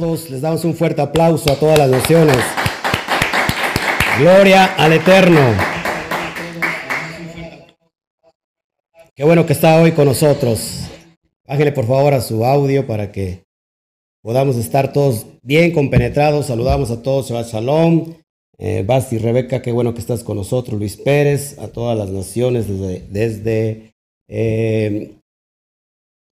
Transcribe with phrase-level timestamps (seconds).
[0.00, 0.30] todos.
[0.30, 2.38] Les damos un fuerte aplauso a todas las naciones.
[4.18, 5.40] Gloria al Eterno.
[9.14, 10.88] Qué bueno que está hoy con nosotros.
[11.46, 13.44] Bájale por favor a su audio para que
[14.22, 16.46] podamos estar todos bien compenetrados.
[16.46, 17.28] Saludamos a todos.
[17.28, 18.14] Shabbat Shalom.
[18.58, 20.78] Eh, Basti, Rebeca, qué bueno que estás con nosotros.
[20.78, 23.94] Luis Pérez, a todas las naciones desde, desde
[24.28, 25.16] eh,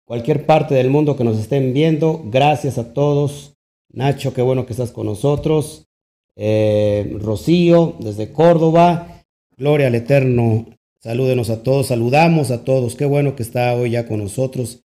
[0.06, 2.22] cualquier parte del mundo que nos estén viendo.
[2.26, 3.52] Gracias a todos.
[3.94, 5.88] Nacho, qué bueno que estás con nosotros.
[6.36, 9.24] Eh, Rocío, desde Córdoba.
[9.58, 10.68] Gloria al Eterno.
[11.00, 11.88] Salúdenos a todos.
[11.88, 12.96] Saludamos a todos.
[12.96, 14.84] Qué bueno que está hoy ya con nosotros.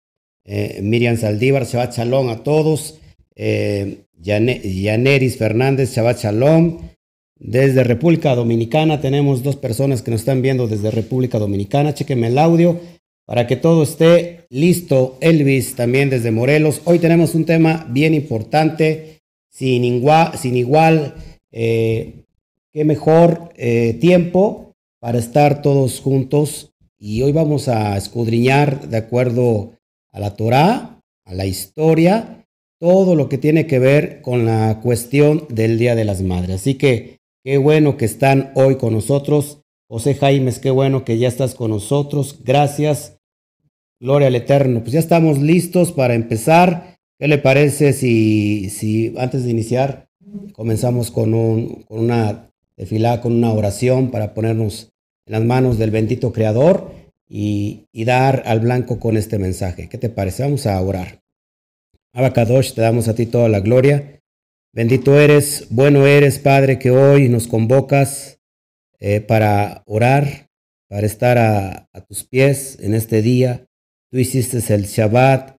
[0.45, 2.99] Eh, Miriam Saldívar, Shabbat Shalom a todos.
[3.35, 6.79] Eh, Yaneris Fernández, Shabbat Shalom.
[7.35, 11.93] Desde República Dominicana tenemos dos personas que nos están viendo desde República Dominicana.
[11.93, 12.81] Chequenme el audio
[13.29, 15.19] para que todo esté listo.
[15.21, 16.81] Elvis también desde Morelos.
[16.85, 19.19] Hoy tenemos un tema bien importante,
[19.51, 21.13] sin igual, sin igual
[21.51, 22.25] eh,
[22.73, 26.71] qué mejor eh, tiempo para estar todos juntos.
[26.97, 29.73] Y hoy vamos a escudriñar de acuerdo
[30.11, 32.47] a la Torá, a la historia,
[32.79, 36.61] todo lo que tiene que ver con la cuestión del Día de las Madres.
[36.61, 39.59] Así que qué bueno que están hoy con nosotros.
[39.87, 42.39] José Jaimes, qué bueno que ya estás con nosotros.
[42.43, 43.18] Gracias.
[44.01, 44.79] Gloria al Eterno.
[44.79, 46.97] Pues ya estamos listos para empezar.
[47.19, 50.07] ¿Qué le parece si, si antes de iniciar
[50.53, 52.45] comenzamos con, un, con una
[53.21, 54.93] con una oración para ponernos
[55.25, 56.93] en las manos del bendito Creador
[57.27, 59.89] y, y dar al blanco con este mensaje?
[59.89, 60.43] ¿Qué te parece?
[60.43, 61.21] Vamos a orar.
[62.13, 64.21] Abacadosh, te damos a ti toda la gloria.
[64.71, 68.39] Bendito eres, bueno eres, Padre, que hoy nos convocas
[68.99, 70.49] eh, para orar,
[70.87, 73.65] para estar a tus pies en este día
[74.11, 75.55] Tú hiciste el Shabbat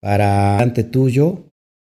[0.00, 1.50] para ante tuyo,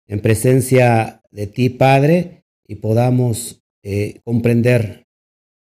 [0.07, 5.05] en presencia de ti, Padre, y podamos eh, comprender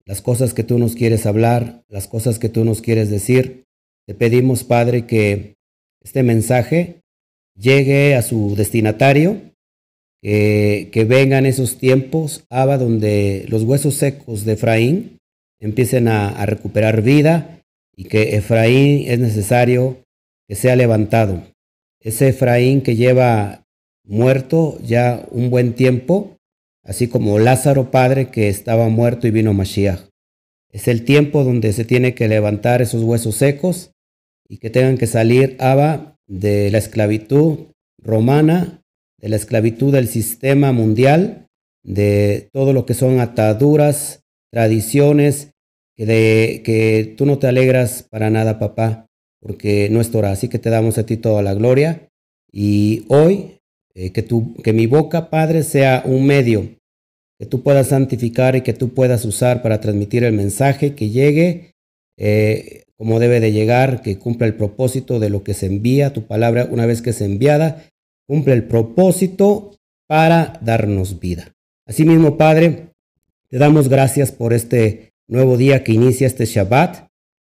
[0.05, 3.65] las cosas que tú nos quieres hablar, las cosas que tú nos quieres decir.
[4.07, 5.57] Te pedimos, Padre, que
[6.03, 7.01] este mensaje
[7.59, 9.41] llegue a su destinatario,
[10.23, 15.19] que, vengan esos tiempos, Abba, donde los huesos secos de Efraín
[15.61, 17.63] empiecen a, a recuperar vida
[17.97, 20.06] y que Efraín es necesario
[20.49, 21.43] que sea levantado.
[22.01, 23.65] Ese Efraín que lleva
[24.05, 26.37] muerto ya un buen tiempo,
[26.85, 30.09] así como Lázaro padre que estaba muerto y vino Mashiach.
[30.71, 33.93] Es el tiempo donde se tiene que levantar esos huesos secos
[34.49, 37.71] y que tengan que salir Abba de la esclavitud
[38.01, 38.83] romana,
[39.19, 41.47] de la esclavitud del sistema mundial,
[41.83, 45.51] de todo lo que son ataduras, tradiciones,
[45.97, 49.06] que, de, que tú no te alegras para nada, papá
[49.47, 50.33] porque no es Torah.
[50.33, 52.09] Así que te damos a ti toda la gloria.
[52.51, 53.61] Y hoy,
[53.95, 56.69] eh, que, tu, que mi boca, Padre, sea un medio
[57.39, 61.75] que tú puedas santificar y que tú puedas usar para transmitir el mensaje, que llegue
[62.19, 66.27] eh, como debe de llegar, que cumpla el propósito de lo que se envía, tu
[66.27, 67.85] palabra una vez que es enviada,
[68.27, 69.77] cumple el propósito
[70.09, 71.53] para darnos vida.
[71.87, 72.89] Asimismo, Padre,
[73.49, 77.07] te damos gracias por este nuevo día que inicia este Shabbat.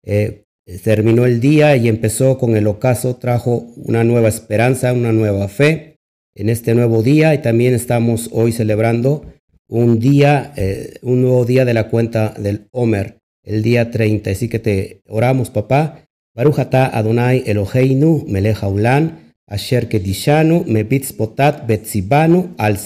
[0.06, 0.43] Eh,
[0.84, 5.98] terminó el día y empezó con el ocaso, trajo una nueva esperanza, una nueva fe
[6.36, 9.26] en este nuevo día y también estamos hoy celebrando
[9.68, 14.32] un día, eh, un nuevo día de la cuenta del Homer, el día 30.
[14.32, 16.06] Así que te oramos, papá.
[16.36, 18.26] Barujata Adonai Eloheinu
[18.62, 22.78] Haulán, Asher Kedishanu Mebitzpotat Betzibanu Al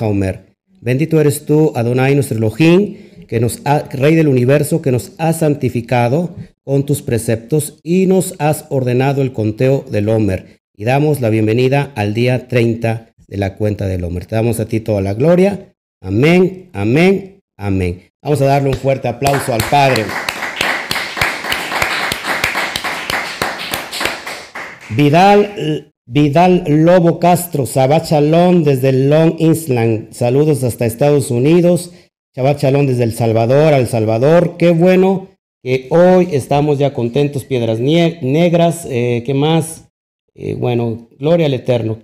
[0.00, 0.50] Haomer.
[0.80, 2.96] Bendito eres tú, Adonai, nuestro Elohim,
[3.30, 6.34] que nos ha, Rey del universo, que nos ha santificado
[6.64, 10.62] con tus preceptos y nos has ordenado el conteo del Homer.
[10.74, 14.26] Y damos la bienvenida al día 30 de la cuenta del Homer.
[14.26, 15.76] Te damos a ti toda la gloria.
[16.02, 18.02] Amén, amén, amén.
[18.20, 20.06] Vamos a darle un fuerte aplauso al Padre.
[24.96, 30.12] Vidal, Vidal Lobo Castro, Sabachalón desde Long Island.
[30.12, 31.92] Saludos hasta Estados Unidos.
[32.36, 34.56] Shabbat Shalom desde El Salvador al Salvador.
[34.56, 35.26] Qué bueno
[35.64, 38.86] que hoy estamos ya contentos, piedras negras.
[38.88, 39.88] Eh, ¿Qué más?
[40.36, 41.98] Eh, bueno, gloria al Eterno.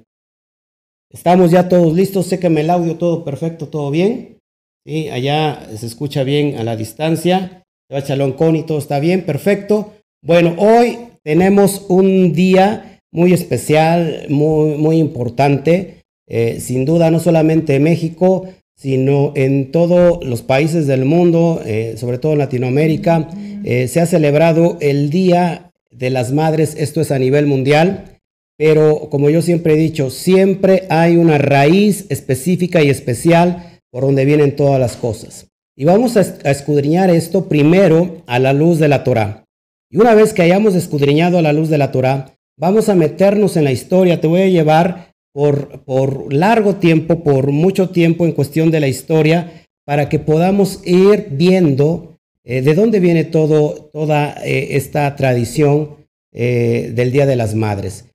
[1.13, 2.27] Estamos ya todos listos.
[2.27, 4.39] Séqueme el audio, todo perfecto, todo bien.
[4.85, 7.63] Sí, allá se escucha bien a la distancia.
[7.89, 9.93] Shabbat Shalom Coni, todo está bien, perfecto.
[10.25, 16.03] Bueno, hoy tenemos un día muy especial, muy, muy importante.
[16.29, 22.19] Eh, sin duda, no solamente México, sino en todos los países del mundo, eh, sobre
[22.19, 23.29] todo en Latinoamérica,
[23.65, 28.21] eh, se ha celebrado el Día de las Madres, esto es a nivel mundial,
[28.59, 34.25] pero como yo siempre he dicho, siempre hay una raíz específica y especial por donde
[34.25, 35.47] vienen todas las cosas.
[35.75, 36.21] Y vamos a
[36.51, 39.45] escudriñar esto primero a la luz de la Torah.
[39.91, 43.57] Y una vez que hayamos escudriñado a la luz de la Torah, vamos a meternos
[43.57, 44.21] en la historia.
[44.21, 45.06] Te voy a llevar
[45.37, 51.29] por, largo tiempo, por mucho tiempo en cuestión de la historia, para que podamos ir
[51.31, 55.97] viendo eh, de dónde viene todo, toda eh, esta tradición
[56.33, 58.07] eh, del Día de las Madres.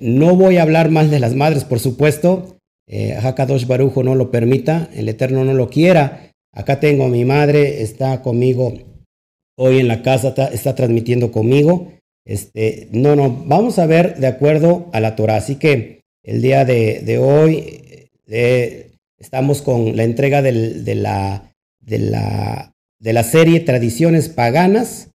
[0.00, 2.56] no voy a hablar más de las madres, por supuesto.
[2.88, 6.32] Hakadosh Barujo no lo permita, el Eterno no lo quiera.
[6.52, 8.72] Acá tengo a mi madre, está conmigo
[9.58, 11.92] hoy en la casa, está, transmitiendo conmigo.
[12.24, 15.36] Este, no, no, vamos a ver de acuerdo a la Torah.
[15.36, 15.95] Así que
[16.26, 18.10] el día de, hoy
[19.16, 20.52] estamos con la entrega de,
[20.96, 25.12] la, de, la, de la serie Tradiciones Paganas,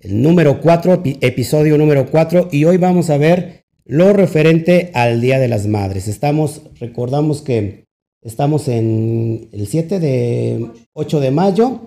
[0.00, 5.38] el número 4, episodio número 4, y hoy vamos a ver lo referente al Día
[5.38, 6.08] de las Madres.
[6.08, 7.86] Estamos, recordamos que
[8.20, 11.80] estamos en el 7 de 8 de mayo,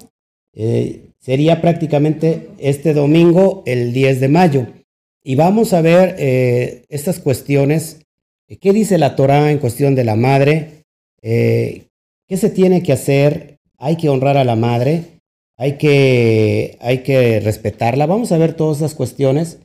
[0.56, 4.68] eh, sería prácticamente este domingo, el 10 de mayo.
[5.24, 8.03] Y vamos a ver eh, estas cuestiones.
[8.58, 10.84] ¿Qué dice la Torah en cuestión de la madre?
[11.22, 11.88] Eh,
[12.28, 13.58] ¿Qué se tiene que hacer?
[13.78, 15.04] Hay que honrar a la madre,
[15.58, 18.06] hay que, hay que respetarla.
[18.06, 19.60] Vamos a ver todas esas cuestiones,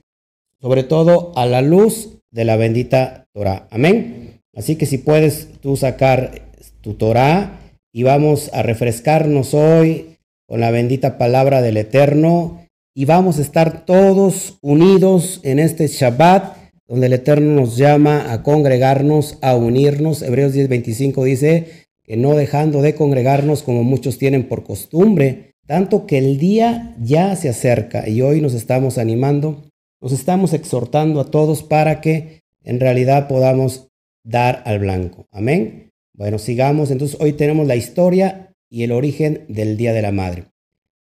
[0.60, 3.66] sobre todo a la luz de la bendita Torah.
[3.70, 4.40] Amén.
[4.54, 6.42] Así que si puedes tú sacar
[6.80, 7.60] tu Torah
[7.92, 13.84] y vamos a refrescarnos hoy con la bendita palabra del Eterno y vamos a estar
[13.86, 16.57] todos unidos en este Shabbat
[16.88, 20.22] donde el Eterno nos llama a congregarnos, a unirnos.
[20.22, 26.16] Hebreos 10:25 dice que no dejando de congregarnos como muchos tienen por costumbre, tanto que
[26.16, 29.70] el día ya se acerca y hoy nos estamos animando,
[30.00, 33.88] nos estamos exhortando a todos para que en realidad podamos
[34.24, 35.26] dar al blanco.
[35.30, 35.92] Amén.
[36.14, 36.90] Bueno, sigamos.
[36.90, 40.46] Entonces hoy tenemos la historia y el origen del Día de la Madre.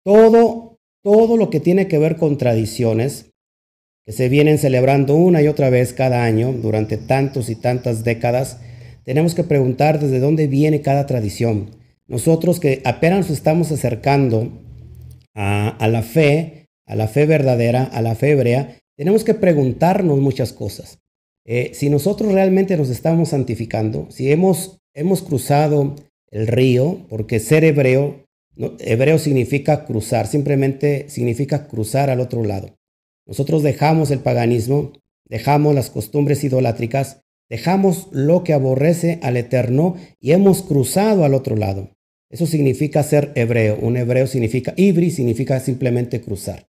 [0.03, 3.33] Todo, todo lo que tiene que ver con tradiciones
[4.07, 8.61] que se vienen celebrando una y otra vez cada año durante tantos y tantas décadas,
[9.03, 11.73] tenemos que preguntar desde dónde viene cada tradición.
[12.07, 14.63] Nosotros que apenas nos estamos acercando
[15.35, 20.53] a, la fe, a la fe verdadera, a la fe hebrea, tenemos que preguntarnos muchas
[20.53, 21.01] cosas.
[21.45, 25.97] Eh, si nosotros realmente nos estamos santificando, si hemos, hemos cruzado
[26.31, 28.25] el río, porque ser hebreo,
[28.79, 32.77] hebreo significa cruzar, simplemente significa cruzar al otro lado.
[33.27, 34.93] Nosotros dejamos el paganismo,
[35.29, 41.57] dejamos las costumbres idolátricas, dejamos lo que aborrece al eterno y hemos cruzado al otro
[41.57, 41.91] lado.
[42.31, 43.79] Eso significa ser hebreo.
[43.81, 46.69] Un hebreo significa ibri, significa simplemente cruzar.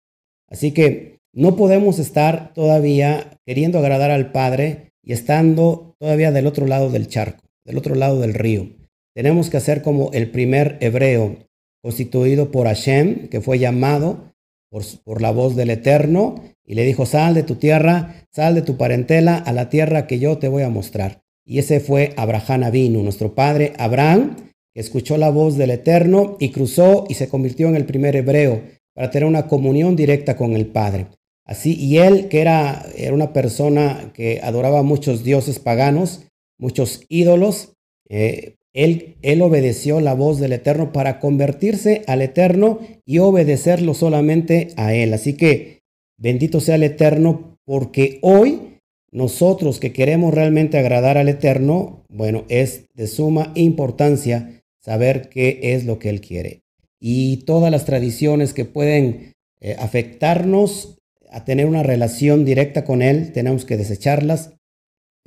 [0.50, 6.68] Así que no podemos estar todavía queriendo agradar al Padre y estando todavía del otro
[6.68, 8.70] lado del charco, del otro lado del río.
[9.14, 11.38] Tenemos que hacer como el primer hebreo,
[11.82, 14.34] constituido por Hashem, que fue llamado
[14.70, 18.78] por, la voz del Eterno, y le dijo, sal de tu tierra, sal de tu
[18.78, 21.22] parentela a la tierra que yo te voy a mostrar.
[21.46, 24.36] Y ese fue Abraham Avinu, nuestro padre Abraham,
[24.74, 28.62] que escuchó la voz del Eterno y cruzó y se convirtió en el primer hebreo
[28.94, 31.08] para tener una comunión directa con el Padre.
[31.46, 36.26] Así, y él, que era, era una persona que adoraba muchos dioses paganos,
[36.58, 37.74] muchos ídolos,
[38.10, 44.94] eh, él, obedeció la voz del Eterno para convertirse al Eterno y obedecerlo solamente a
[44.94, 45.16] Él.
[45.16, 45.80] Así que
[46.16, 48.78] bendito sea el Eterno porque hoy
[49.12, 55.86] nosotros que queremos realmente agradar al Eterno, bueno, es de suma importancia saber qué es
[55.86, 56.62] lo que Él quiere.
[57.00, 61.00] Y todas las tradiciones que pueden eh, afectarnos
[61.32, 64.54] a tener una relación directa con Él, tenemos que desecharlas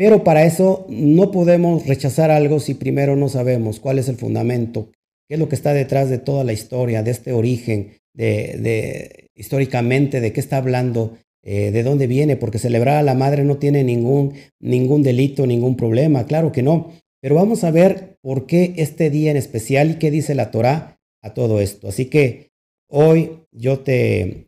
[0.00, 4.88] pero para eso no podemos rechazar algo si primero no sabemos cuál es el fundamento,
[5.28, 10.22] qué es lo que está detrás de toda la historia, de este origen, de, históricamente,
[10.22, 13.84] de qué está hablando, eh, de dónde viene, porque celebrar a la madre no tiene
[13.84, 16.92] ningún, ningún delito, ningún problema, claro que no.
[17.20, 20.98] Pero vamos a ver por qué este día en especial y qué dice la Torah
[21.20, 21.88] a todo esto.
[21.88, 22.48] Así que
[22.88, 24.46] hoy yo te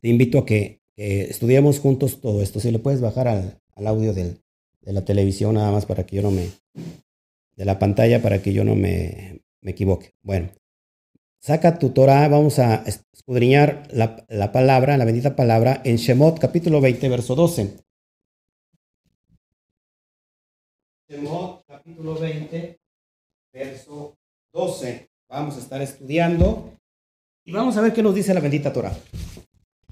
[0.00, 2.60] invito a que, estudiemos juntos todo esto.
[2.60, 4.38] Si le puedes bajar al audio del,
[4.80, 6.50] de la televisión nada más para que yo no me,
[7.56, 10.14] de la pantalla para que yo no me, me equivoque.
[10.22, 10.50] Bueno,
[11.40, 16.80] saca tu Torah, vamos a escudriñar la, la, palabra, la bendita palabra, en Shemot capítulo
[16.80, 17.76] 20, verso 12.
[21.08, 22.80] Shemot capítulo 20,
[23.52, 24.16] verso
[24.52, 25.10] 12.
[25.28, 26.72] Vamos a estar estudiando
[27.44, 28.96] y vamos a ver qué nos dice la bendita Torah.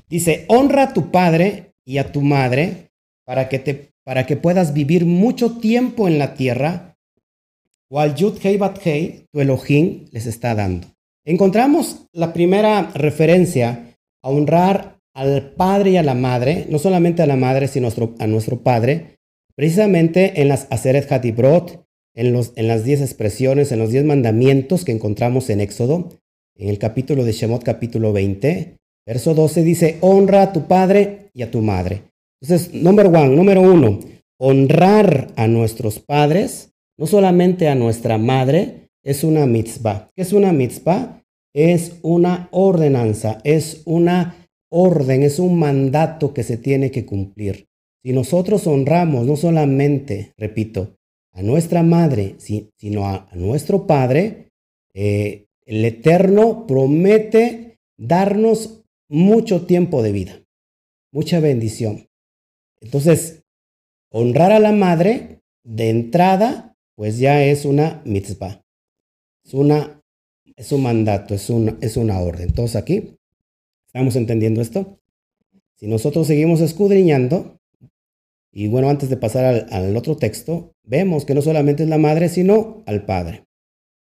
[0.09, 2.88] Dice, honra a tu padre y a tu madre
[3.29, 6.97] para que te para que puedas vivir mucho tiempo en la tierra,
[7.91, 10.87] cual Yud Hei Bat Hei, tu Elohim, les está dando.
[11.27, 17.27] Encontramos la primera referencia a honrar al padre y a la madre, no solamente a
[17.27, 19.19] la madre, sino a nuestro padre,
[19.55, 24.87] precisamente en las Aseret Hatibrot, en, los, en las diez expresiones, en los diez mandamientos
[24.87, 26.09] que encontramos en Éxodo,
[26.55, 31.43] en el capítulo de Shemot, capítulo 20, verso 12, dice, honra a tu padre y
[31.43, 32.09] a tu madre.
[32.41, 34.01] Entonces, number one, número uno,
[34.39, 40.09] honrar a nuestros padres, no solamente a nuestra madre, es una mitzvah.
[40.15, 41.23] ¿Qué es una mitzvah?
[41.55, 47.67] Es una ordenanza, es una orden, es un mandato que se tiene que cumplir.
[48.05, 50.99] Si nosotros honramos no solamente, repito,
[51.33, 54.49] a nuestra madre, sino a, nuestro Padre,
[54.95, 60.43] eh, el Eterno promete darnos mucho tiempo de vida,
[61.13, 62.08] mucha bendición.
[62.81, 63.45] Entonces,
[64.11, 68.65] honrar a la madre de entrada, pues ya es una mitzvah.
[69.45, 70.03] Es, una,
[70.57, 72.49] es un mandato, es una, es una orden.
[72.49, 73.19] Entonces aquí,
[73.87, 74.99] ¿estamos entendiendo esto?
[75.75, 77.59] Si nosotros seguimos escudriñando,
[78.51, 82.29] y bueno, antes de pasar al, otro texto, vemos que no solamente es la madre,
[82.29, 83.45] sino al padre.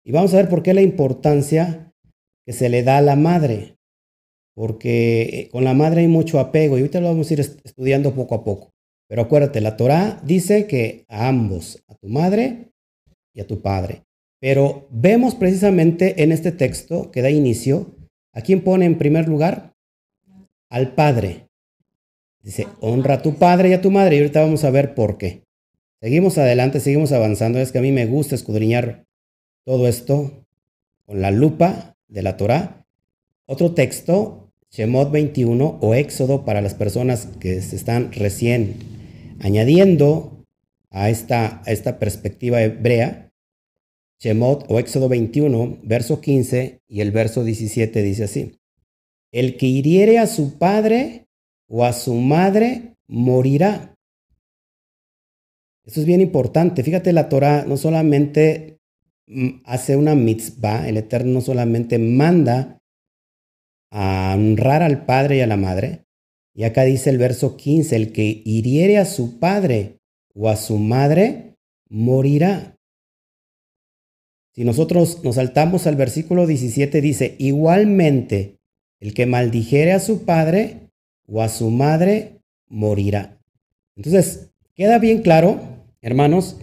[0.05, 1.95] Y vamos a ver por qué la importancia
[2.45, 3.79] que se le da a la madre.
[4.55, 8.15] Porque eh, con la madre hay mucho apego y ahorita lo vamos a ir estudiando
[8.15, 8.73] poco a poco.
[9.09, 12.73] Pero acuérdate, la Torah dice que a ambos, a tu madre
[13.35, 14.05] y a tu padre.
[14.41, 17.95] Pero vemos precisamente en este texto que da inicio,
[18.33, 19.75] ¿a quién pone en primer lugar?
[20.69, 21.49] Al padre.
[22.43, 24.17] Dice, honra a tu padre y a tu madre.
[24.17, 25.45] Y ahorita vamos a ver por qué.
[26.01, 27.61] Seguimos adelante, seguimos avanzando.
[27.61, 29.07] Es que a mí me gusta escudriñar
[29.65, 30.45] todo esto
[31.07, 32.85] con la lupa de la Torah.
[33.47, 34.42] Otro texto,
[34.73, 38.77] Shemot 21 o Éxodo para las personas que se están recién
[39.39, 40.43] añadiendo
[40.91, 43.31] a esta, a esta perspectiva hebrea.
[44.19, 48.59] Shemot o Éxodo 21, verso 15 y el verso 17 dice así.
[49.31, 51.27] El que hiriere a su padre
[51.69, 53.95] o a su madre morirá.
[55.85, 56.83] Esto es bien importante.
[56.83, 58.79] Fíjate, la Torah no solamente
[59.27, 62.79] mm, hace una mitzvah, el Eterno no solamente manda
[63.93, 66.07] a honrar al padre y a la madre.
[66.55, 70.01] Y acá dice el verso 15, el que hiriere a su padre
[70.35, 71.57] o a su madre,
[71.89, 72.79] morirá.
[74.55, 78.59] Si nosotros nos saltamos al versículo 17, dice, igualmente,
[78.99, 80.91] el que maldijere a su padre
[81.27, 83.39] o a su madre morirá.
[83.97, 85.61] Entonces, queda bien claro,
[86.01, 86.59] hermanos,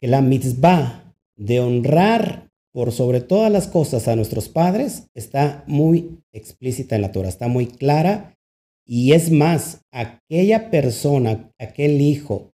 [0.00, 6.18] que la mitzvah de honrar por sobre todas las cosas a nuestros padres está muy
[6.32, 8.36] explícita en la Torah, está muy clara.
[8.86, 12.52] Y es más, aquella persona, aquel hijo,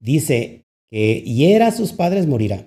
[0.00, 2.66] dice que hiera a sus padres morirá.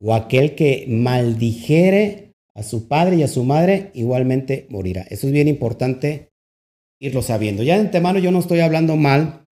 [0.00, 5.02] O aquel que maldijere a su padre y a su madre igualmente morirá.
[5.02, 6.30] Eso es bien importante
[7.00, 7.62] irlo sabiendo.
[7.62, 9.44] Ya de antemano yo no estoy hablando mal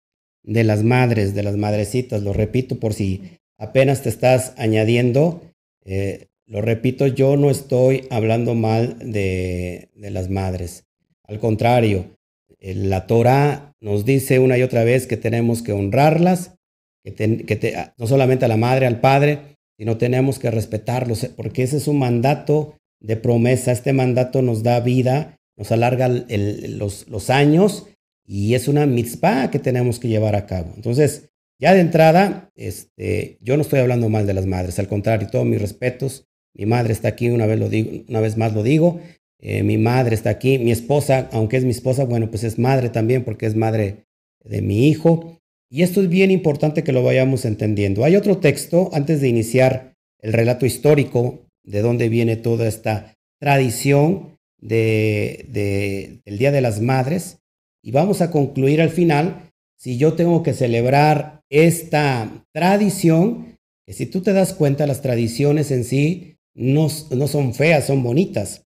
[0.44, 5.42] de las madres, de las madrecitas, lo repito por si apenas te estás añadiendo,
[5.86, 10.86] eh, lo repito, yo no estoy hablando mal de, las madres.
[11.24, 12.18] Al contrario,
[12.60, 16.56] eh, la Torah nos dice una y otra vez que tenemos que honrarlas,
[17.04, 21.88] que, no solamente a la madre, al padre, sino tenemos que respetarlos, porque ese es
[21.88, 23.72] un mandato de promesa.
[23.72, 27.88] Este mandato nos da vida nos alarga los, años
[28.26, 30.72] y es una mitzvah que tenemos que llevar a cabo.
[30.76, 31.30] Entonces,
[31.64, 35.46] ya de entrada, este, yo no estoy hablando mal de las madres, al contrario, todos
[35.46, 36.28] mis respetos.
[36.54, 39.00] Mi madre está aquí, una vez, lo digo, una vez más lo digo.
[39.40, 42.90] Eh, mi madre está aquí, mi esposa, aunque es mi esposa, bueno, pues es madre
[42.90, 44.08] también porque es madre
[44.44, 45.40] de mi hijo.
[45.70, 48.04] Y esto es bien importante que lo vayamos entendiendo.
[48.04, 54.38] Hay otro texto antes de iniciar el relato histórico de dónde viene toda esta tradición
[54.58, 57.40] de, del Día de las Madres
[57.82, 59.53] y vamos a concluir al final
[59.84, 65.72] si yo tengo que celebrar esta tradición, que si tú te das cuenta las tradiciones
[65.72, 68.64] en sí no, no son feas, son bonitas,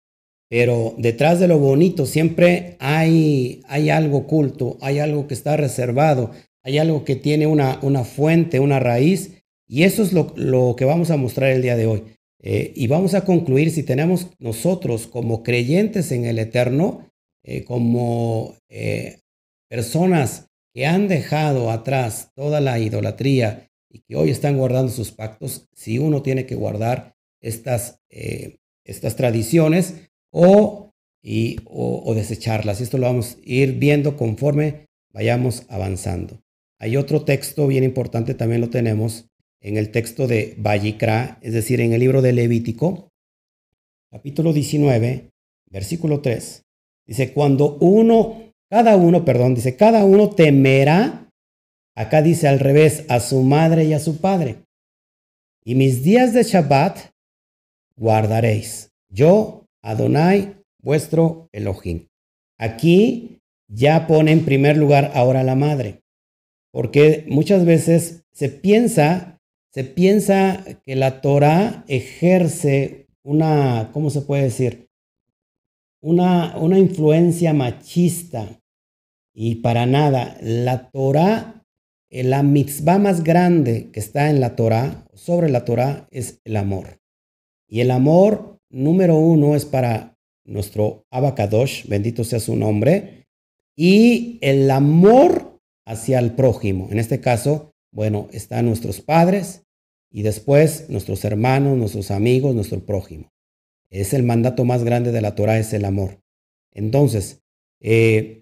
[0.49, 6.31] pero detrás de lo bonito siempre hay, hay algo oculto, hay algo que está reservado,
[6.63, 10.85] hay algo que tiene una, una fuente, una raíz, y eso es lo, lo que
[10.85, 12.03] vamos a mostrar el día de hoy.
[12.41, 17.11] Eh, y vamos a concluir si tenemos nosotros como creyentes en el Eterno,
[17.43, 19.19] eh, como eh,
[19.67, 25.67] personas que han dejado atrás toda la idolatría y que hoy están guardando sus pactos,
[25.73, 27.99] si uno tiene que guardar estas,
[28.85, 32.79] estas tradiciones o, y, o desecharlas.
[32.79, 36.41] Esto lo vamos a ir viendo conforme vayamos avanzando.
[36.79, 39.27] hay otro texto bien importante, también lo tenemos
[39.59, 43.11] en el texto de Vallicra, es decir, en el libro de Levítico,
[44.09, 45.29] capítulo 19,
[45.69, 46.63] versículo 3.
[47.05, 51.29] Dice, cuando uno, cada uno, perdón, dice, cada uno temerá,
[51.93, 54.63] acá dice al revés, a su madre y a su padre.
[55.65, 56.97] Y mis días de Shabbat
[57.97, 58.93] guardaréis.
[59.09, 62.07] Yo, Adonai, vuestro Elohim.
[62.57, 66.03] Aquí ya pone en primer lugar ahora la madre,
[66.71, 69.37] porque muchas veces se piensa,
[69.73, 74.87] se piensa que la Torah ejerce una, ¿cómo se puede decir?
[76.01, 78.60] Una, una influencia machista.
[79.33, 81.63] Y para nada, la Torah,
[82.09, 86.57] eh, la mitzvah más grande que está en la Torah, sobre la Torah, es el
[86.57, 86.99] amor.
[87.67, 93.27] Y el amor número uno es para nuestro Abacadosh, bendito sea su nombre,
[93.75, 96.89] y el amor hacia el prójimo.
[96.91, 99.63] En este caso, bueno, están nuestros padres
[100.11, 103.31] y después nuestros hermanos, nuestros amigos, nuestro prójimo.
[103.89, 106.21] Es el mandato más grande de la Torah, es el amor.
[106.73, 107.41] Entonces,
[107.81, 108.40] eh,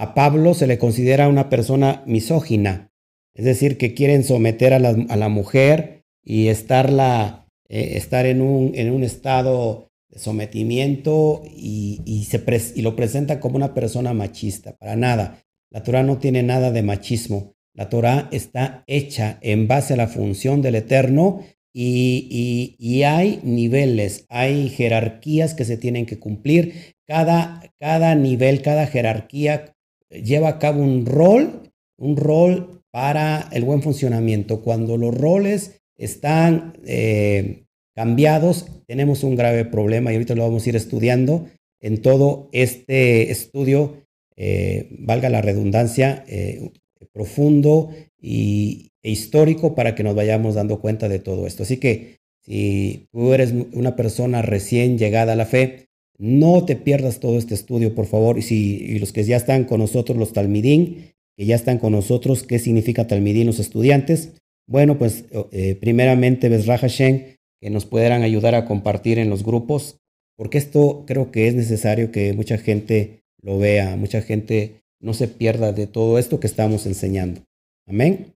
[0.00, 2.90] a Pablo se le considera una persona misógina,
[3.34, 8.40] es decir, que quieren someter a la, a la mujer y estarla eh, estar en
[8.40, 12.42] un, en un estado de sometimiento y, y, se
[12.74, 14.76] y lo presenta como una persona machista.
[14.76, 15.44] Para nada.
[15.70, 17.54] La Torah no tiene nada de machismo.
[17.74, 24.26] La Torah está hecha en base a la función del Eterno y, y, hay niveles,
[24.28, 26.96] hay jerarquías que se tienen que cumplir.
[27.06, 29.76] Cada, cada nivel, cada jerarquía
[30.10, 34.62] lleva a cabo un rol, un rol para el buen funcionamiento.
[34.62, 40.68] Cuando los roles están eh, cambiados, tenemos un grave problema y ahorita lo vamos a
[40.68, 41.48] ir estudiando
[41.80, 44.04] en todo este estudio,
[44.36, 46.70] eh, valga la redundancia, eh,
[47.12, 51.62] profundo y, e histórico para que nos vayamos dando cuenta de todo esto.
[51.62, 55.89] Así que si tú eres una persona recién llegada a la fe,
[56.20, 58.38] no te pierdas todo este estudio, por favor.
[58.38, 62.42] Y, si, los que ya están con nosotros, los talmidín, que ya están con nosotros,
[62.42, 64.34] ¿qué significa talmidín los estudiantes?
[64.68, 69.96] Bueno, pues eh, primeramente Besra Hashem, que nos puedan ayudar a compartir en los grupos,
[70.36, 75.26] porque esto creo que es necesario que mucha gente lo vea, mucha gente no se
[75.26, 77.40] pierda de todo esto que estamos enseñando.
[77.86, 78.34] Amén.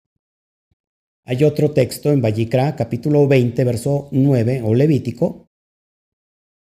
[1.25, 5.49] Hay otro texto en Vallicra, capítulo 20, verso 9, o Levítico.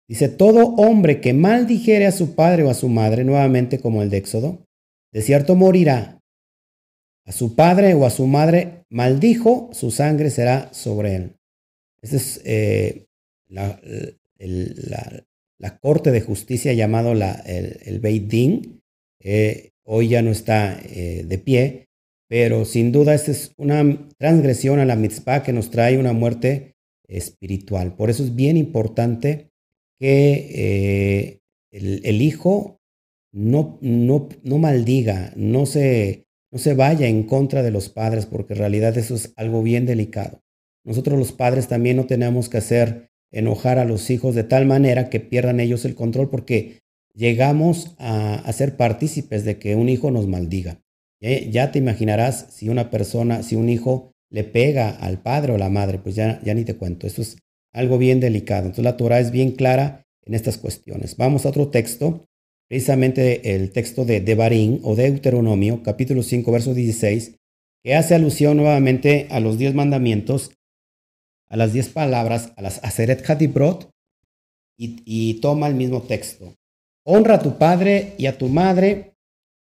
[0.09, 4.11] Dice, todo hombre que maldijere a su padre o a su madre, nuevamente como el
[4.11, 4.67] de Éxodo,
[5.13, 6.21] de cierto morirá
[7.25, 11.37] a su padre o a su madre maldijo, su sangre será sobre él.
[12.03, 13.07] Esa es eh,
[13.49, 13.81] la,
[15.81, 18.81] corte de justicia llamado la, el, el Beit Din.
[19.21, 21.89] Eh, hoy ya no está eh, de pie,
[22.29, 26.77] pero sin duda esta es una transgresión a la mitzvah que nos trae una muerte
[27.09, 27.97] espiritual.
[27.97, 29.51] Por eso es bien importante
[29.99, 32.81] que el, el, hijo
[33.33, 38.55] no, no, no maldiga, no se no se vaya en contra de los padres, porque
[38.55, 40.43] en realidad eso es algo bien delicado.
[40.85, 45.11] Nosotros los padres también no tenemos que hacer enojar a los hijos de tal manera
[45.11, 46.81] que pierdan ellos el control, porque
[47.13, 50.81] llegamos a, ser partícipes de que un hijo nos maldiga.
[51.21, 55.71] Ya, te imaginarás si una persona, si un hijo le pega al padre o la
[55.71, 57.07] madre, pues ya, ya ni te cuento.
[57.07, 57.37] Eso es
[57.77, 58.63] algo bien delicado.
[58.63, 61.17] Entonces la Torah es bien clara en estas cuestiones.
[61.17, 62.27] Vamos a otro texto
[62.69, 67.37] precisamente el texto de Devarim o Deuteronomio, capítulo 5, verso 16,
[67.85, 70.51] que hace alusión nuevamente a los diez mandamientos,
[71.49, 73.91] a las diez palabras, a las Aseret Hadibrot,
[74.77, 76.55] y, y toma el mismo texto.
[77.05, 79.15] Honra a tu padre y a tu madre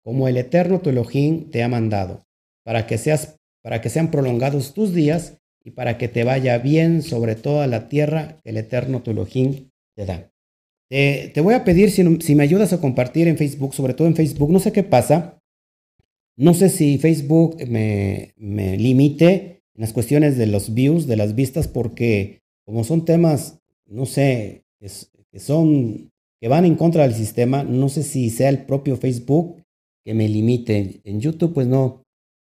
[0.04, 2.26] como el eterno tu Elohim te ha mandado,
[2.64, 7.02] para que, seas, para que sean prolongados tus días y para que te vaya bien
[7.02, 10.30] sobre toda la tierra que el eterno tu Elohim te da.
[10.90, 14.52] Te voy a pedir si, me ayudas a compartir en Facebook, sobre todo en Facebook.
[14.52, 15.40] No sé qué pasa.
[16.36, 21.68] No sé si Facebook me, limite en las cuestiones de los views, de las vistas,
[21.68, 27.90] porque como son temas, no sé, que, son, que van en contra del sistema, no
[27.90, 29.64] sé si sea el propio Facebook
[30.06, 31.02] que me limite.
[31.06, 32.03] En YouTube, pues no,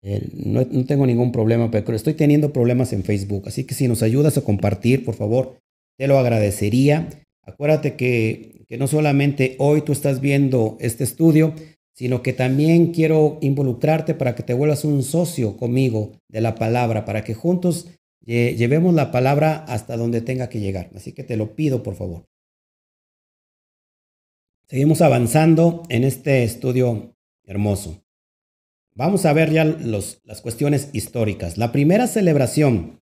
[0.03, 3.45] eh, no, no, tengo ningún problema, pero estoy teniendo problemas en Facebook.
[3.47, 5.59] Así que si nos ayudas a compartir, por favor,
[5.99, 7.09] te lo agradecería.
[7.43, 11.55] Acuérdate que, no solamente hoy tú estás viendo este estudio,
[11.93, 17.05] sino que también quiero involucrarte para que te vuelvas un socio conmigo de la palabra,
[17.05, 17.89] para que juntos
[18.25, 20.91] llevemos la palabra hasta donde tenga que llegar.
[20.95, 22.25] Así que te lo pido, por favor.
[24.69, 28.05] Seguimos avanzando en este estudio hermoso.
[29.01, 31.57] Vamos a ver ya las cuestiones históricas.
[31.57, 33.01] La primera celebración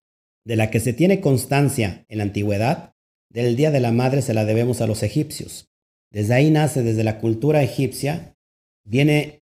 [0.43, 2.95] de la que se tiene constancia en la antigüedad,
[3.29, 5.69] del Día de la Madre, se la debemos a los egipcios.
[6.11, 8.39] Desde ahí nace, desde la cultura egipcia,
[8.85, 9.43] viene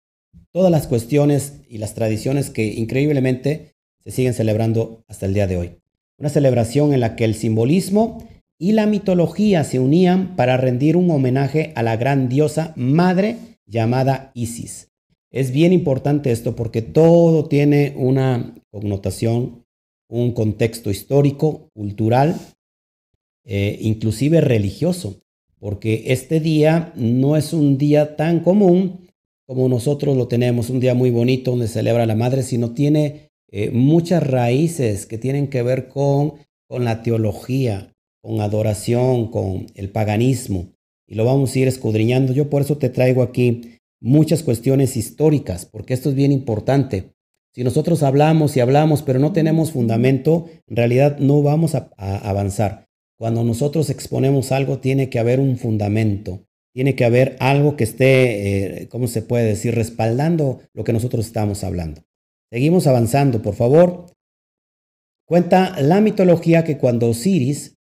[0.51, 5.59] todas las cuestiones y las tradiciones que increíblemente se siguen celebrando hasta el día de
[5.59, 5.73] hoy.
[6.17, 11.11] Una celebración en la que el simbolismo y la mitología se unían para rendir un
[11.11, 14.89] homenaje a la gran diosa madre llamada Isis.
[15.31, 19.65] Es bien importante esto porque todo tiene una connotación,
[20.09, 22.37] un contexto histórico, cultural,
[23.45, 25.21] eh, inclusive religioso,
[25.59, 29.09] porque este día no es un día tan común
[29.47, 33.71] como nosotros lo tenemos, un día muy bonito donde celebra la madre, sino tiene eh,
[33.71, 36.35] muchas raíces que tienen que ver con,
[36.69, 40.69] con la teología, con adoración, con el paganismo.
[41.07, 42.35] Y lo vamos a ir escudriñando.
[42.35, 47.13] Yo por eso te traigo aquí muchas cuestiones históricas, porque esto es bien importante.
[47.55, 52.89] Si nosotros hablamos y hablamos, pero no tenemos fundamento, en realidad no vamos a, avanzar.
[53.19, 58.83] Cuando nosotros exponemos algo, tiene que haber un fundamento, tiene que haber algo que esté,
[58.83, 62.05] eh, ¿cómo se puede decir?, respaldando lo que nosotros estamos hablando.
[62.51, 64.07] Seguimos avanzando, por favor.
[65.27, 67.77] Cuenta la mitología que cuando Osiris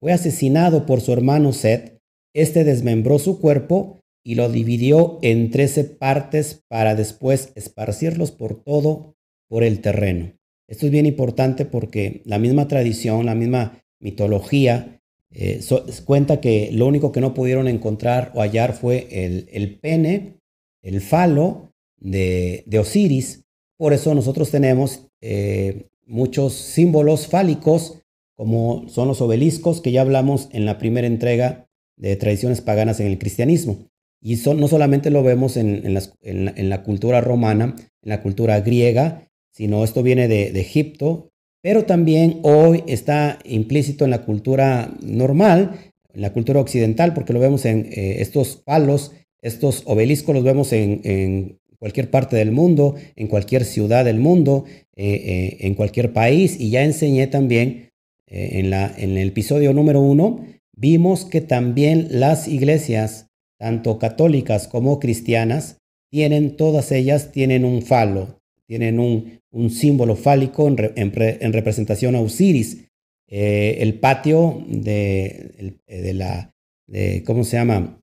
[0.00, 2.00] fue asesinado por su hermano Set,
[2.34, 9.16] este desmembró su cuerpo y lo dividió en trece partes para después esparcirlos por todo
[9.48, 10.32] por el terreno.
[10.68, 15.00] Esto es bien importante porque la misma tradición, la misma mitología
[15.34, 15.60] eh,
[16.04, 20.38] cuenta que lo único que no pudieron encontrar o hallar fue el, pene,
[20.82, 23.44] el falo de, Osiris.
[23.76, 27.98] Por eso nosotros tenemos eh, muchos símbolos fálicos
[28.34, 33.06] como son los obeliscos que ya hablamos en la primera entrega de tradiciones paganas en
[33.06, 33.91] el cristianismo.
[34.22, 40.04] Y no solamente lo vemos en, la, cultura romana, en la cultura griega, sino esto
[40.04, 45.72] viene de, Egipto, pero también hoy está implícito en la cultura normal,
[46.14, 49.10] en la cultura occidental, porque lo vemos en eh, estos palos,
[49.42, 55.14] estos obeliscos los vemos en, cualquier parte del mundo, en cualquier ciudad del mundo, eh,
[55.14, 57.90] eh, en cualquier país, y ya enseñé también
[58.28, 63.31] en, la, en el episodio número uno, vimos que también las iglesias,
[63.62, 65.78] tanto católicas como cristianas,
[66.10, 72.88] tienen, todas ellas tienen un falo, tienen un, símbolo fálico en, en, representación a Osiris.
[73.28, 76.52] Eh, el patio de, de, la,
[76.88, 78.00] de, ¿cómo se llama?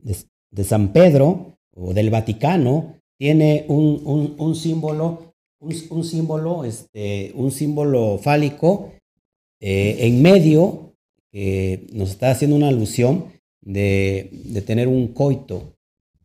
[0.00, 8.16] De, San Pedro o del Vaticano tiene un, un, símbolo, un, símbolo, este, un símbolo
[8.16, 8.94] fálico
[9.60, 10.94] eh, en medio
[11.92, 13.35] nos está haciendo una alusión
[13.66, 15.76] de, tener un coito,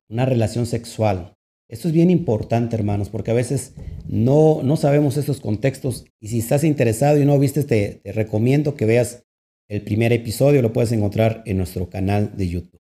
[0.10, 1.36] una relación sexual.
[1.68, 3.74] Esto es bien importante, hermanos, porque a veces
[4.08, 8.76] no, no sabemos estos contextos y si estás interesado y no viste, te, te recomiendo
[8.76, 9.24] que veas
[9.70, 12.82] el primer episodio, lo puedes encontrar en nuestro canal de YouTube.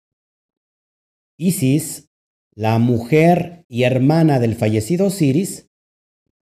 [1.38, 2.10] Isis,
[2.54, 5.70] la mujer y hermana del fallecido Osiris,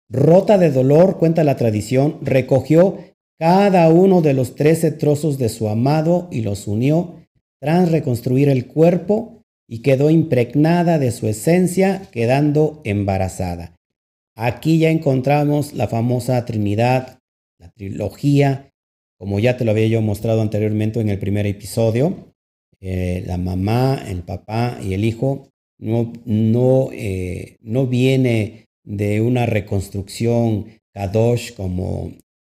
[0.09, 2.97] rota de dolor, cuenta la tradición, recogió
[3.39, 7.24] cada uno de los trece trozos de su amado y los unió
[7.65, 13.75] tras reconstruir el cuerpo y quedó impregnada de su esencia, quedando embarazada.
[14.35, 17.17] Aquí ya encontramos la famosa Trinidad,
[17.57, 18.69] la trilogía,
[19.17, 22.35] como ya te lo había yo mostrado anteriormente en el primer episodio.
[22.81, 25.49] Eh, la mamá, el papá y el hijo
[25.79, 32.11] no, no, eh, no viene de una reconstrucción kadosh como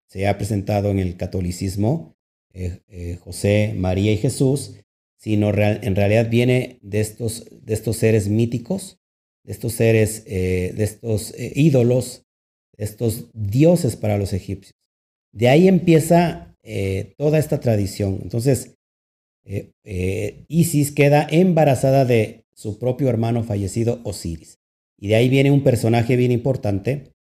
[0.09, 2.15] se ha presentado en el catolicismo,
[2.55, 4.79] eh, José, María y Jesús,
[5.23, 8.99] sino en realidad viene de estos, de estos seres míticos,
[9.45, 12.25] de estos seres, eh, de estos ídolos,
[12.77, 14.75] de estos dioses para los egipcios.
[15.33, 16.57] De ahí empieza
[17.17, 18.19] toda esta tradición.
[18.23, 18.77] Entonces,
[20.49, 24.59] Isis queda embarazada de su propio hermano fallecido Osiris.
[24.99, 27.13] Y de ahí viene un personaje bien importante,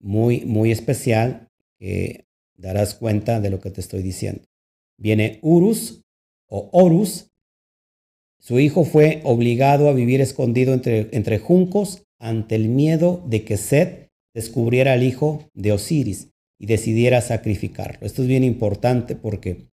[0.00, 4.44] muy, muy especial, que darás cuenta de lo que te estoy diciendo.
[4.98, 6.02] Viene Urus
[6.46, 7.31] o Horus.
[8.42, 13.56] Su hijo fue obligado a vivir escondido entre, entre juncos ante el miedo de que
[13.56, 18.04] Set descubriera al hijo de Osiris y decidiera sacrificarlo.
[18.04, 19.68] Esto es bien importante porque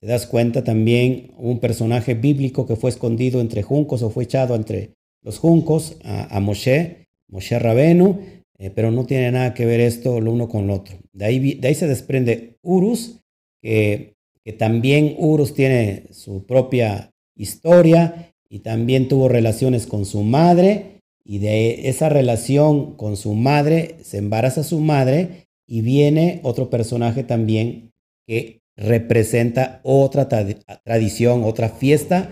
[0.00, 4.54] te das cuenta también un personaje bíblico que fue escondido entre juncos o fue echado
[4.54, 8.20] entre los juncos a, a Moshe, Moshe Rabenu,
[8.58, 10.98] eh, pero no tiene nada que ver esto lo uno con lo otro.
[11.12, 13.18] De ahí, de ahí se desprende Urus,
[13.60, 21.00] que, que también Urus tiene su propia historia y también tuvo relaciones con su madre
[21.24, 27.24] y de esa relación con su madre se embaraza su madre y viene otro personaje
[27.24, 27.92] también
[28.26, 32.30] que representa otra tradición, otra fiesta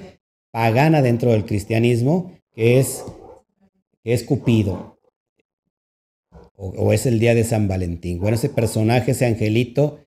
[0.51, 3.05] pagana dentro del cristianismo, que es,
[4.05, 4.99] es Cupido,
[6.57, 8.21] o, es el día de San Valentín.
[8.21, 10.01] Bueno, ese personaje, ese angelito,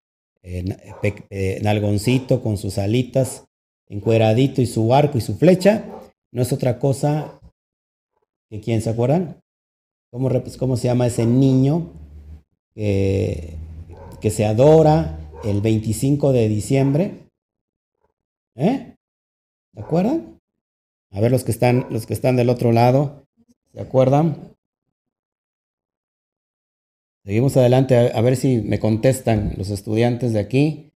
[0.43, 3.44] eh, nalgoncito con sus alitas,
[3.87, 5.85] encueradito y su arco y su flecha,
[6.31, 7.39] no es otra cosa
[8.49, 9.41] que, ¿quién se acuerdan?
[10.11, 11.91] ¿Cómo, cómo se llama ese niño
[12.73, 13.57] que,
[14.29, 17.29] se adora el 25 de diciembre?
[18.55, 18.95] ¿Eh?
[19.73, 20.39] ¿Se acuerdan?
[21.11, 23.25] A ver los que están, los que están del otro lado,
[23.73, 24.55] ¿se acuerdan?
[27.25, 30.93] Seguimos adelante a, ver si me contestan los estudiantes de aquí,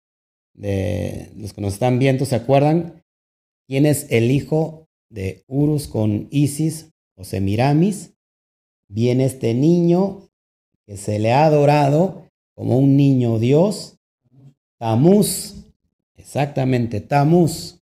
[0.60, 3.02] de los que nos están viendo, ¿se acuerdan?
[3.68, 8.14] ¿Quién es el hijo de Urus con Isis o Semiramis?
[8.90, 10.30] Viene este niño
[10.86, 13.98] que se le ha adorado como un niño Dios,
[14.80, 15.66] Tamuz,
[16.18, 17.80] exactamente, Tamuz.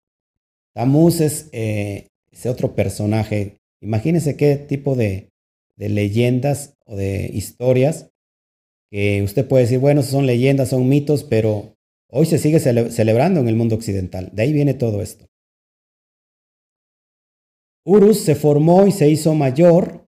[0.74, 3.58] Tamuz es eh, ese otro personaje.
[3.82, 5.28] Imagínense qué tipo de,
[5.76, 8.08] de leyendas o de historias
[8.90, 11.74] que usted puede decir, bueno, son leyendas, son mitos, pero
[12.12, 14.30] hoy se sigue celebrando en el mundo occidental.
[14.32, 15.26] De ahí viene todo esto.
[17.84, 20.06] Urus se formó y se hizo mayor,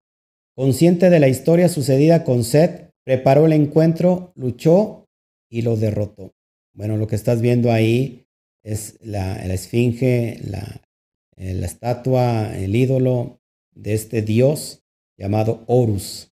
[0.55, 5.07] consciente de la historia sucedida con Set, preparó el encuentro, luchó
[5.51, 6.33] y lo derrotó.
[6.73, 8.27] Bueno, lo que estás viendo ahí
[8.63, 10.41] es la, esfinge,
[11.37, 13.41] eh, la estatua, el ídolo
[13.75, 14.85] de este dios
[15.17, 16.34] llamado Horus.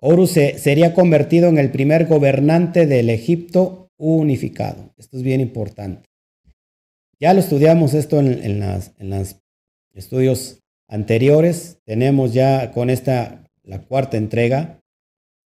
[0.00, 4.92] Horus sería convertido en el primer gobernante del Egipto unificado.
[4.96, 6.08] Esto es bien importante.
[7.20, 9.36] Ya lo estudiamos esto en, los
[9.92, 11.78] estudios anteriores.
[11.84, 14.80] Tenemos ya con esta la cuarta entrega.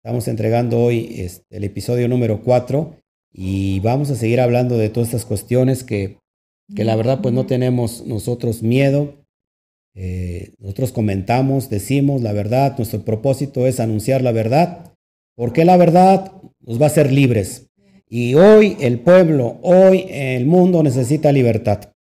[0.04, 2.94] Estamos entregando hoy este, el episodio número 4
[3.32, 6.18] y vamos a seguir hablando de todas estas cuestiones que,
[6.76, 9.21] que la verdad pues no tenemos nosotros miedo
[9.94, 14.94] eh, nosotros comentamos, decimos la verdad, nuestro propósito es anunciar la verdad,
[15.36, 17.68] porque la verdad nos va a hacer libres.
[18.08, 21.92] Y hoy el pueblo, hoy el mundo necesita libertad.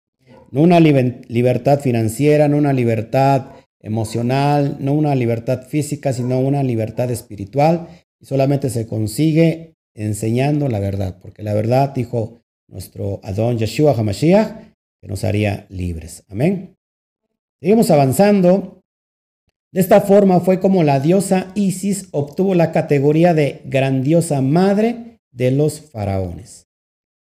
[0.50, 7.10] No una libertad financiera, no una libertad emocional, no una libertad física, sino una libertad
[7.10, 7.88] espiritual.
[8.20, 14.48] Y solamente se consigue enseñando la verdad, porque la verdad, dijo nuestro Adón Yeshua HaMashiach,
[15.00, 16.24] que nos haría libres.
[16.28, 16.76] Amén.
[17.60, 18.82] Seguimos avanzando.
[19.70, 25.50] De esta forma fue como la diosa Isis obtuvo la categoría de grandiosa madre de
[25.50, 26.68] los faraones.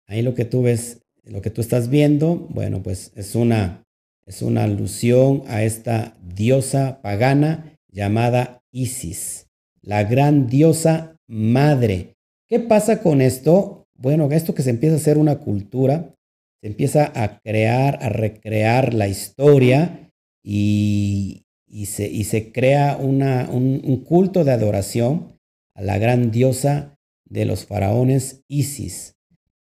[0.05, 3.83] Ahí lo que tú ves, lo que tú estás viendo, bueno, pues es una,
[4.27, 9.47] es una alusión a esta diosa pagana llamada Isis,
[9.81, 12.15] la gran diosa madre.
[12.47, 13.87] ¿Qué pasa con esto?
[13.95, 16.13] Bueno, esto que se empieza a hacer una cultura,
[16.61, 20.08] se empieza a crear, a recrear la historia
[20.43, 21.45] y,
[21.85, 25.39] se, crea un, culto de adoración
[25.73, 29.15] a la gran diosa de los faraones Isis.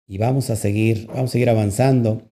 [0.07, 2.31] Y vamos a seguir, vamos a seguir avanzando.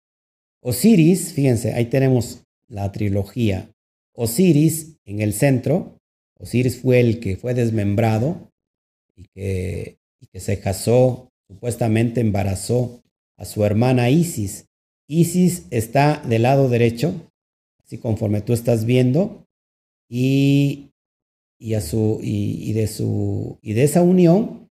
[0.62, 3.70] Osiris, fíjense, ahí tenemos la trilogía.
[4.14, 6.00] Osiris en el centro.
[6.38, 8.52] Osiris fue el que fue desmembrado
[9.16, 13.02] y que, y que se casó, supuestamente embarazó
[13.38, 14.68] a su hermana Isis.
[15.08, 17.32] Isis está del lado derecho
[17.86, 19.46] así conforme tú estás viendo,
[20.10, 20.92] y,
[21.60, 24.70] y, a su, y, de su, y de esa unión,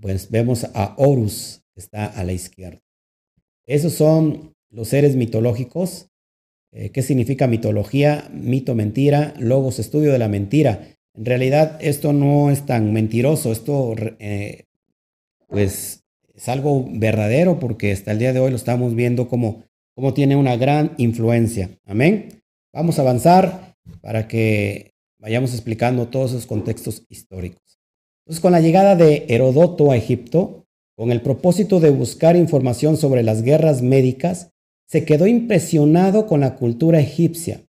[0.00, 2.80] pues vemos a Horus, que está a la izquierda.
[3.66, 6.08] Esos son los seres mitológicos.
[6.72, 8.30] Eh, ¿Qué significa mitología?
[8.32, 10.96] Mito, mentira, logos, estudio de la mentira.
[11.14, 14.64] En realidad esto no es tan mentiroso, esto eh,
[15.48, 20.14] pues es algo verdadero porque hasta el día de hoy lo estamos viendo como, como
[20.14, 21.70] tiene una gran influencia.
[21.84, 22.39] Amén.
[22.72, 27.80] Vamos a avanzar para que vayamos explicando todos esos contextos históricos.
[28.24, 33.24] Entonces, con la llegada de Herodoto a Egipto, con el propósito de buscar información sobre
[33.24, 34.52] las guerras médicas,
[34.86, 37.62] se quedó impresionado con la cultura egipcia,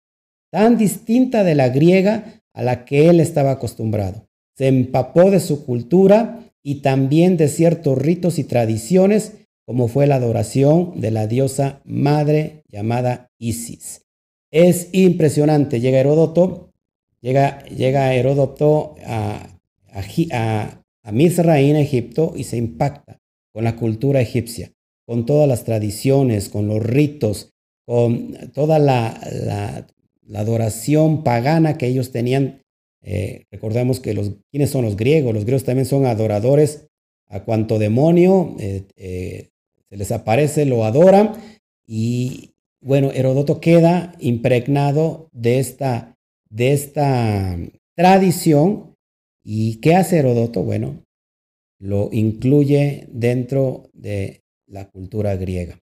[0.50, 4.26] tan distinta de la griega a la que él estaba acostumbrado.
[4.56, 9.34] Se empapó de su cultura y también de ciertos ritos y tradiciones,
[9.64, 14.07] como fue la adoración de la diosa madre llamada Isis.
[14.50, 15.80] Es impresionante.
[15.80, 16.72] Llega Heródoto,
[17.20, 19.58] llega, llega Heródoto a,
[19.92, 23.18] a, a, Egipto, y se impacta
[23.52, 24.72] con la cultura egipcia,
[25.06, 27.50] con todas las tradiciones, con los ritos,
[27.86, 29.18] con toda la,
[30.28, 32.62] la adoración pagana que ellos tenían.
[33.02, 35.34] Eh, recordemos que los, ¿quiénes son los griegos?
[35.34, 36.86] Los griegos también son adoradores
[37.28, 39.48] a cuanto demonio eh, eh,
[39.88, 41.32] se les aparece, lo adoran.
[41.86, 46.16] Y bueno, Herodoto queda impregnado de esta,
[46.48, 47.58] de esta
[47.96, 48.94] tradición.
[49.42, 50.62] ¿Y qué hace Herodoto?
[50.62, 51.04] Bueno,
[51.78, 55.78] lo incluye dentro de la cultura griega.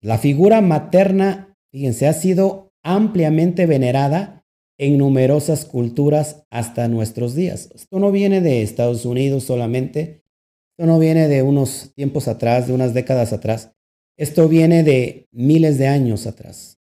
[0.00, 4.44] La figura materna, fíjense, ha sido ampliamente venerada
[4.78, 7.70] en numerosas culturas hasta nuestros días.
[7.74, 10.24] Esto no viene de Estados Unidos solamente,
[10.72, 13.72] esto no viene de unos tiempos atrás, de unas décadas atrás,
[14.16, 16.78] esto viene de miles de años atrás.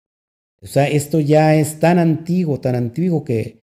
[0.61, 3.61] O sea, esto ya es tan antiguo, tan antiguo que,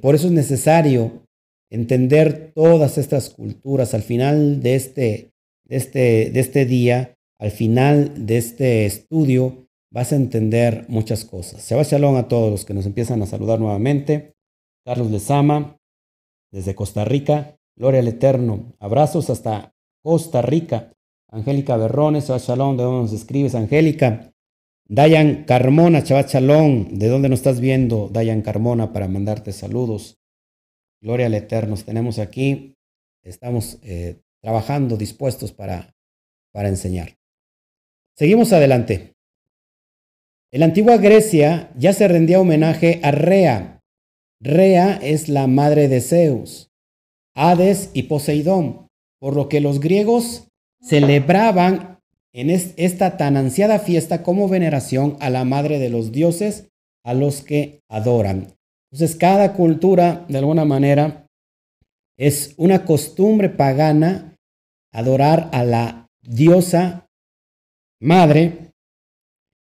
[0.00, 1.26] por eso es necesario
[1.70, 5.30] entender todas estas culturas al final de este,
[5.64, 11.62] de este, de este día, al final de este estudio, vas a entender muchas cosas.
[11.62, 14.34] Se va Shalom a todos los que nos empiezan a saludar nuevamente.
[14.84, 15.76] Carlos Lezama,
[16.50, 17.58] desde Costa Rica.
[17.76, 18.74] Gloria al Eterno.
[18.78, 20.92] Abrazos hasta Costa Rica.
[21.36, 24.32] Angélica Berrones, Shabbat Shalom, ¿de dónde nos escribes, Angélica?
[24.88, 30.18] Dayan Carmona, Shabbat Shalom, ¿de dónde nos estás viendo, Dayan Carmona, para mandarte saludos?
[31.02, 32.74] Gloria al Eterno, tenemos aquí,
[33.22, 35.94] estamos eh, trabajando, dispuestos para,
[36.52, 37.18] para enseñar.
[38.16, 39.12] Seguimos adelante.
[40.50, 43.82] En la antigua Grecia ya se rendía homenaje a Rea.
[44.40, 46.70] Rea es la madre de Zeus,
[47.34, 50.45] Hades y Poseidón, por lo que los griegos
[50.86, 51.98] celebraban
[52.32, 56.68] en esta tan ansiada fiesta como veneración a la madre de los dioses
[57.04, 58.54] a los que adoran.
[58.92, 61.26] Entonces, cada cultura, de alguna manera,
[62.16, 64.36] es una costumbre pagana
[64.92, 67.06] adorar a la diosa
[68.00, 68.72] madre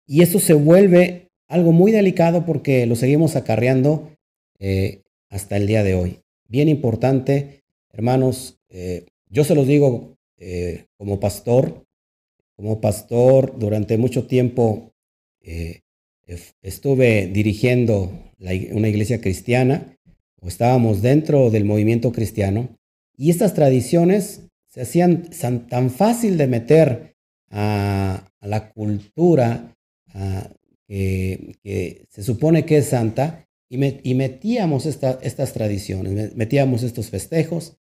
[0.07, 4.11] y eso se vuelve algo muy delicado porque lo seguimos acarreando
[4.59, 6.19] eh, hasta el día de hoy.
[6.47, 11.85] Bien importante, hermanos, eh, yo se los digo eh, como pastor,
[12.55, 14.93] como pastor durante mucho tiempo
[16.61, 18.31] estuve dirigiendo
[18.71, 19.97] una iglesia cristiana
[20.41, 22.77] o estábamos dentro del movimiento cristiano
[23.17, 25.29] y estas tradiciones se hacían
[25.69, 27.15] tan fácil de meter
[27.49, 29.75] a, la cultura
[30.87, 33.77] que, se supone que es santa y,
[34.15, 37.77] metíamos estas tradiciones, metíamos estos festejos.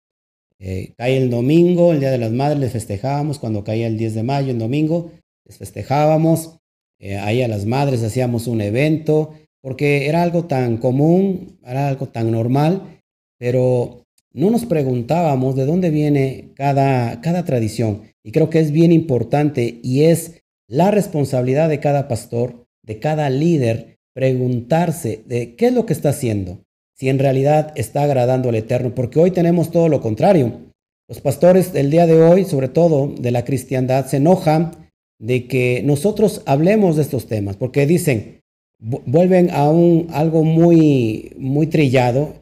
[0.64, 3.40] Eh, cae el domingo, el Día de las Madres, les festejábamos.
[3.40, 5.11] Cuando caía el 10 de mayo, el domingo,
[5.44, 6.61] les festejábamos.
[7.01, 12.07] Eh, ahí a las madres hacíamos un evento, porque era algo tan común, era algo
[12.09, 13.01] tan normal,
[13.38, 18.03] pero no nos preguntábamos de dónde viene cada, cada tradición.
[18.22, 23.29] Y creo que es bien importante y es la responsabilidad de cada pastor, de cada
[23.31, 26.62] líder, preguntarse de qué es lo que está haciendo,
[26.94, 30.61] si en realidad está agradando al Eterno, porque hoy tenemos todo lo contrario.
[31.09, 35.83] Los pastores del día de hoy, sobre todo de la cristiandad, se enojan de que
[35.85, 38.40] nosotros hablemos de estos temas, porque dicen,
[38.78, 42.35] vuelven a un, algo muy, muy trillado.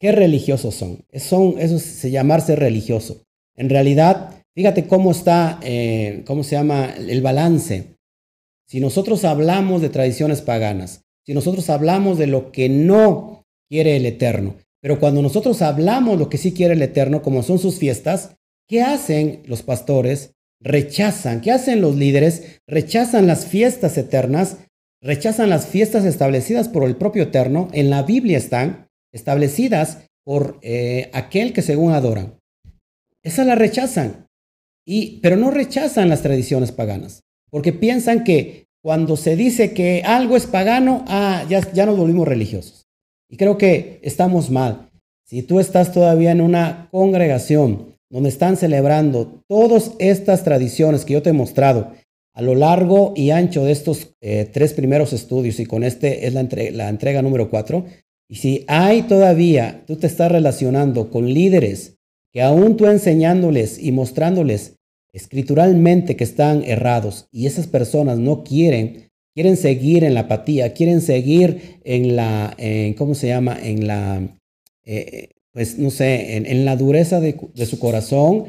[0.00, 1.04] ¿Qué religiosos son?
[1.14, 1.56] son?
[1.58, 3.22] Eso es llamarse religioso.
[3.56, 7.96] En realidad, fíjate cómo está, eh, cómo se llama el balance.
[8.66, 13.41] Si nosotros hablamos de tradiciones paganas, si nosotros hablamos de lo que no
[13.72, 17.58] quiere el Eterno, pero cuando nosotros hablamos lo que sí quiere el Eterno, como son
[17.58, 18.36] sus fiestas,
[18.68, 20.34] ¿qué hacen los pastores?
[20.62, 22.60] rechazan, ¿qué hacen los líderes?
[22.66, 24.58] Rechazan las fiestas eternas,
[25.00, 31.10] rechazan las fiestas establecidas por el propio Eterno, en la Biblia están establecidas por eh,
[31.12, 32.38] aquel que según adoran.
[33.22, 34.26] Esas las rechazan,
[34.86, 40.36] y, pero no rechazan las tradiciones paganas, porque piensan que cuando se dice que algo
[40.36, 42.81] es pagano, ah, ya, ya nos volvimos religiosos.
[43.32, 44.90] Y creo que estamos mal.
[45.24, 51.22] Si tú estás todavía en una congregación donde están celebrando todas estas tradiciones que yo
[51.22, 51.92] te he mostrado
[52.34, 56.34] a lo largo y ancho de estos eh, tres primeros estudios, y con este es
[56.34, 57.86] la, la entrega número cuatro,
[58.28, 61.96] y si hay todavía, tú te estás relacionando con líderes
[62.34, 64.76] que aún tú enseñándoles y mostrándoles
[65.14, 71.00] escrituralmente que están errados y esas personas no quieren, quieren seguir en la apatía, quieren
[71.00, 72.56] seguir en la,
[72.96, 73.58] ¿cómo se llama?
[73.60, 74.22] En la,
[74.84, 78.46] eh, pues no sé, en, la dureza de, su corazón,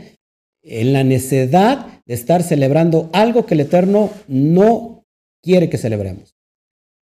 [0.63, 5.05] en la necedad de estar celebrando algo que el Eterno no
[5.41, 6.35] quiere que celebremos.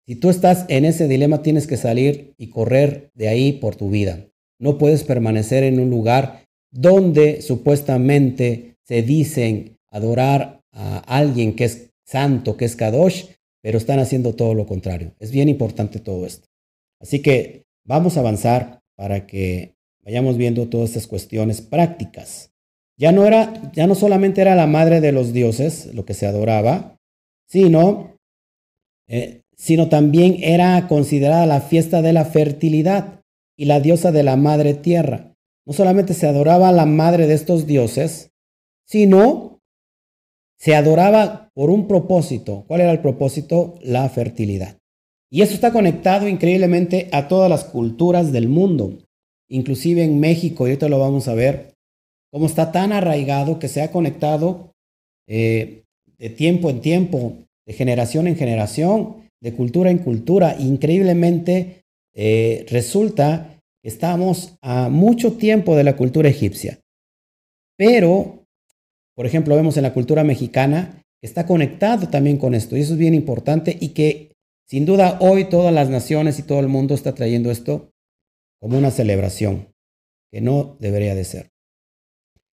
[0.06, 3.90] Si tú estás en ese dilema, tienes que salir y correr de ahí por tu
[3.90, 4.26] vida.
[4.58, 11.90] No puedes permanecer en un lugar donde supuestamente se dicen adorar a alguien que es
[12.04, 13.24] santo, que es Kadosh,
[13.62, 15.14] pero están haciendo todo lo contrario.
[15.18, 16.48] Es bien importante todo esto.
[17.00, 22.50] Así que vamos a avanzar para que vayamos viendo todas estas cuestiones prácticas.
[22.96, 26.26] Ya no era, ya no solamente era la madre de los dioses lo que se
[26.26, 26.96] adoraba,
[27.46, 28.16] sino,
[29.06, 33.20] eh, sino también era considerada la fiesta de la fertilidad
[33.56, 35.34] y la diosa de la madre tierra.
[35.64, 38.30] No solamente se adoraba a la madre de estos dioses,
[38.84, 39.57] sino
[40.58, 42.64] se adoraba por un propósito.
[42.66, 43.78] ¿Cuál era el propósito?
[43.82, 44.76] La fertilidad.
[45.30, 48.98] Y eso está conectado increíblemente a todas las culturas del mundo,
[49.48, 51.74] inclusive en México, y ahorita lo vamos a ver,
[52.32, 54.72] cómo está tan arraigado que se ha conectado
[55.26, 55.84] eh,
[56.18, 57.34] de tiempo en tiempo,
[57.66, 60.56] de generación en generación, de cultura en cultura.
[60.58, 61.82] Increíblemente
[62.14, 66.80] eh, resulta que estamos a mucho tiempo de la cultura egipcia.
[67.76, 68.37] Pero,
[69.18, 73.00] por ejemplo, vemos en la cultura mexicana está conectado también con esto, y eso es
[73.00, 77.16] bien importante, y que sin duda hoy todas las naciones y todo el mundo está
[77.16, 77.90] trayendo esto
[78.60, 79.74] como una celebración,
[80.30, 81.50] que no debería de ser.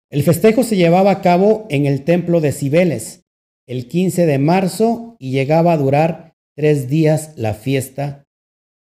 [0.09, 3.21] El festejo se llevaba a cabo en el templo de Cibeles
[3.67, 8.25] el 15 de marzo y llegaba a durar tres días la fiesta,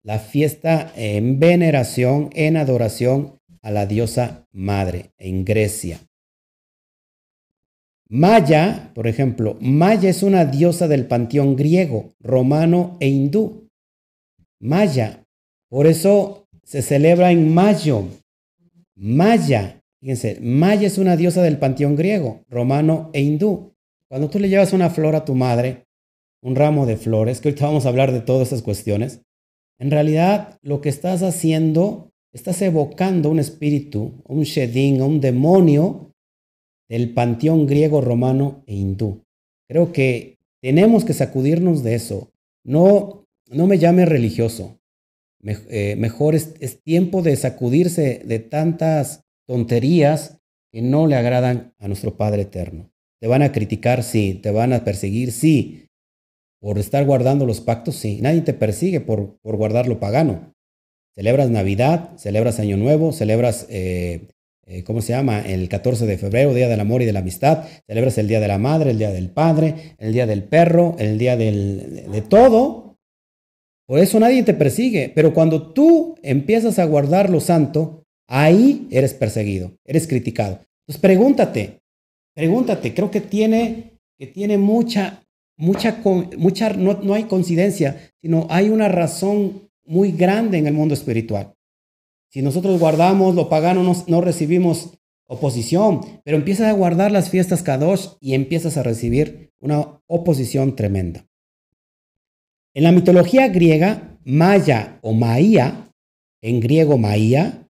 [0.05, 5.99] la fiesta en veneración, en adoración a la diosa madre en Grecia.
[8.15, 13.71] Maya, por ejemplo, Maya es una diosa del panteón griego, romano e hindú.
[14.61, 15.25] Maya,
[15.71, 18.05] por eso se celebra en mayo.
[18.95, 23.73] Maya, fíjense, Maya es una diosa del panteón griego, romano e hindú.
[24.09, 25.87] Cuando tú le llevas una flor a tu madre,
[26.43, 29.23] un ramo de flores, que ahorita vamos a hablar de todas esas cuestiones,
[29.79, 36.12] en realidad lo que estás haciendo, estás evocando un espíritu, un shedin, un demonio
[36.93, 39.25] del panteón griego, romano e hindú.
[39.67, 42.31] Creo que tenemos que sacudirnos de eso.
[42.65, 44.79] No, no me llame religioso.
[45.43, 50.37] Eh, mejor es, tiempo de sacudirse de tantas tonterías
[50.71, 52.93] que no le agradan a nuestro Padre Eterno.
[53.23, 54.39] Te van a criticar, sí.
[54.43, 55.87] Te van a perseguir, sí.
[56.61, 58.19] Por estar guardando los pactos, sí.
[58.21, 60.55] Nadie te persigue por, por guardar lo pagano.
[61.15, 64.29] Celebras Navidad, celebras Año Nuevo, celebras, eh,
[64.73, 65.41] eh, ¿cómo se llama?
[65.41, 67.65] El 14 de febrero, Día del Amor y de la Amistad.
[67.87, 71.19] Celebras el Día de la Madre, el Día del Padre, el Día del Perro, el
[71.19, 72.97] Día de todo.
[73.87, 75.13] Por eso nadie te persigue.
[75.15, 80.61] Pero cuando tú empiezas a guardar lo santo, ahí eres perseguido, eres criticado.
[80.87, 81.83] Entonces pregúntate,
[82.35, 85.23] Pregúntate, creo que tiene, que tiene mucha,
[85.59, 86.01] mucha,
[86.39, 91.53] mucha no, no hay coincidencia, sino hay una razón muy grande en el mundo espiritual.
[92.33, 98.09] Si nosotros guardamos lo pagano, no, recibimos oposición, pero empiezas a guardar las fiestas Kadosh
[98.21, 101.27] y empiezas a recibir una oposición tremenda.
[102.75, 105.93] En la mitología griega, Maya o Maía,
[106.41, 107.69] en griego Maía,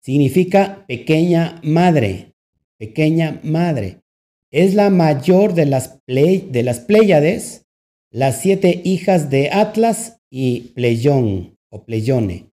[0.00, 2.34] significa pequeña madre
[2.78, 4.02] pequeña madre.
[4.50, 7.66] Es la mayor de las, de las Pléyades,
[8.10, 12.52] las siete hijas de Atlas y Pleión o Pleione.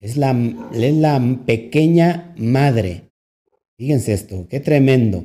[0.00, 0.30] Es la,
[0.72, 3.10] es la pequeña madre.
[3.78, 5.24] Fíjense esto, qué tremendo.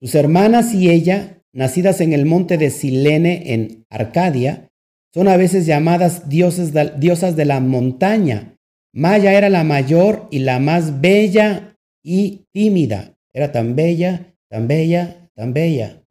[0.00, 4.68] Sus hermanas y ella, nacidas en el monte de Silene en Arcadia,
[5.14, 8.56] son a veces llamadas diosas de la montaña.
[8.92, 13.16] Maya era la mayor y la más bella y tímida.
[13.32, 16.02] Era tan bella, tan bella, tan bella.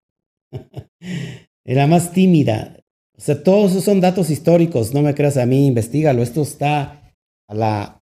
[1.66, 2.78] Era más tímida.
[3.18, 4.93] O sea, todos esos son datos históricos.
[4.93, 6.24] No me creas a mí, investigalo.
[6.24, 7.14] Esto está
[7.49, 7.97] a, la,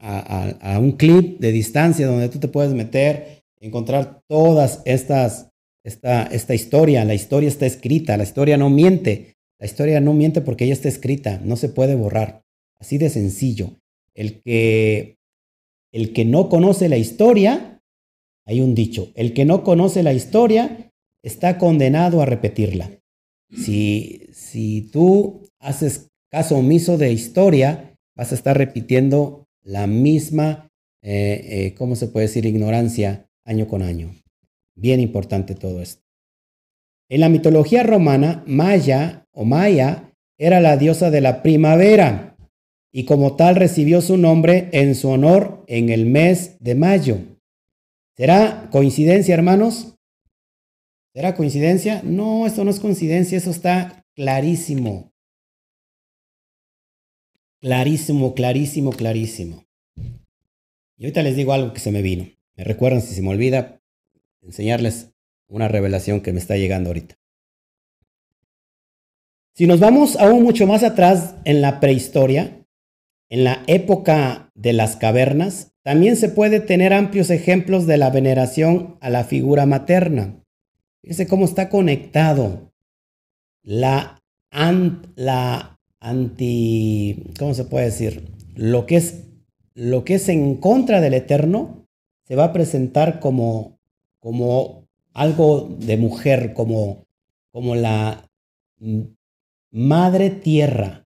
[0.00, 5.50] a, un clip de distancia donde tú te puedes meter, encontrar todas estas,
[5.84, 7.04] esta, esta historia.
[7.04, 9.36] La historia está escrita, la historia no miente.
[9.58, 12.42] La historia no miente porque ya está escrita, no se puede borrar.
[12.78, 13.76] Así de sencillo.
[14.14, 15.18] El que,
[15.92, 17.70] el que no conoce la historia
[18.50, 20.92] hay un dicho, el que no conoce la historia
[21.22, 22.90] está condenado a repetirla.
[23.56, 30.70] Si, si tú haces caso omiso de historia, vas a estar repitiendo la misma,
[31.02, 32.46] eh, eh, ¿cómo se puede decir?
[32.46, 34.14] Ignorancia año con año.
[34.74, 36.02] Bien importante todo esto.
[37.08, 42.36] En la mitología romana, Maya o Maya era la diosa de la primavera
[42.92, 47.18] y como tal recibió su nombre en su honor en el mes de mayo.
[48.16, 49.96] ¿Será coincidencia, hermanos?
[51.14, 52.02] ¿Será coincidencia?
[52.04, 55.09] No, esto no es coincidencia, eso está clarísimo.
[57.60, 59.66] Clarísimo, clarísimo, clarísimo.
[60.96, 62.28] Y ahorita les digo algo que se me vino.
[62.56, 63.80] Me recuerdan si se me olvida
[64.42, 65.12] enseñarles
[65.46, 67.18] una revelación que me está llegando ahorita.
[69.54, 72.66] Si nos vamos aún mucho más atrás en la prehistoria,
[73.28, 78.96] en la época de las cavernas, también se puede tener amplios ejemplos de la veneración
[79.00, 80.42] a la figura materna.
[81.02, 82.72] Fíjense cómo está conectado
[83.62, 84.22] la,
[85.14, 88.28] la anti, ¿cómo se puede decir?
[88.56, 89.30] Lo que es
[89.74, 91.86] lo que es en contra del eterno
[92.24, 93.78] se va a presentar como,
[94.18, 97.06] como algo de mujer, como,
[97.50, 98.28] como la
[99.70, 101.06] madre tierra,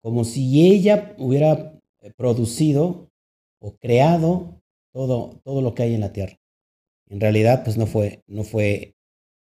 [0.00, 1.78] como si ella hubiera
[2.16, 3.10] producido
[3.60, 4.60] o creado
[4.92, 6.38] todo, todo lo que hay en la tierra.
[7.08, 8.94] En realidad, pues no fue, no fue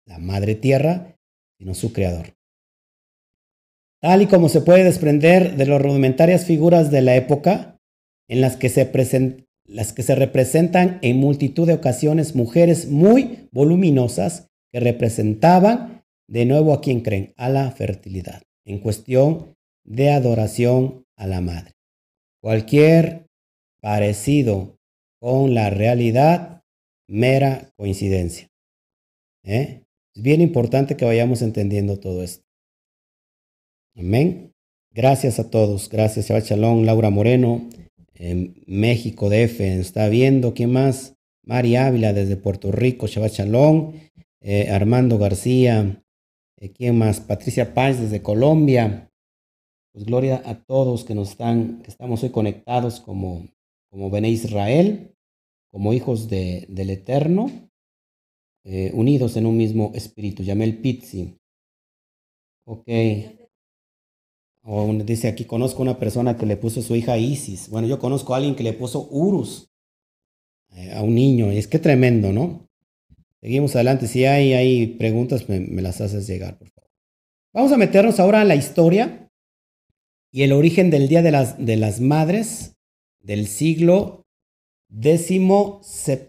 [0.07, 1.17] la madre tierra,
[1.59, 2.38] sino su creador.
[4.01, 7.79] Tal y como se puede desprender de las rudimentarias figuras de la época,
[8.29, 8.91] en las que se,
[9.65, 16.73] las que se representan en multitud de ocasiones mujeres muy voluminosas que representaban de nuevo
[16.73, 21.73] a quien creen, a la fertilidad, en cuestión de adoración a la madre.
[22.41, 23.27] Cualquier
[23.81, 24.77] parecido
[25.21, 26.63] con la realidad,
[27.09, 28.49] mera coincidencia.
[29.45, 29.83] ¿Eh?
[30.15, 32.48] Es bien importante que vayamos entendiendo todo esto.
[33.99, 34.55] Amén.
[34.93, 35.89] Gracias a todos.
[35.89, 37.69] Gracias, Shabbat Shalom, Laura Moreno,
[38.15, 41.17] en México DF, está viendo, ¿quién más?
[41.43, 43.95] Mari Ávila desde Puerto Rico, Shabbat Shalom,
[44.41, 46.05] eh, Armando García,
[46.61, 47.19] eh, ¿quién más?
[47.19, 49.11] Patricia Paz desde Colombia.
[49.93, 53.49] Pues gloria a todos que nos están, que estamos hoy conectados como,
[53.91, 55.13] como Bene Israel,
[55.73, 57.51] como hijos de, del Eterno,
[58.65, 60.45] eh, unidos en un mismo espíritu.
[60.45, 61.37] Yamel Pizzi.
[62.65, 62.87] Ok.
[64.71, 67.71] O dice aquí, conozco una persona que le puso su hija Isis.
[67.71, 69.71] Bueno, yo conozco a alguien que le puso Urus
[70.75, 71.51] eh, a un niño.
[71.51, 72.69] Y es que tremendo, ¿no?
[73.41, 74.07] Seguimos adelante.
[74.07, 76.91] Si hay, hay preguntas, me, las haces llegar, por favor.
[77.55, 79.31] Vamos a meternos ahora en la historia
[80.31, 82.77] y el origen del Día de las, de las Madres
[83.21, 84.27] del siglo
[84.91, 84.99] XVII,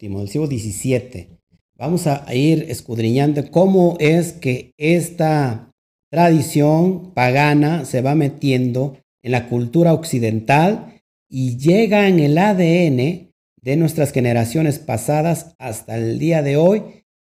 [0.08, 1.28] del siglo XVII.
[1.76, 5.69] Vamos a ir escudriñando cómo es que esta
[6.10, 13.32] tradición pagana se va metiendo en la cultura occidental y llega en el ADN
[13.62, 16.84] de nuestras generaciones pasadas hasta el día de hoy,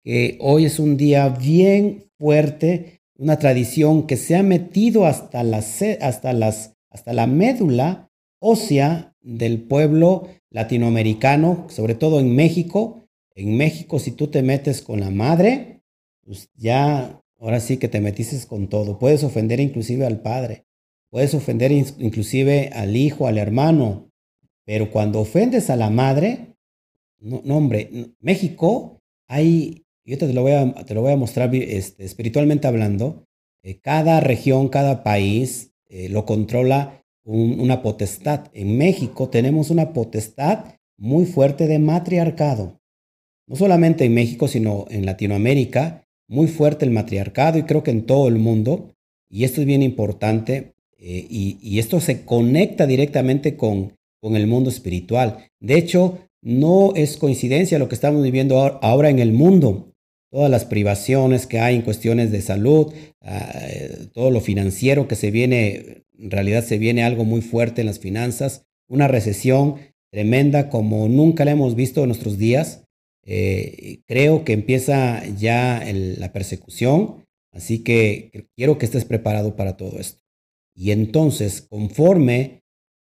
[0.04, 6.32] que hoy es un día bien fuerte, una tradición que se ha metido hasta, hasta,
[6.32, 8.10] las, hasta la médula
[8.40, 13.08] ósea del pueblo latinoamericano, sobre todo en México.
[13.34, 15.82] En México, si tú te metes con la madre,
[16.22, 18.98] pues ya Ahora sí que te metiste con todo.
[18.98, 20.66] Puedes ofender inclusive al padre.
[21.10, 24.10] Puedes ofender inclusive al hijo, al hermano.
[24.64, 26.56] Pero cuando ofendes a la madre,
[27.20, 32.04] no, hombre, México hay, yo te lo voy a, te lo voy a mostrar este,
[32.04, 33.26] espiritualmente hablando,
[33.62, 38.48] eh, cada región, cada país eh, lo controla una potestad.
[38.52, 42.80] En México tenemos una potestad muy fuerte de matriarcado.
[43.48, 48.06] No solamente en México, sino en Latinoamérica muy fuerte el matriarcado y creo que en
[48.06, 48.94] todo el mundo,
[49.28, 54.70] y esto es bien importante, eh, y, esto se conecta directamente con, con el mundo
[54.70, 55.50] espiritual.
[55.60, 59.92] De hecho, no es coincidencia lo que estamos viviendo ahora en el mundo.
[60.30, 63.52] Todas las privaciones que hay en cuestiones de salud, ah,
[64.12, 67.98] todo lo financiero que se viene, en realidad se viene algo muy fuerte en las
[67.98, 69.76] finanzas, una recesión
[70.10, 72.85] tremenda como nunca la hemos visto en nuestros días.
[73.28, 79.98] Eh, creo que empieza ya la persecución, así que quiero que estés preparado para todo
[79.98, 80.22] esto.
[80.74, 82.62] Y entonces, conforme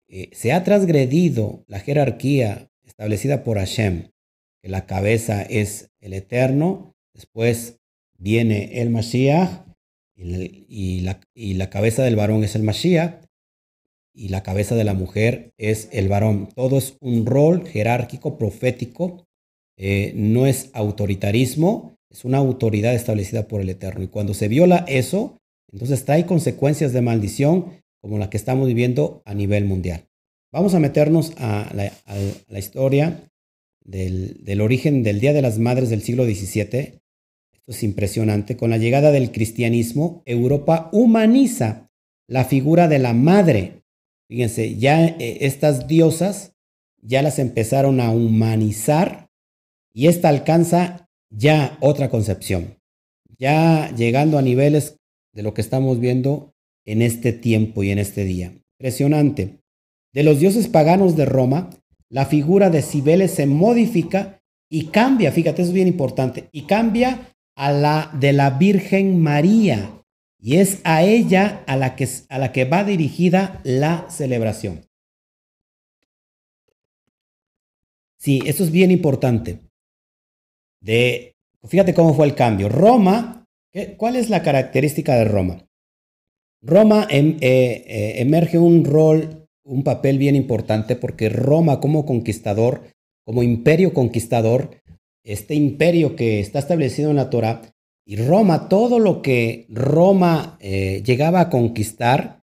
[0.09, 4.11] eh, se ha transgredido la jerarquía establecida por Hashem,
[4.63, 7.81] que la cabeza es el eterno, después
[8.17, 9.67] viene el Mashiach,
[10.19, 13.27] y, la, cabeza del varón es el Mashiach,
[14.15, 16.49] y la cabeza de la mujer es el varón.
[16.55, 19.26] Todo es un rol jerárquico, profético,
[19.77, 24.03] eh, no es autoritarismo, es una autoridad establecida por el Eterno.
[24.05, 25.39] Y cuando se viola eso,
[25.73, 30.07] entonces trae consecuencias de maldición como la que estamos viviendo a nivel mundial.
[30.53, 33.29] Vamos a meternos a la, historia
[33.85, 37.01] del, del, origen del Día de las Madres del siglo XVII.
[37.53, 38.57] Esto es impresionante.
[38.57, 41.91] Con la llegada del cristianismo, Europa humaniza
[42.29, 43.83] la figura de la madre.
[44.29, 46.53] Fíjense, ya eh, estas diosas
[47.03, 49.26] ya las empezaron a humanizar
[49.97, 52.77] y esta alcanza ya otra concepción,
[53.39, 54.99] ya llegando a niveles
[55.33, 56.53] de lo que estamos viendo
[56.85, 58.53] en este tiempo y en este día.
[58.79, 59.63] Impresionante.
[60.13, 61.71] De los dioses paganos de Roma,
[62.11, 67.35] la figura de Cibeles se modifica y cambia, fíjate, eso es bien importante, y cambia
[67.57, 70.03] a la de la Virgen María.
[70.39, 74.83] y es a ella a la que, a la que va dirigida la celebración.
[78.19, 79.66] Sí, esto es bien importante.
[80.87, 81.35] De,
[81.65, 82.69] fíjate cómo fue el cambio.
[82.69, 83.45] Roma,
[83.97, 85.67] ¿cuál es la característica de Roma?
[86.63, 92.83] Roma em, eh, eh, emerge un rol, un papel bien importante porque Roma como conquistador,
[93.25, 94.81] como imperio conquistador,
[95.25, 97.63] este imperio que está establecido en la Torah,
[98.07, 102.43] y Roma, todo lo que Roma eh, llegaba a conquistar,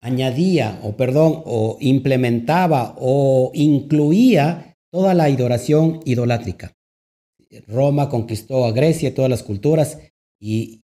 [0.00, 6.74] añadía, o perdón, o implementaba o incluía toda la adoración idolátrica.
[7.66, 9.98] Roma conquistó a Grecia todas las culturas
[10.40, 10.82] y,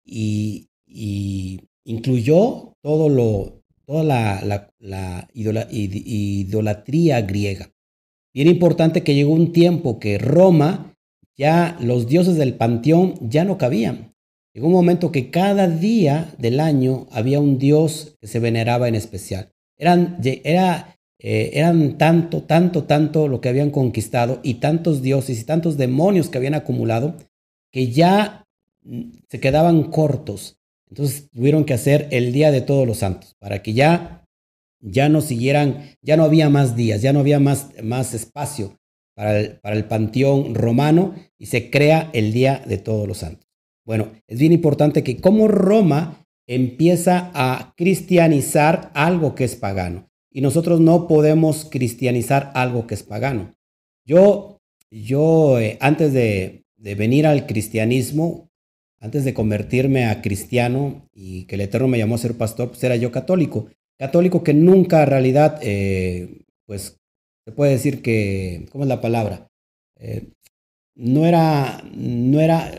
[1.86, 7.72] incluyó todo lo, toda la, la, idolatría griega.
[8.34, 10.96] Bien importante que llegó un tiempo que Roma,
[11.36, 14.14] ya los dioses del panteón ya no cabían.
[14.54, 18.96] Llegó un momento que cada día del año había un dios que se veneraba en
[18.96, 19.52] especial.
[19.78, 20.93] Eran, era,
[21.26, 26.28] eh, eran tanto, tanto, tanto lo que habían conquistado y tantos dioses y tantos demonios
[26.28, 27.16] que habían acumulado
[27.72, 28.46] que ya
[28.84, 30.58] mm, se quedaban cortos.
[30.90, 34.26] Entonces tuvieron que hacer el Día de Todos los Santos para que ya,
[34.82, 38.78] ya no siguieran, ya no había más días, ya no había más, más espacio
[39.16, 43.48] para el, para el panteón romano y se crea el Día de Todos los Santos.
[43.86, 50.42] Bueno, es bien importante que como Roma empieza a cristianizar algo que es pagano y
[50.42, 53.54] nosotros no podemos cristianizar algo que es pagano.
[54.06, 54.58] Yo,
[54.90, 58.50] yo eh, antes de, de venir al cristianismo,
[59.00, 62.84] antes de convertirme a cristiano y que el Eterno me llamó a ser pastor, pues
[62.84, 63.68] era yo católico.
[63.98, 66.98] Católico que nunca en realidad, eh, pues
[67.46, 69.48] se puede decir que, ¿cómo es la palabra?
[70.00, 70.30] Eh,
[70.96, 72.72] no, era, no, era,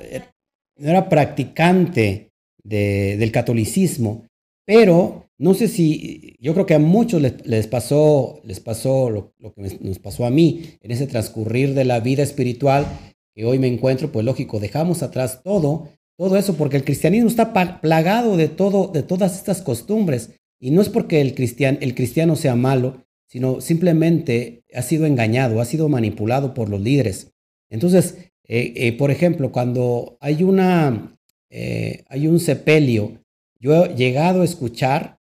[0.77, 2.31] no era practicante
[2.65, 4.27] del catolicismo,
[4.67, 9.79] pero no sé si, yo creo que a muchos les, pasó, les pasó lo, que
[9.81, 12.87] nos pasó a mí en ese transcurrir de la vida espiritual
[13.35, 17.81] que hoy me encuentro, pues lógico, dejamos atrás todo todo eso, porque el cristianismo está
[17.81, 20.31] plagado de, todo, de todas estas costumbres.
[20.61, 25.61] Y no es porque el, cristian, el cristiano sea malo, sino simplemente ha sido engañado,
[25.61, 27.33] ha sido manipulado por los líderes.
[27.69, 28.17] Entonces,
[28.47, 31.19] eh, eh, por ejemplo, cuando hay, una,
[31.51, 33.21] eh, hay un sepelio,
[33.59, 35.14] yo he llegado a escuchar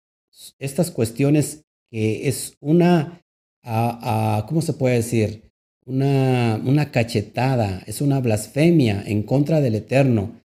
[0.64, 3.22] estas cuestiones que es una,
[3.62, 5.50] ¿cómo se puede decir?
[5.86, 10.44] Una, una cachetada, es una blasfemia en contra del Eterno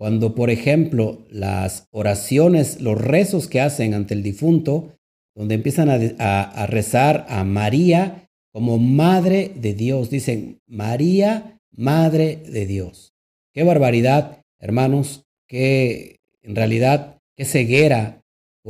[0.00, 4.96] cuando, por ejemplo, las oraciones, los rezos que hacen ante el difunto,
[5.34, 13.12] donde empiezan a, rezar a María como Madre de Dios, dicen María, Madre de Dios.
[13.52, 18.19] Qué barbaridad, hermanos, qué en realidad, qué ceguera,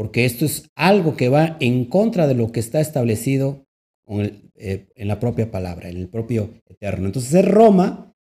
[0.01, 3.67] porque esto es algo que va en contra de lo que está establecido
[4.09, 7.05] eh, en la propia palabra, en el propio Eterno.
[7.05, 8.17] Entonces es Roma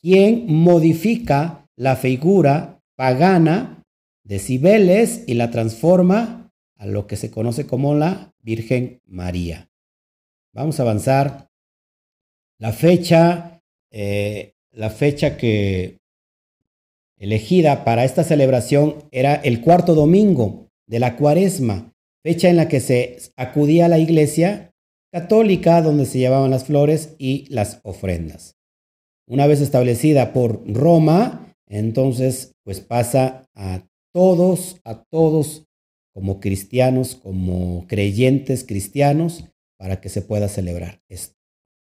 [0.00, 3.84] quien modifica la figura pagana
[4.24, 9.68] de Cibeles y la transforma a lo que se conoce como la Virgen María.
[10.54, 11.50] Vamos a avanzar.
[12.58, 13.60] La fecha,
[13.90, 15.98] eh, la fecha que
[17.18, 22.80] elegida para esta celebración era el cuarto domingo de la cuaresma, fecha en la que
[22.80, 24.74] se acudía a la iglesia
[25.12, 28.56] católica donde se llevaban las flores y las ofrendas.
[29.26, 35.64] Una vez establecida por Roma, entonces, pues pasa a todos, a todos
[36.14, 39.44] como cristianos, como creyentes cristianos,
[39.78, 41.36] para que se pueda celebrar esto.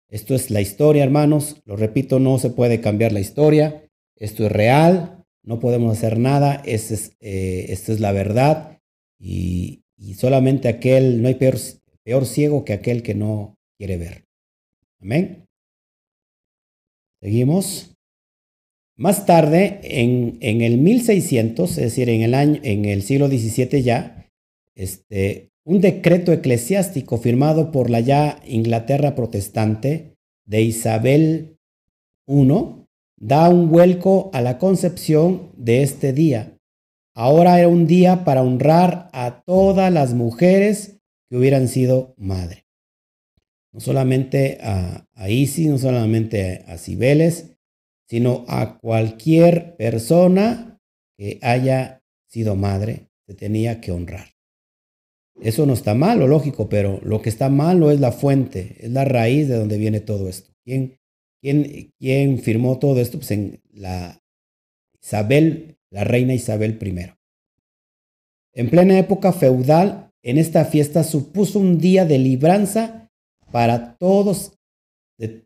[0.09, 1.61] Esto es la historia, hermanos.
[1.65, 3.87] Lo repito, no se puede cambiar la historia.
[4.15, 5.23] Esto es real.
[5.43, 6.61] No podemos hacer nada.
[6.65, 8.78] Eh, esta es la verdad.
[9.20, 9.84] Y,
[10.15, 11.57] solamente aquel, no hay peor,
[12.03, 14.26] peor ciego que aquel que no quiere ver.
[15.01, 15.45] Amén.
[17.22, 17.95] Seguimos.
[18.95, 24.30] Más tarde, en, el 1600, es decir, en el, año, en el siglo XVII ya,
[24.76, 30.15] este, un decreto eclesiástico firmado por la ya Inglaterra protestante
[30.45, 31.57] de Isabel
[32.28, 32.47] I
[33.17, 36.59] da un vuelco a la concepción de este día.
[37.20, 42.65] Ahora era un día para honrar a todas las mujeres que hubieran sido madre.
[43.74, 47.57] No solamente a, a Isis, no solamente a Cibeles,
[48.07, 50.80] sino a cualquier persona
[51.17, 54.30] que haya sido madre, se tenía que honrar.
[55.41, 59.03] Eso no está mal, lógico, pero lo que está malo es la fuente, es la
[59.03, 60.53] raíz de donde viene todo esto.
[60.63, 60.97] ¿Quién,
[61.41, 63.17] quién, quién firmó todo esto?
[63.17, 64.24] Pues en la
[65.03, 67.11] Isabel, la reina Isabel I.
[68.53, 73.09] En plena época feudal, en esta fiesta supuso un día de libranza
[73.51, 74.53] para todos,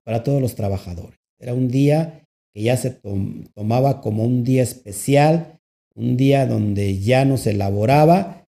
[0.03, 1.19] para todos los trabajadores.
[1.39, 2.91] Era un día que ya se
[3.53, 5.59] tomaba como un día especial,
[5.95, 8.47] un día donde ya no se elaboraba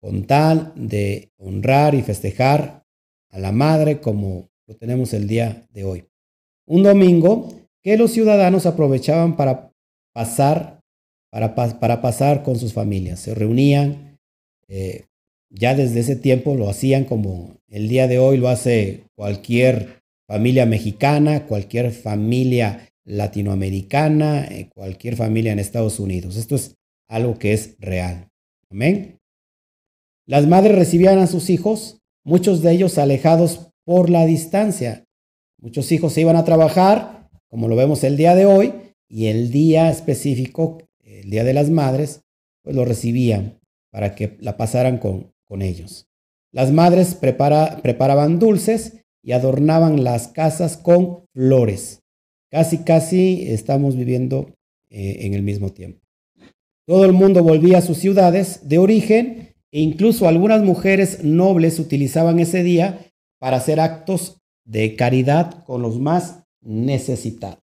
[0.00, 2.84] con tal de honrar y festejar
[3.30, 6.04] a la madre como lo tenemos el día de hoy.
[6.66, 7.48] Un domingo
[7.82, 9.72] que los ciudadanos aprovechaban para
[10.12, 10.79] pasar,
[11.30, 13.20] para, para pasar con sus familias.
[13.20, 14.18] Se reunían,
[14.68, 15.04] eh,
[15.48, 20.66] ya desde ese tiempo lo hacían como el día de hoy lo hace cualquier familia
[20.66, 26.36] mexicana, cualquier familia latinoamericana, eh, cualquier familia en Estados Unidos.
[26.36, 26.76] Esto es
[27.08, 28.28] algo que es real.
[28.70, 29.18] Amén.
[30.26, 35.04] Las madres recibían a sus hijos, muchos de ellos alejados por la distancia.
[35.60, 38.72] Muchos hijos se iban a trabajar, como lo vemos el día de hoy,
[39.08, 40.78] y el día específico,
[41.30, 42.22] Día de las Madres,
[42.62, 43.60] pues lo recibían
[43.90, 46.06] para que la pasaran con, con ellos.
[46.52, 52.02] Las madres preparaban dulces y adornaban las casas con flores.
[52.50, 54.52] Casi, casi estamos viviendo
[54.88, 56.00] eh, en el mismo tiempo.
[56.86, 62.40] Todo el mundo volvía a sus ciudades de origen e incluso algunas mujeres nobles utilizaban
[62.40, 67.60] ese día para hacer actos de caridad con los más necesitados.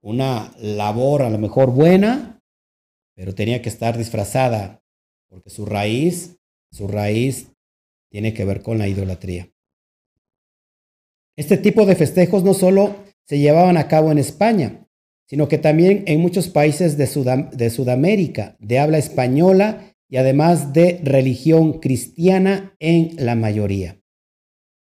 [0.00, 2.40] Una labor a lo mejor buena,
[3.14, 4.82] pero tenía que estar disfrazada
[5.28, 6.38] porque su raíz,
[6.70, 7.52] su raíz
[8.10, 9.50] tiene que ver con la idolatría.
[11.36, 14.88] Este tipo de festejos no solo se llevaban a cabo en España,
[15.26, 17.06] sino que también en muchos países de,
[17.52, 24.00] de Sudamérica, de habla española y además de religión cristiana en la mayoría.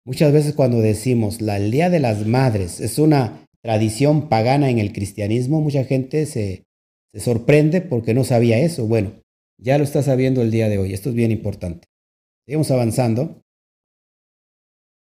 [0.05, 4.79] Muchas veces cuando decimos la el Día de las Madres es una tradición pagana en
[4.79, 6.65] el cristianismo, mucha gente se,
[7.13, 8.85] sorprende porque no sabía eso.
[8.85, 9.11] Bueno,
[9.57, 10.93] ya lo está sabiendo el día de hoy.
[10.93, 11.87] Esto es bien importante.
[12.45, 13.41] Seguimos avanzando.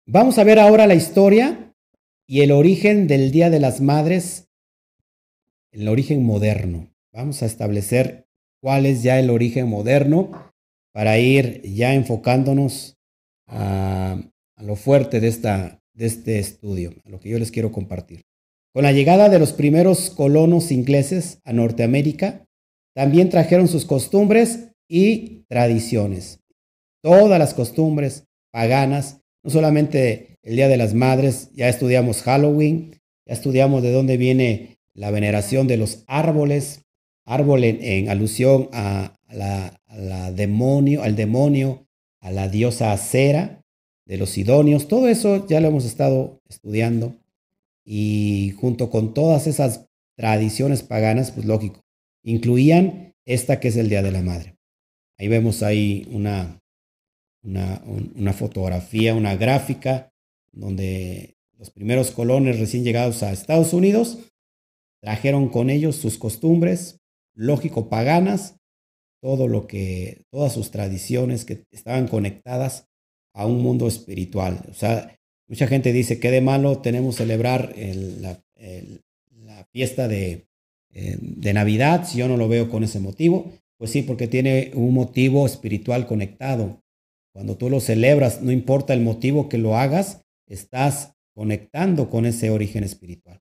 [0.06, 1.74] Vamos a ver ahora la historia
[2.26, 4.48] y el origen del Día de las Madres,
[5.72, 6.94] el origen moderno.
[7.12, 8.26] Vamos a establecer
[8.60, 10.52] cuál es ya el origen moderno
[10.92, 12.96] para ir ya enfocándonos
[13.46, 14.20] a,
[14.58, 18.24] lo fuerte de, esta, de este estudio, a lo que yo les quiero compartir.
[18.74, 22.44] Con la llegada de los primeros colonos ingleses a Norteamérica,
[22.92, 26.40] también trajeron sus costumbres y tradiciones.
[27.00, 33.34] Todas las costumbres paganas, no solamente el Día de las Madres, ya estudiamos Halloween, ya
[33.34, 36.82] estudiamos de dónde viene la veneración de los árboles,
[37.26, 41.86] árbol en, alusión a, la, demonio, al demonio,
[42.20, 43.62] a la diosa acera
[44.04, 47.14] de los idóneos, todo eso ya lo hemos estado estudiando
[47.84, 51.80] y junto con todas esas tradiciones paganas, pues lógico,
[52.22, 54.56] incluían esta que es el Día de la Madre.
[55.18, 56.60] Ahí vemos ahí una,
[57.42, 60.10] una, fotografía, una gráfica,
[60.52, 64.18] donde los primeros colones recién llegados a Estados Unidos
[65.00, 67.00] trajeron con ellos sus costumbres,
[67.34, 68.56] lógico paganas,
[69.20, 72.86] todo lo que, todas sus tradiciones que estaban conectadas
[73.34, 74.64] a un mundo espiritual.
[74.70, 75.16] O sea,
[75.54, 78.40] mucha gente dice que de malo tenemos celebrar la,
[79.70, 80.48] fiesta de,
[80.92, 83.52] eh, de Navidad, si yo no lo veo con ese motivo.
[83.78, 86.82] Pues sí, porque tiene un motivo espiritual conectado.
[87.32, 92.50] Cuando tú lo celebras, no importa el motivo que lo hagas, estás conectando con ese
[92.50, 93.40] origen espiritual.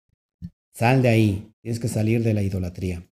[0.75, 3.09] Sal de ahí, tienes que salir de la idolatría.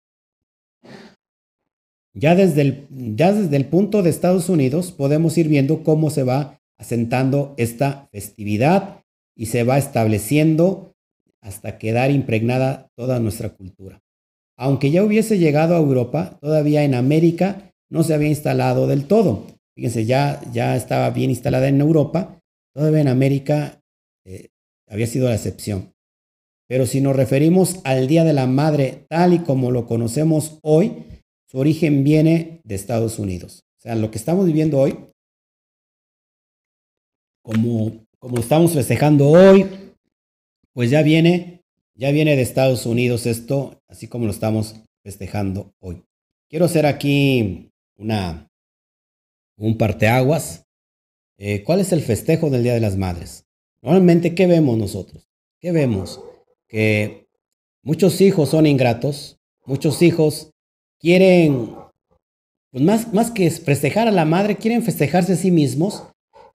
[2.14, 6.22] Ya desde el, ya desde el punto de Estados Unidos podemos ir viendo cómo se
[6.22, 9.04] va asentando esta festividad
[9.38, 10.94] y se va estableciendo
[11.42, 14.02] hasta quedar impregnada toda nuestra cultura.
[14.58, 19.48] Aunque ya hubiese llegado a Europa, todavía en América no se había instalado del todo.
[19.76, 22.42] Fíjense, ya, ya estaba bien instalada en Europa,
[22.76, 23.80] todavía en América
[24.26, 24.50] eh,
[24.88, 25.94] había sido la excepción.
[26.68, 31.06] Pero si nos referimos al Día de la Madre tal y como lo conocemos hoy,
[31.50, 33.64] su origen viene de Estados Unidos.
[33.80, 34.98] O sea, lo que estamos viviendo hoy,
[37.44, 39.70] como, como estamos festejando hoy,
[40.72, 41.62] pues ya viene,
[41.94, 46.02] ya viene de Estados Unidos esto, así como lo estamos festejando hoy.
[46.50, 48.50] Quiero hacer aquí una,
[49.58, 50.66] un parteaguas.
[51.38, 53.46] Eh, ¿Cuál es el festejo del Día de las Madres?
[53.82, 55.30] Normalmente, ¿qué vemos nosotros?
[55.60, 56.22] ¿Qué vemos?
[56.68, 57.28] Que
[57.84, 60.52] muchos hijos son ingratos, muchos hijos
[61.00, 61.76] quieren,
[62.72, 66.04] pues más, más que festejar a la madre, quieren festejarse a sí mismos,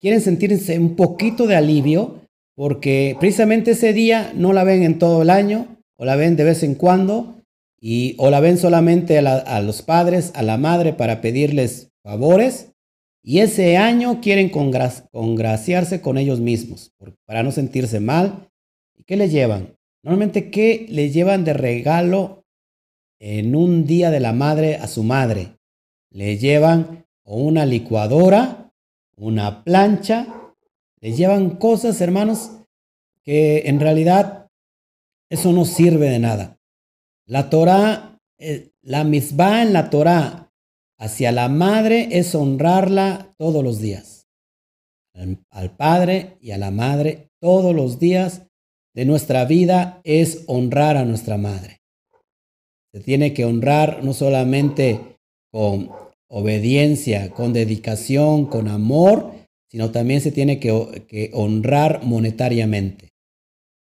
[0.01, 2.21] quieren sentirse un poquito de alivio,
[2.55, 6.45] porque precisamente ese día no la ven en todo el año, o la ven de
[6.45, 7.43] vez en cuando,
[7.81, 12.73] y o la ven solamente a, los padres, a la madre para pedirles favores
[13.29, 16.93] y ese año quieren congraciarse con ellos mismos
[17.25, 18.49] para no sentirse mal.
[18.95, 19.77] ¿Y qué les llevan?
[20.05, 22.45] Normalmente, ¿qué les llevan de regalo
[23.19, 25.57] en un día de la madre a su madre?
[26.09, 28.66] Le llevan una licuadora,
[29.17, 30.27] una plancha,
[31.01, 32.53] les llevan cosas, hermanos,
[33.23, 34.49] que en realidad
[35.31, 36.59] eso no sirve de nada.
[37.27, 40.53] La Torah, eh, la misma en la Torah
[40.99, 44.29] hacia la madre es honrarla todos los días.
[45.51, 48.43] Al, padre y a la madre todos los días
[48.95, 51.81] de nuestra vida es honrar a nuestra madre.
[52.93, 55.19] Se tiene que honrar no solamente
[55.51, 55.91] con
[56.29, 59.33] obediencia, con dedicación, con amor,
[59.71, 63.11] sino también se tiene que, honrar monetariamente.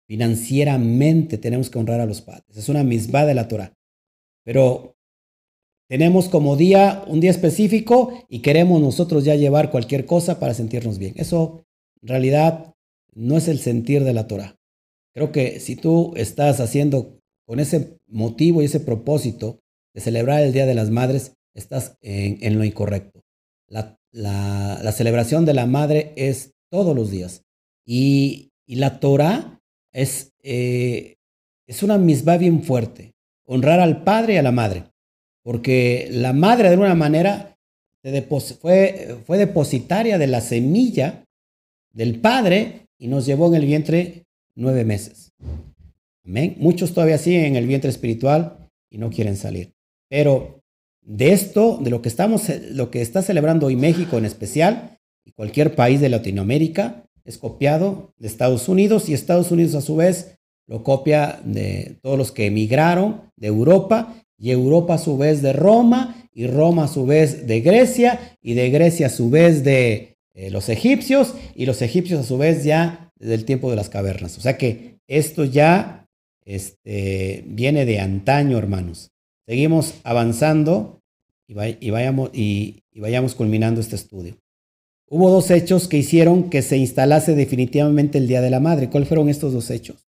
[0.07, 2.57] Financieramente tenemos que honrar a los padres.
[2.57, 3.73] Es una misma de la Torah.
[4.45, 4.97] Pero
[5.89, 10.99] tenemos como día un día específico y queremos nosotros ya llevar cualquier cosa para sentirnos
[10.99, 11.15] bien.
[11.17, 11.65] Eso
[12.03, 12.75] en realidad
[13.15, 14.57] no es el sentir de la Torah.
[15.15, 19.59] Creo que si tú estás haciendo con ese motivo y ese propósito
[19.95, 23.23] de celebrar el Día de las Madres, estás en, lo incorrecto.
[23.69, 27.45] La, celebración de la madre es todos los días.
[27.85, 29.61] Y, y la Torah
[29.93, 31.17] es, eh,
[31.67, 33.15] es una misma bien fuerte.
[33.45, 34.85] Honrar al padre y a la madre.
[35.43, 37.57] Porque la madre, de alguna manera,
[38.61, 41.25] fue, fue depositaria de la semilla
[41.93, 44.25] del padre y nos llevó en el vientre
[44.55, 45.33] nueve meses.
[46.25, 46.57] Amén.
[46.59, 49.73] Muchos todavía siguen en el vientre espiritual y no quieren salir.
[50.09, 50.60] Pero
[51.03, 55.33] de esto, de lo que estamos, lo que está celebrando hoy México en especial, y
[55.33, 60.39] cualquier país de Latinoamérica, es copiado de Estados Unidos y Estados Unidos a su vez
[60.71, 65.53] lo copia de todos los que emigraron de Europa y Europa a su vez de
[65.53, 70.17] Roma y Roma a su vez de Grecia y de Grecia a su vez de
[70.33, 73.89] eh, los egipcios y los egipcios a su vez ya desde el tiempo de las
[73.89, 74.39] cavernas.
[74.39, 76.07] O sea que esto ya
[76.45, 79.11] este, viene de antaño, hermanos.
[79.51, 81.03] Seguimos avanzando
[81.49, 81.55] y,
[81.91, 84.37] vayamos, culminando este estudio.
[85.09, 88.89] Hubo dos hechos que hicieron que se instalase definitivamente el Día de la Madre.
[88.91, 90.07] ¿Cuáles fueron estos dos hechos?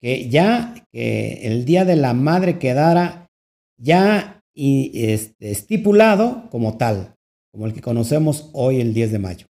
[0.00, 3.30] Que ya el Día de la Madre quedara
[3.76, 7.14] ya este, estipulado como tal,
[7.52, 9.46] como el que conocemos hoy el 10 de mayo.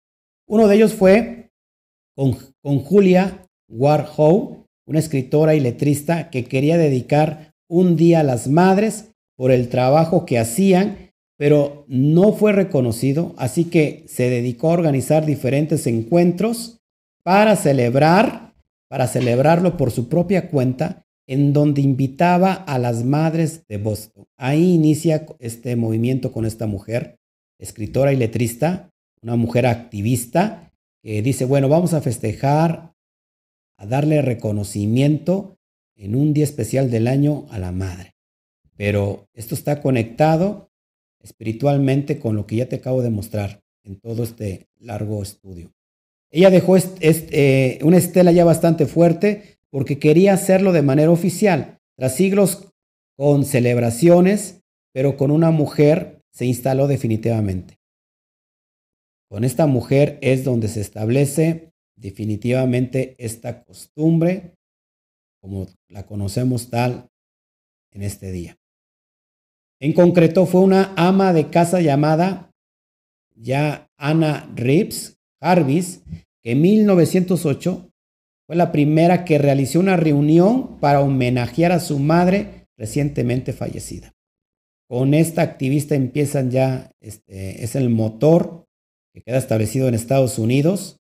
[0.47, 1.51] Uno de ellos fue
[2.15, 8.47] con, con Julia Warhoe, una escritora y letrista que quería dedicar un día a las
[8.47, 9.10] madres
[9.41, 11.09] por el trabajo que hacían
[11.41, 16.77] pero no fue reconocido, así que se dedicó a organizar diferentes encuentros
[17.23, 18.53] para celebrar,
[18.87, 24.25] para celebrarlo por su propia cuenta, en donde invitaba a las madres de Boston.
[24.37, 27.17] Ahí inicia este movimiento con esta mujer,
[27.57, 28.91] escritora y letrista,
[29.23, 30.71] una mujer activista,
[31.01, 32.93] que dice, bueno, vamos a festejar,
[33.79, 35.57] a darle reconocimiento
[35.95, 38.13] en un día especial del año a la madre.
[38.77, 40.71] Pero esto está conectado
[41.21, 45.71] espiritualmente con lo que ya te acabo de mostrar en todo este largo estudio.
[46.29, 51.79] Ella dejó eh, una estela ya bastante fuerte porque quería hacerlo de manera oficial.
[51.97, 52.67] Tras siglos
[53.17, 54.61] con celebraciones,
[54.93, 57.79] pero con una mujer se instaló definitivamente.
[59.29, 64.55] Con esta mujer es donde se establece definitivamente esta costumbre,
[65.41, 67.09] como la conocemos tal
[67.91, 68.57] en este día.
[69.81, 72.51] En concreto, fue una ama de casa llamada
[73.35, 76.03] ya Anna Reeves Jarvis,
[76.43, 77.89] que en 1908
[78.45, 84.13] fue la primera que realizó una reunión para homenajear a su madre recientemente fallecida.
[84.87, 88.67] Con esta activista empiezan ya, este, es el motor
[89.15, 90.99] que queda establecido en Estados Unidos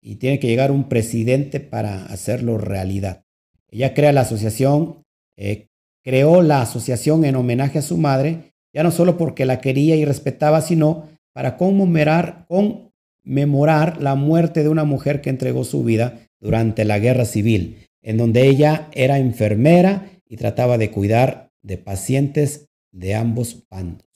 [0.00, 3.24] y tiene que llegar un presidente para hacerlo realidad.
[3.70, 5.02] Ella crea la asociación
[5.36, 5.66] eh,
[6.04, 10.04] creó la asociación en homenaje a su madre, ya no solo porque la quería y
[10.04, 16.84] respetaba, sino para conmemorar, conmemorar la muerte de una mujer que entregó su vida durante
[16.84, 23.14] la guerra civil, en donde ella era enfermera y trataba de cuidar de pacientes de
[23.14, 24.06] ambos bandos.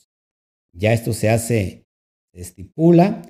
[0.72, 1.86] Ya esto se hace,
[2.32, 3.22] se estipula,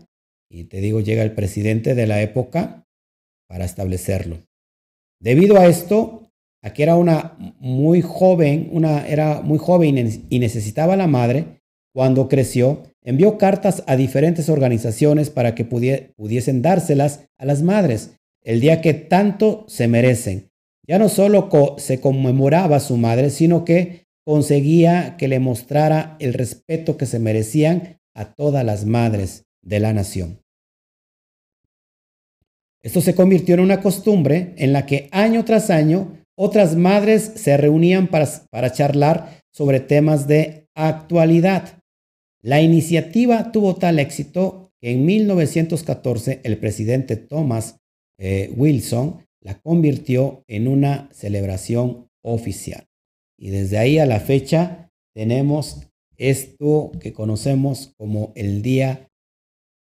[0.51, 2.87] y te digo, llega el presidente de la época
[3.47, 4.43] para establecerlo.
[5.21, 6.28] Debido a esto,
[6.69, 11.63] Aquí era una muy joven, una, era muy joven y necesitaba la madre.
[11.95, 18.11] Cuando creció, envió cartas a diferentes organizaciones para que pudiesen dárselas a las madres
[18.45, 20.51] el día que tanto se merecen.
[20.87, 21.49] Ya no solo
[21.79, 27.99] se conmemoraba su madre, sino que conseguía que le mostrara el respeto que se merecían
[28.15, 30.43] a todas las madres de la nación.
[32.83, 37.57] Esto se convirtió en una costumbre en la que año tras año otras madres se
[37.57, 41.83] reunían para, para charlar sobre temas de actualidad.
[42.41, 47.81] La iniciativa tuvo tal éxito que en 1914 el presidente Thomas
[48.19, 52.87] eh, Wilson la convirtió en una celebración oficial.
[53.37, 59.11] Y desde ahí a la fecha tenemos esto que conocemos como el Día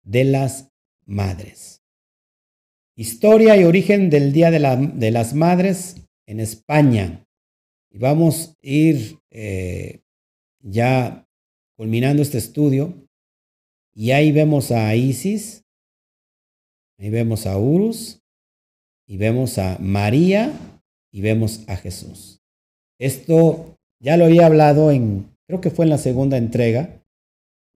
[0.04, 0.72] de las
[1.06, 1.82] Madres.
[2.96, 5.99] Historia y origen del Día de, las Madres
[6.30, 7.26] en España.
[7.92, 10.02] Y vamos a ir eh,
[10.62, 11.28] ya
[11.76, 12.94] culminando este estudio.
[13.96, 15.66] Y ahí vemos a Isis,
[17.00, 18.22] ahí vemos a Urus,
[19.08, 20.54] y vemos a María,
[21.12, 22.42] y vemos a Jesús.
[23.00, 27.04] Esto ya lo había hablado en, creo que fue en la segunda entrega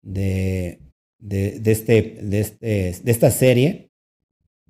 [0.02, 0.78] de,
[1.18, 2.66] de, este, de, este,
[3.02, 3.88] de esta serie,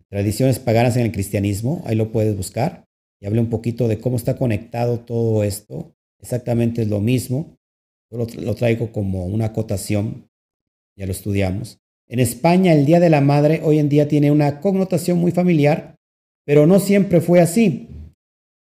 [0.08, 2.86] Tradiciones Paganas en el Cristianismo, ahí lo puedes buscar.
[3.22, 5.94] Y hablé un poquito de cómo está conectado todo esto.
[6.20, 7.56] Exactamente es lo mismo.
[8.10, 10.28] Yo lo, traigo como una acotación,
[10.98, 11.78] ya lo estudiamos.
[12.08, 15.94] En España, el Día de la Madre hoy en día tiene una connotación muy familiar,
[16.44, 17.88] pero no siempre fue así.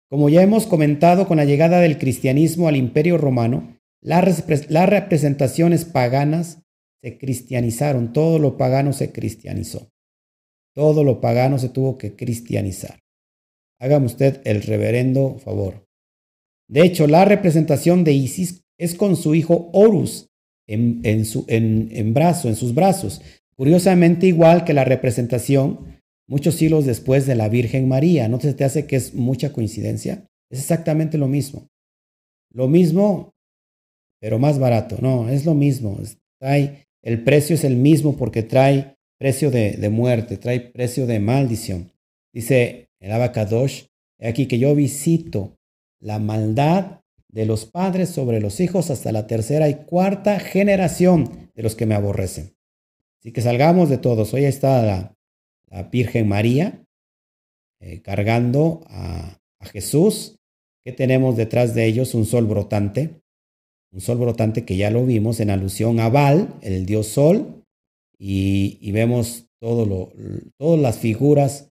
[0.09, 5.85] Como ya hemos comentado, con la llegada del cristianismo al Imperio Romano, las, las representaciones
[5.85, 6.63] paganas
[7.03, 9.91] se cristianizaron, todo lo pagano se cristianizó.
[10.73, 12.99] Todo lo pagano se tuvo que cristianizar.
[13.79, 15.87] Hágame usted el reverendo favor.
[16.69, 20.29] De hecho, la representación de Isis es con su hijo Horus
[20.67, 23.21] en, su, en, brazo, en sus brazos.
[23.55, 25.97] Curiosamente, igual que la representación
[26.27, 28.27] muchos siglos después de la Virgen María.
[28.27, 30.27] ¿No se te hace que es mucha coincidencia?
[30.49, 31.69] Es exactamente lo mismo.
[32.51, 33.33] Lo mismo,
[34.19, 34.97] pero más barato.
[35.01, 35.97] No, es lo mismo.
[36.39, 41.19] Trae, el precio es el mismo porque trae precio de, de muerte, trae precio de
[41.19, 41.91] maldición.
[42.33, 43.85] Dice el Abacadosh,
[44.19, 45.57] aquí que yo visito
[45.99, 51.63] la maldad de los padres sobre los hijos hasta la tercera y cuarta generación de
[51.63, 52.55] los que me aborrecen.
[53.19, 54.33] Así que salgamos de todos.
[54.33, 55.13] Hoy está la,
[55.91, 56.83] Virgen María
[57.81, 59.37] eh, cargando a,
[59.71, 60.37] Jesús.
[60.85, 62.15] que tenemos detrás de ellos?
[62.15, 63.21] Un sol brotante.
[63.91, 67.63] Un sol brotante que ya lo vimos en alusión a Baal, el dios sol.
[68.17, 70.13] Y, vemos todo lo,
[70.57, 71.69] todas las figuras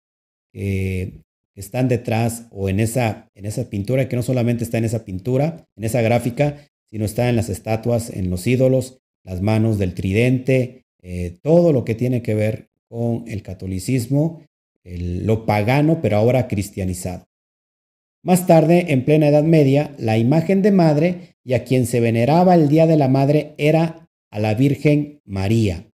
[0.51, 1.21] que
[1.53, 5.03] que están detrás o en esa, en esa pintura, que no solamente está en esa
[5.03, 6.57] pintura, en esa gráfica,
[6.89, 11.83] sino está en las estatuas, en los ídolos, las manos del tridente, eh, todo lo
[11.85, 14.43] que tiene que ver con el catolicismo,
[14.83, 17.25] lo pagano, pero ahora cristianizado.
[18.23, 22.55] Más tarde, en plena Edad Media, la imagen de madre y a quien se veneraba
[22.55, 25.90] el Día de la Madre era a la Virgen María.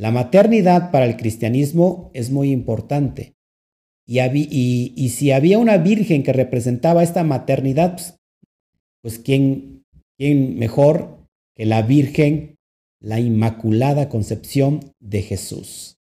[0.00, 3.34] La maternidad para el cristianismo es muy importante.
[4.06, 8.14] Y, si había una virgen que representaba esta maternidad, pues,
[9.02, 9.84] pues ¿quién,
[10.16, 12.56] ¿quién mejor que la Virgen,
[12.98, 15.98] la Inmaculada Concepción de Jesús?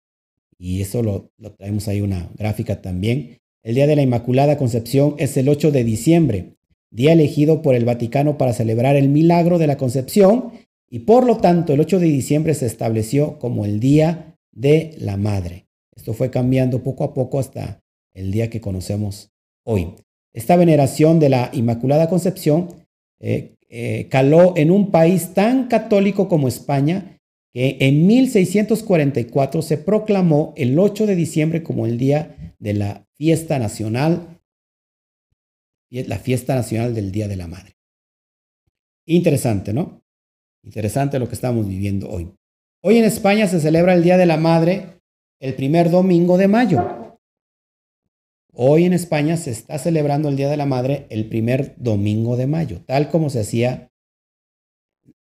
[0.57, 3.37] Y eso lo, lo traemos ahí una gráfica también.
[3.61, 6.55] El Día de la Inmaculada Concepción es el 8 de diciembre,
[6.89, 10.51] día elegido por el Vaticano para celebrar el milagro de la concepción
[10.93, 15.17] y por lo tanto el 8 de diciembre se estableció como el Día de la
[15.17, 15.65] Madre.
[15.95, 17.81] Esto fue cambiando poco a poco hasta
[18.13, 19.31] el día que conocemos
[19.65, 19.95] hoy.
[20.33, 22.69] Esta veneración de la Inmaculada Concepción
[23.19, 27.17] eh, eh, caló en un país tan católico como España
[27.51, 33.57] que en 1644 se proclamó el 8 de diciembre como el día de la fiesta
[33.57, 34.39] nacional,
[35.89, 37.77] la fiesta nacional del Día de la Madre.
[39.07, 40.02] Interesante, ¿no?
[40.63, 42.33] Interesante lo que estamos viviendo hoy.
[42.81, 45.01] Hoy en España se celebra el Día de la Madre
[45.39, 47.17] el primer domingo de mayo.
[48.53, 52.47] Hoy en España se está celebrando el Día de la Madre el primer domingo de
[52.47, 53.91] mayo, tal como se hacía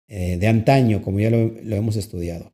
[0.07, 2.53] eh, de antaño, como ya lo, hemos estudiado.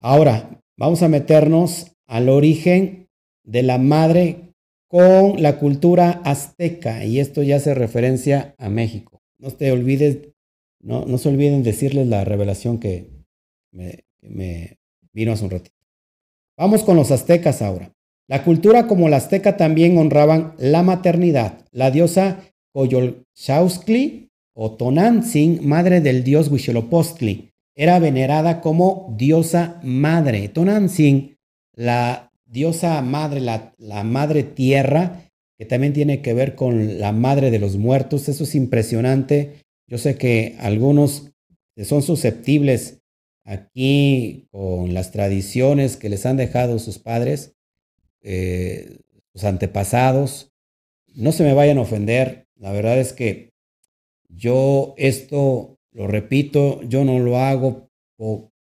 [0.00, 3.08] Ahora, vamos a meternos al origen
[3.44, 4.52] de la madre
[4.88, 9.21] con la cultura azteca, y esto ya hace referencia a México.
[9.42, 13.10] No se olviden decirles la revelación que
[13.72, 14.04] me,
[15.12, 15.76] vino hace un ratito.
[16.56, 17.92] Vamos con los aztecas ahora.
[18.28, 21.66] La cultura como la azteca también honraban la maternidad.
[21.72, 22.40] La diosa
[22.72, 30.48] Coyolxauhqui o Tonantzin, madre del dios Huitzilopochtli, era venerada como diosa madre.
[30.48, 31.36] Tonantzin,
[31.74, 35.31] la diosa madre, la, madre tierra,
[35.62, 38.28] que también tiene que ver con la madre de los muertos.
[38.28, 39.60] Eso es impresionante.
[39.86, 41.30] Yo sé que algunos
[41.84, 42.98] son susceptibles
[43.44, 47.54] aquí con las tradiciones que les han dejado sus padres,
[48.22, 48.98] eh,
[49.32, 50.50] sus antepasados.
[51.14, 52.48] No se me vayan a ofender.
[52.56, 53.52] La verdad es que
[54.30, 57.88] yo esto, lo repito, yo no lo hago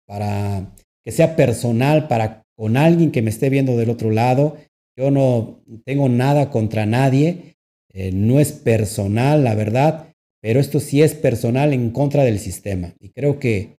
[0.08, 0.74] para
[1.04, 4.58] que sea personal, para con alguien que me esté viendo del otro lado.
[5.00, 7.56] Yo no tengo nada contra nadie.
[7.94, 12.94] Eh, no es personal, la verdad, pero esto sí es personal en contra del sistema.
[13.00, 13.78] Y creo que,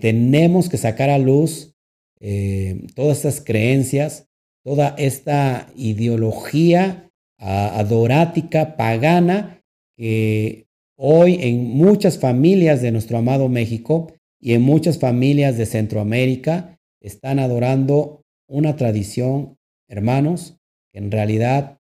[0.00, 1.76] tenemos que sacar a luz
[2.18, 4.26] eh, todas estas creencias,
[4.64, 9.62] toda esta ideología adorática, pagana,
[9.96, 16.80] que hoy en muchas familias de nuestro amado México y en muchas familias de Centroamérica
[17.00, 19.55] están adorando una tradición,
[19.88, 20.58] hermanos,
[20.92, 21.78] en realidad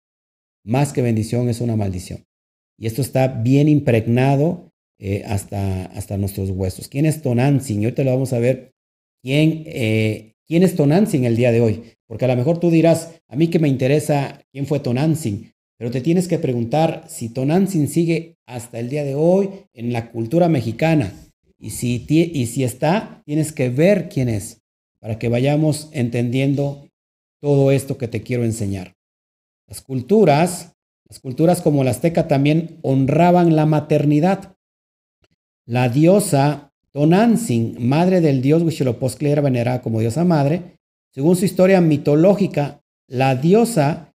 [0.63, 2.25] más que bendición es una maldición.
[2.77, 6.87] Y esto está bien impregnado eh, hasta, hasta nuestros huesos.
[6.87, 7.81] ¿Quién es Tonantzin?
[7.81, 8.71] Y ahorita lo vamos a ver.
[9.21, 11.83] ¿Quién, eh, ¿Quién es Tonantzin el día de hoy?
[12.07, 15.91] Porque a lo mejor tú dirás, a mí que me interesa quién fue Tonantzin, pero
[15.91, 20.49] te tienes que preguntar si Tonantzin sigue hasta el día de hoy en la cultura
[20.49, 21.13] mexicana.
[21.57, 24.61] Y si, y si está, tienes que ver quién es
[24.99, 26.88] para que vayamos entendiendo
[27.39, 28.95] todo esto que te quiero enseñar.
[29.67, 30.75] Las culturas,
[31.07, 34.55] las culturas como la azteca también honraban la maternidad.
[35.65, 40.79] La diosa Tonantzin, madre del dios Huitzilopochtli, era venerada como diosa madre
[41.11, 44.13] según su historia mitológica, la diosa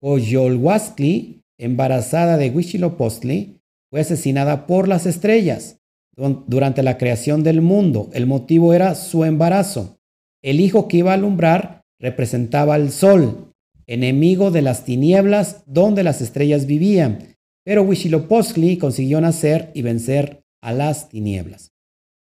[0.00, 3.60] Coyolhuastli, embarazada de Huitzilopochtli,
[3.90, 5.80] fue asesinada por las estrellas
[6.14, 8.08] durante la creación del mundo.
[8.12, 9.98] El motivo era su embarazo.
[10.42, 13.52] El hijo que iba a alumbrar representaba al sol,
[13.86, 17.36] enemigo de las tinieblas donde las estrellas vivían.
[17.64, 21.72] Pero Huitzilopochtli consiguió nacer y vencer a las tinieblas.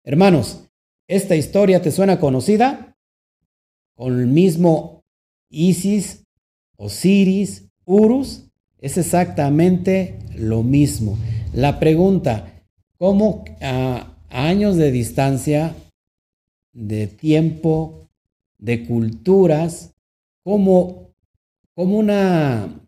[0.04, 0.70] Hermanos,
[1.08, 2.94] ¿esta historia te suena conocida?
[3.96, 5.04] con el mismo
[5.50, 6.26] Isis,
[6.78, 8.46] Osiris, Urus,
[8.80, 11.18] es exactamente lo mismo.
[11.54, 12.64] La pregunta,
[12.98, 15.76] ¿cómo a años de distancia,
[16.74, 18.03] de tiempo,
[18.64, 19.94] de culturas,
[20.46, 21.12] cómo,
[21.76, 22.88] como una,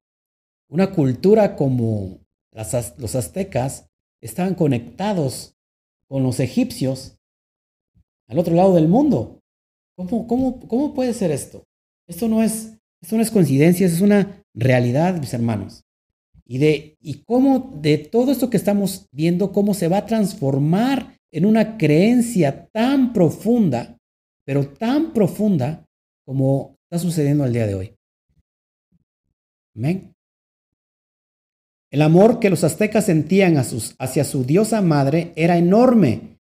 [0.69, 2.21] una cultura como
[2.51, 3.89] los aztecas
[4.21, 5.53] estaban conectados
[6.07, 7.17] con los egipcios
[8.29, 9.41] al otro lado del mundo?
[9.97, 11.65] ¿Cómo, cómo, cómo puede ser esto?
[12.07, 15.83] Esto no es, esto no es coincidencia, es una realidad, mis hermanos.
[16.45, 21.17] Y, de, y cómo de todo esto que estamos viendo, cómo se va a transformar
[21.31, 23.94] en una creencia tan profunda,
[24.45, 25.85] pero tan profunda
[26.25, 27.95] como está sucediendo al día de hoy.
[29.75, 30.15] Amén.
[31.91, 36.39] El amor que los aztecas sentían hacia su diosa madre era enorme.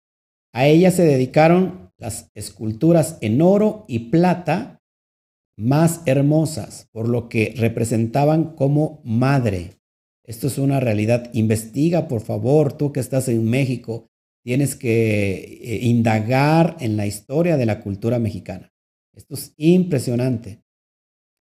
[0.53, 4.81] A ella se dedicaron las esculturas en oro y plata
[5.57, 9.79] más hermosas, por lo que representaban como madre.
[10.25, 11.31] Esto es una realidad.
[11.33, 14.09] Investiga, por favor, tú que estás en México,
[14.45, 18.73] tienes que eh, indagar en la historia de la cultura mexicana.
[19.15, 20.63] Esto es impresionante.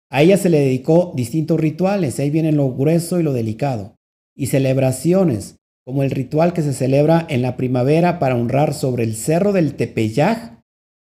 [0.09, 3.97] A ella se le dedicó distintos rituales, ahí viene lo grueso y lo delicado,
[4.35, 9.15] y celebraciones como el ritual que se celebra en la primavera para honrar sobre el
[9.15, 10.61] cerro del Tepeyaj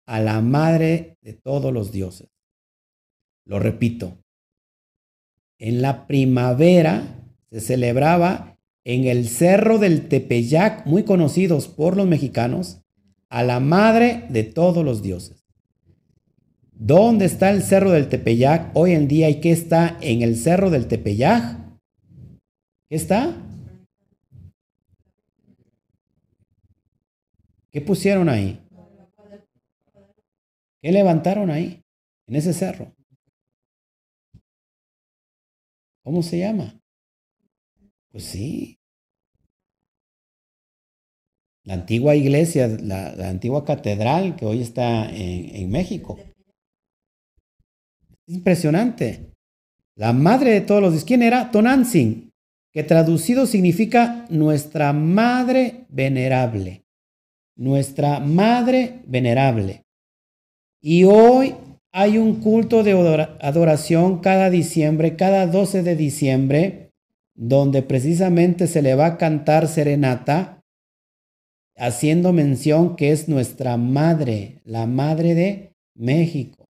[0.06, 2.28] a la madre de todos los dioses.
[3.44, 4.18] Lo repito,
[5.58, 8.57] en la primavera se celebraba
[8.88, 12.80] en el cerro del Tepeyac, muy conocidos por los mexicanos,
[13.28, 15.44] a la madre de todos los dioses.
[16.72, 20.70] ¿Dónde está el cerro del Tepeyac hoy en día y qué está en el cerro
[20.70, 21.58] del Tepeyac?
[22.88, 23.36] ¿Qué está?
[27.70, 28.58] ¿Qué pusieron ahí?
[30.80, 31.84] ¿Qué levantaron ahí,
[32.26, 32.90] en ese cerro?
[36.02, 36.80] ¿Cómo se llama?
[38.10, 38.77] Pues sí.
[41.68, 46.18] La antigua iglesia, la, antigua catedral que hoy está en, en México.
[48.26, 49.34] Impresionante.
[49.94, 51.50] La madre de todos los ¿Quién era?
[51.50, 52.30] Tonantzin,
[52.72, 56.88] que traducido significa nuestra madre venerable
[57.58, 59.84] nuestra Madre Venerable.
[60.80, 61.54] Y hoy
[61.92, 62.92] hay un culto de
[63.40, 66.90] adoración cada diciembre, cada 12 de diciembre,
[67.34, 70.57] donde precisamente se le va a cantar serenata,
[71.78, 76.66] haciendo mención que es nuestra Madre, la Madre de México.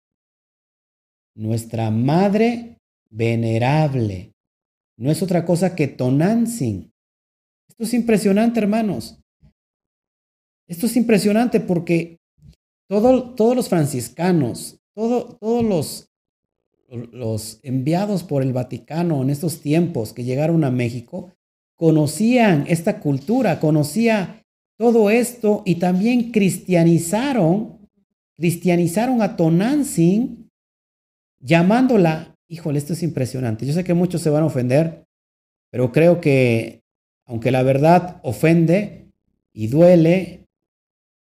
[1.34, 2.76] Nuestra Madre
[3.10, 4.32] venerable.
[4.96, 6.92] No es otra cosa que Tonantzin.
[7.68, 9.18] Esto es impresionante, hermanos.
[10.66, 12.18] Esto es impresionante porque
[12.88, 16.10] todos los franciscanos, todos los,
[17.12, 21.32] los enviados por el Vaticano en estos tiempos que llegaron a México,
[21.76, 24.44] conocían esta cultura, conocía
[24.78, 27.88] todo esto y también cristianizaron,
[28.36, 30.48] cristianizaron a Tonantzin
[31.40, 33.66] llamándola, híjole, esto es impresionante.
[33.66, 35.04] Yo sé que muchos se van a ofender,
[35.70, 36.80] pero creo que
[37.26, 39.10] aunque la verdad ofende
[39.52, 40.46] y duele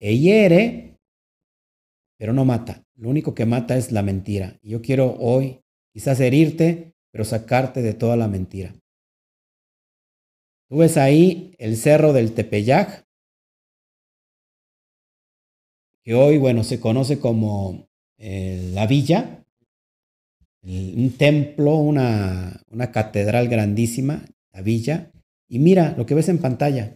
[0.00, 0.98] e hiere,
[2.18, 2.82] pero no mata.
[2.96, 4.58] Lo único que mata es la mentira.
[4.60, 5.60] Y yo quiero hoy
[5.92, 8.74] quizás herirte, pero sacarte de toda la mentira.
[10.68, 13.05] Tú ves ahí el cerro del Tepeyac,
[16.06, 19.44] que hoy, bueno, se conoce como eh, la villa,
[20.62, 25.10] un templo, una, una catedral grandísima, la villa.
[25.48, 26.94] Y mira lo que ves en pantalla.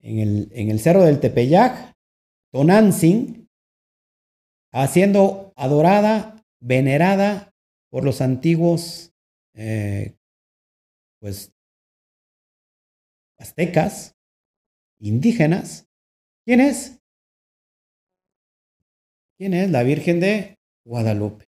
[0.00, 1.94] En el, en el cerro del Tepeyac,
[2.50, 3.46] Tonantzin,
[4.72, 7.54] haciendo adorada, venerada
[7.90, 9.12] por los antiguos,
[9.52, 10.16] eh,
[11.18, 11.52] pues,
[13.36, 14.16] aztecas,
[14.98, 15.86] indígenas.
[16.46, 17.02] ¿Quién es?
[19.38, 19.70] ¿Quién es?
[19.70, 21.46] La Virgen de Guadalupe.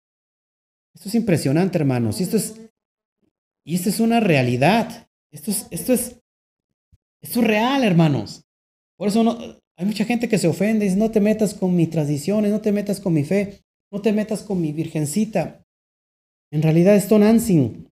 [0.95, 2.21] Esto es impresionante, hermanos.
[2.21, 2.61] Y esto es,
[3.65, 5.09] y esto es una realidad.
[5.31, 6.21] Esto es, esto es,
[7.23, 8.45] esto es real, hermanos.
[8.97, 9.39] Por eso no,
[9.77, 12.61] hay mucha gente que se ofende y dice, no te metas con mis tradiciones, no
[12.61, 13.61] te metas con mi fe,
[13.93, 15.65] no te metas con mi virgencita.
[16.51, 17.89] En realidad es Tonantzin.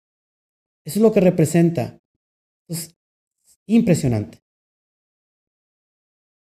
[0.86, 2.00] Eso es lo que representa.
[2.68, 2.96] Es
[3.66, 4.40] impresionante.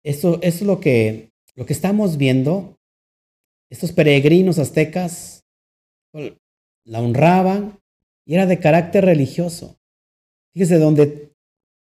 [0.05, 2.80] Esto, esto es lo que, lo que estamos viendo.
[3.71, 5.45] Estos peregrinos aztecas
[6.85, 7.79] la honraban
[8.27, 9.77] y era de carácter religioso.
[10.53, 11.33] Fíjese, donde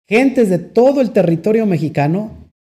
[0.07, 2.51] gentes de todo el territorio mexicano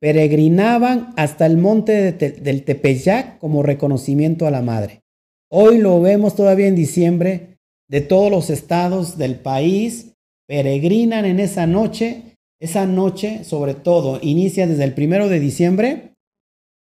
[0.00, 5.02] peregrinaban hasta el monte del Tepeyac como reconocimiento a la madre.
[5.50, 10.14] Hoy lo vemos todavía en diciembre, de todos los estados del país
[10.46, 12.36] peregrinan en esa noche.
[12.60, 16.14] Esa noche, sobre todo, inicia desde el primero de diciembre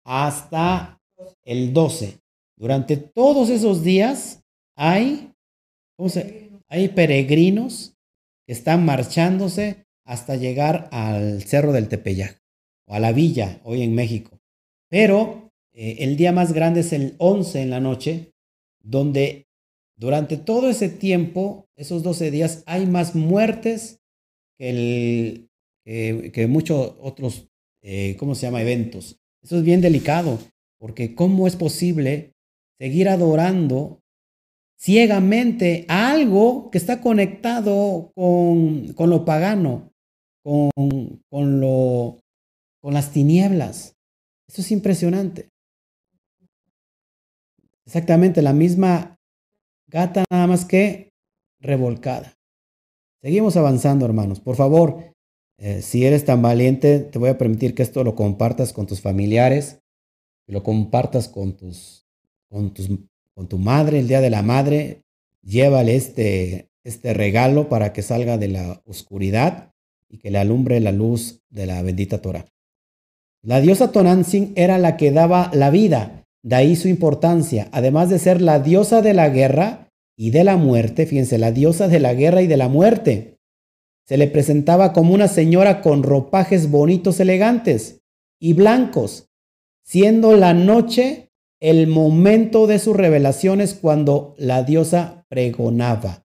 [0.05, 0.96] hasta
[1.43, 2.19] el 12.
[2.57, 4.43] Durante todos esos días
[4.75, 5.33] hay,
[6.67, 7.95] hay peregrinos
[8.45, 12.41] que están marchándose hasta llegar al Cerro del Tepeyac
[12.87, 14.39] o a la villa, hoy en México.
[14.89, 18.31] Pero eh, el día más grande es el 11 en la noche,
[18.81, 19.47] donde
[19.97, 23.99] durante todo ese tiempo, esos 12 días, hay más muertes
[24.57, 25.49] que, el,
[26.31, 27.47] que muchos otros,
[27.81, 29.19] eh, ¿cómo se llama?, eventos.
[29.43, 30.39] Eso es bien delicado,
[30.79, 32.33] porque ¿cómo es posible
[32.79, 33.99] seguir adorando
[34.77, 39.91] ciegamente a algo que está conectado con, con lo pagano,
[40.43, 40.69] con,
[41.29, 42.19] con, lo,
[42.81, 43.95] con las tinieblas.
[44.47, 45.49] Eso es impresionante.
[47.85, 49.17] Exactamente la misma
[49.87, 51.09] gata nada más que
[51.59, 52.33] revolcada.
[53.21, 54.39] Seguimos avanzando, hermanos.
[54.39, 55.13] Por favor,
[55.57, 59.01] eh, si eres tan valiente, te voy a permitir que esto lo compartas con tus
[59.01, 59.79] familiares,
[60.47, 62.07] que lo compartas con tus,
[62.49, 62.89] con tus,
[63.35, 65.03] con tu madre, el día de la madre.
[65.43, 69.73] Llévale este, este regalo para que salga de la oscuridad
[70.09, 72.45] y que le alumbre la luz de la bendita Torah.
[73.43, 78.19] La diosa Tonantzin era la que daba la vida, de ahí su importancia, además de
[78.19, 82.13] ser la diosa de la guerra y de la muerte, fíjense, la diosa de la
[82.13, 83.37] guerra y de la muerte.
[84.05, 88.01] Se le presentaba como una señora con ropajes bonitos, elegantes
[88.39, 89.26] y blancos,
[89.87, 91.31] siendo la noche
[91.61, 96.25] el momento de sus revelaciones cuando la diosa pregonaba.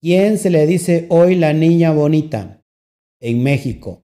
[0.00, 2.64] ¿Quién se le dice hoy la niña bonita?
[3.20, 4.02] En México.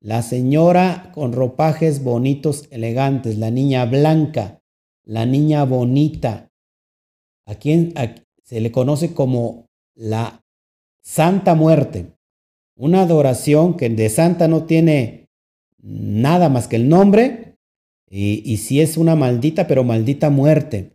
[0.00, 4.60] La señora con ropajes bonitos, elegantes, la niña blanca,
[5.04, 6.50] la niña bonita,
[7.46, 7.94] a quien
[8.42, 10.44] se le conoce como la
[11.02, 12.16] Santa Muerte.
[12.76, 15.28] Una adoración que de santa no tiene
[15.78, 17.51] nada más que el nombre,
[18.12, 20.92] y, y si es una maldita, pero maldita muerte,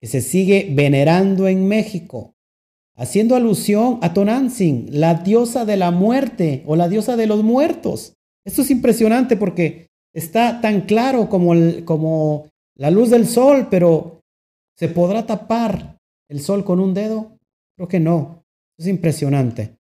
[0.00, 2.34] que se sigue venerando en México,
[2.96, 8.14] haciendo alusión a Tonantzin, la diosa de la muerte o la diosa de los muertos.
[8.46, 14.20] Esto es impresionante porque está tan claro como, como la luz del sol, pero
[14.78, 15.98] ¿se podrá tapar
[16.28, 17.36] el sol con un dedo?
[17.76, 18.44] Creo que no.
[18.78, 19.76] Es impresionante.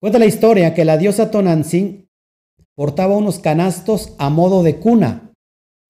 [0.00, 2.08] Cuenta la historia que la diosa Tonantzin
[2.74, 5.29] portaba unos canastos a modo de cuna.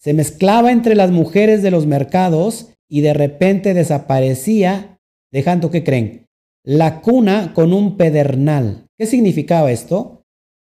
[0.01, 4.99] Se mezclaba entre las mujeres de los mercados y de repente desaparecía
[5.31, 6.27] dejando, ¿qué creen?
[6.65, 8.87] La cuna con un pedernal.
[8.97, 10.25] ¿Qué significaba esto?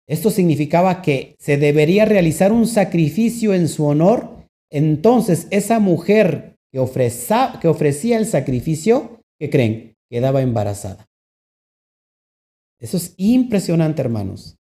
[0.08, 4.46] Esto significaba que se debería realizar un sacrificio en su honor.
[4.70, 6.80] Entonces, esa mujer que,
[7.62, 9.96] que ofrecía el sacrificio, ¿qué creen?
[10.10, 11.08] Quedaba embarazada.
[12.80, 14.58] Eso es impresionante, hermanos.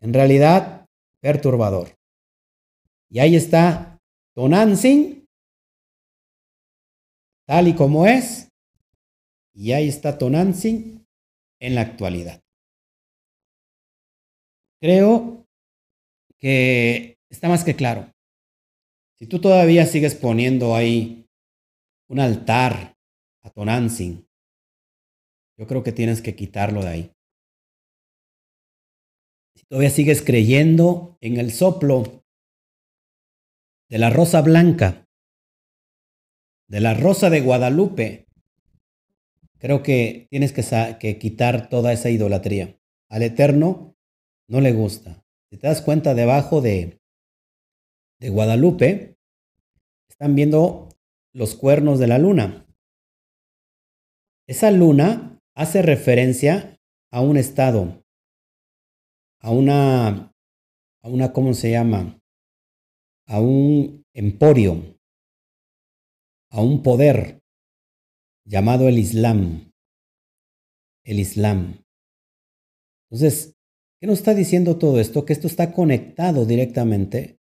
[0.00, 0.86] En realidad,
[1.20, 1.96] perturbador.
[3.10, 3.93] Y ahí está
[4.34, 5.28] Tonantzin,
[7.46, 8.48] tal y como es.
[9.54, 11.06] Y ahí está Tonantzin
[11.60, 12.42] en la actualidad.
[14.80, 15.46] Creo
[16.40, 18.12] que está más que claro.
[19.18, 21.26] Si tú todavía sigues poniendo ahí
[22.08, 22.96] un altar
[23.42, 24.26] a Tonantzin,
[25.56, 27.12] yo creo que tienes que quitarlo de ahí.
[29.54, 32.23] Si todavía sigues creyendo en el soplo
[33.88, 35.06] de la rosa blanca,
[36.68, 38.26] de la rosa de Guadalupe,
[39.58, 40.62] creo que tienes que,
[40.98, 42.78] que quitar toda esa idolatría.
[43.08, 43.96] Al Eterno
[44.48, 45.24] no le gusta.
[45.50, 47.00] Si te das cuenta, debajo de,
[48.20, 49.16] de Guadalupe
[50.08, 50.88] están viendo
[51.32, 52.66] los cuernos de la luna.
[54.46, 56.78] Esa luna hace referencia
[57.10, 58.04] a un estado,
[59.40, 60.34] a una,
[61.02, 62.20] a una, ¿cómo se llama?
[63.26, 64.98] A un emporio,
[66.50, 67.40] a un poder
[68.46, 69.72] llamado el Islam.
[71.04, 71.84] El Islam.
[73.10, 73.54] Entonces,
[74.00, 75.24] ¿qué nos está diciendo todo esto?
[75.24, 77.38] Que esto está conectado directamente.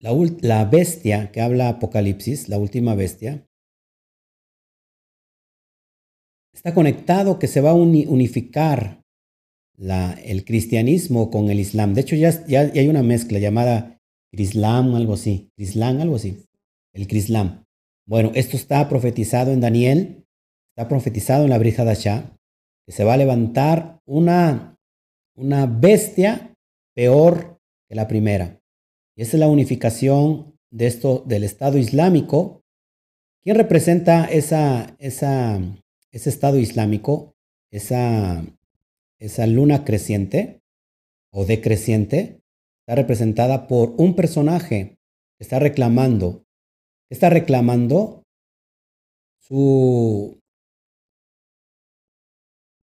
[0.00, 3.48] La, la bestia que habla Apocalipsis, la última bestia,
[6.52, 9.02] está conectado que se va a unificar
[9.78, 11.94] el cristianismo con el islam.
[11.94, 13.97] De hecho, ya, ya, hay una mezcla llamada
[14.32, 15.50] Islam, algo así.
[15.56, 16.44] Islam, algo así.
[16.92, 17.64] El Crislam.
[18.06, 20.26] Bueno, esto está profetizado en Daniel,
[20.70, 22.36] está profetizado en la Brija Shah,
[22.86, 24.78] que se va a levantar una,
[25.34, 26.54] una bestia
[26.94, 28.60] peor que la primera.
[29.14, 32.62] Y esa es la unificación de esto del Estado Islámico.
[33.42, 35.60] ¿Quién representa esa, esa,
[36.10, 37.34] ese Estado Islámico,
[37.70, 38.44] esa,
[39.18, 40.60] esa luna creciente
[41.30, 42.40] o decreciente?
[42.88, 44.96] Está representada por un personaje
[45.36, 46.46] que está reclamando
[47.10, 48.24] está reclamando
[49.38, 50.40] su...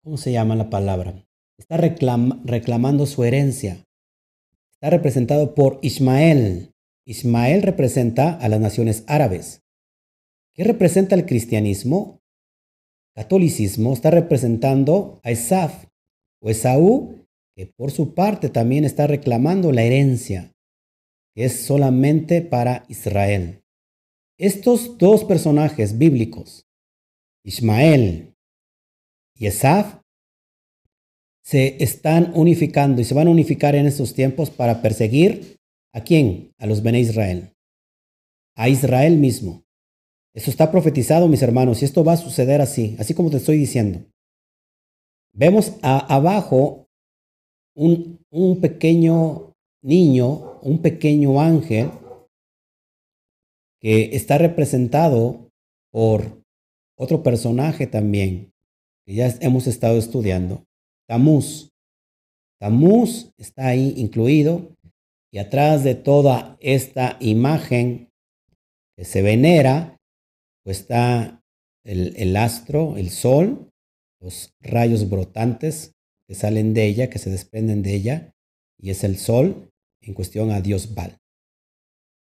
[0.02, 1.24] ¿Cómo se llama la palabra?
[1.58, 3.82] Está reclamando su herencia.
[4.74, 6.74] Está representado por Ismael.
[7.06, 9.62] Ismael representa a las naciones árabes.
[10.52, 12.20] ¿Qué representa el cristianismo?
[13.14, 15.86] Catolicismo está representando a Esaf
[16.42, 17.23] o Esaú,
[17.56, 20.52] que por su parte también está reclamando la herencia,
[21.34, 23.62] que es solamente para Israel.
[24.38, 26.66] Estos dos personajes bíblicos,
[27.44, 28.34] Ismael
[29.36, 30.00] y Esaf,
[31.44, 35.58] se están unificando y se van a unificar en estos tiempos para perseguir
[35.92, 36.52] a quién?
[36.58, 37.52] A los Bene Israel,
[38.56, 39.62] a Israel mismo.
[40.34, 43.58] Esto está profetizado, mis hermanos, y esto va a suceder así, así como te estoy
[43.58, 44.04] diciendo.
[45.32, 46.83] Vemos abajo
[47.74, 51.90] un, un pequeño niño, un pequeño ángel
[53.80, 55.50] que está representado
[55.92, 56.42] por
[56.96, 58.52] otro personaje también,
[59.04, 60.64] que ya hemos estado estudiando,
[61.06, 61.70] Tamuz.
[62.58, 64.74] Tamuz está ahí incluido
[65.30, 68.08] y atrás de toda esta imagen
[68.96, 69.96] que se venera,
[70.62, 71.42] pues está
[71.84, 73.70] el, el astro, el sol,
[74.20, 75.93] los rayos brotantes
[76.26, 78.34] que salen de ella, que se desprenden de ella,
[78.78, 79.70] y es el sol
[80.00, 81.18] en cuestión a Dios Baal.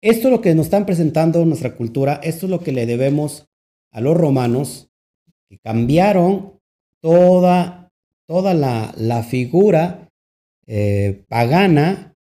[0.01, 3.49] Esto es lo que nos están presentando nuestra cultura, esto es lo que le debemos
[3.91, 4.91] a los romanos,
[5.49, 6.61] que cambiaron
[7.03, 7.91] toda,
[8.27, 10.09] toda la, la figura
[10.67, 12.15] eh, pagana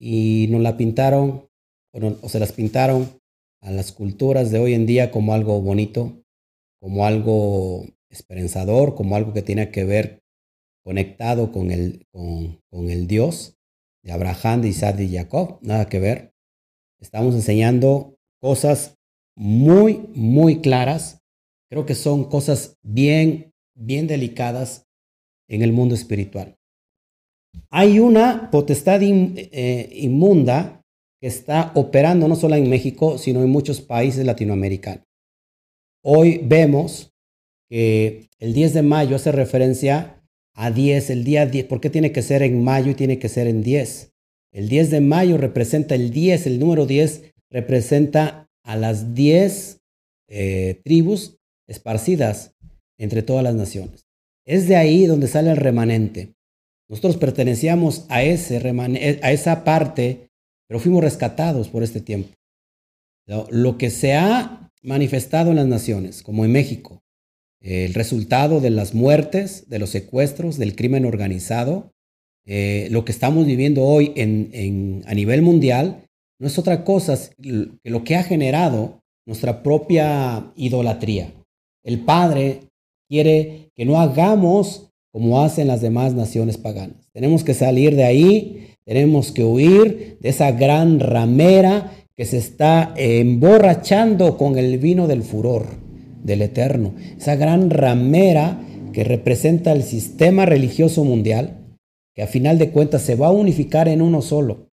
[0.00, 1.48] y nos la pintaron,
[1.92, 3.20] o, o se las pintaron
[3.60, 6.24] a las culturas de hoy en día como algo bonito,
[6.80, 10.22] como algo esperanzador, como algo que tiene que ver
[10.84, 13.56] conectado con el, con, con el Dios
[14.02, 16.32] de Abraham, de Isaac y Jacob, nada que ver.
[17.00, 18.98] Estamos enseñando cosas
[19.36, 21.22] muy, muy claras.
[21.70, 24.86] Creo que son cosas bien, bien delicadas
[25.48, 26.56] en el mundo espiritual.
[27.70, 30.82] Hay una potestad eh, inmunda
[31.20, 35.04] que está operando no solo en México, sino en muchos países latinoamericanos.
[36.02, 37.12] Hoy vemos
[37.68, 40.19] que el 10 de mayo hace referencia
[40.60, 41.64] a 10, el día 10.
[41.64, 44.12] ¿Por qué tiene que ser en mayo y tiene que ser en 10?
[44.52, 49.80] El 10 de mayo representa el 10, el número 10 representa a las 10
[50.28, 52.54] eh, tribus esparcidas
[52.98, 54.04] entre todas las naciones.
[54.44, 56.34] Es de ahí donde sale el remanente.
[56.90, 58.58] Nosotros pertenecíamos a, ese
[59.22, 60.28] a esa parte,
[60.68, 62.34] pero fuimos rescatados por este tiempo.
[63.50, 67.00] Lo que se ha manifestado en las naciones, como en México,
[67.60, 71.92] el resultado de las muertes, de los secuestros, del crimen organizado,
[72.46, 74.14] eh, lo que estamos viviendo hoy
[75.06, 76.06] a nivel mundial,
[76.38, 81.32] no es otra cosa que lo que ha generado nuestra propia idolatría.
[81.84, 82.62] El Padre
[83.08, 87.10] quiere que no hagamos como hacen las demás naciones paganas.
[87.12, 92.94] Tenemos que salir de ahí, tenemos que huir de esa gran ramera que se está
[92.96, 95.89] emborrachando con el vino del furor
[96.22, 96.94] del Eterno.
[97.18, 98.60] Esa gran ramera
[98.92, 101.58] que representa el sistema religioso mundial,
[102.14, 104.70] que a final de cuentas se va a unificar en uno solo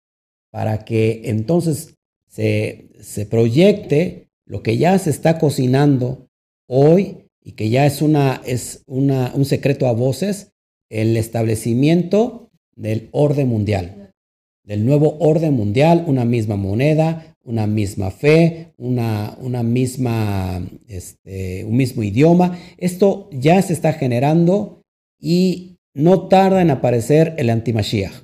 [0.52, 1.96] para que entonces
[2.28, 2.90] se,
[3.30, 6.28] proyecte lo que ya se está cocinando
[6.68, 10.52] hoy y que ya es, una, es una, un secreto a voces,
[10.90, 14.14] el establecimiento del orden mundial,
[14.64, 21.76] del nuevo orden mundial, una misma moneda, una misma fe, una, una misma, este, un
[21.76, 22.58] mismo idioma.
[22.78, 24.82] Esto ya se está generando
[25.20, 28.24] y no tarda en aparecer el antimashiach.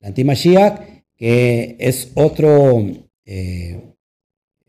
[0.00, 0.80] El antimashiach
[1.16, 2.84] que es otro
[3.24, 3.94] eh,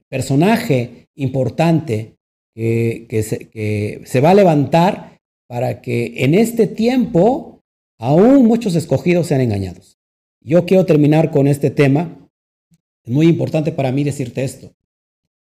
[0.10, 2.18] personaje importante
[2.54, 7.64] que, que se va a levantar para que en este tiempo
[7.98, 9.98] aún muchos escogidos sean engañados.
[10.42, 12.25] Yo quiero terminar con este tema.
[13.06, 14.74] Es muy importante para mí decirte esto.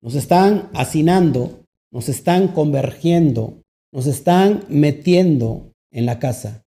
[0.02, 3.62] Nos están hacinando, nos están convergiendo,
[3.92, 6.64] nos están metiendo en la casa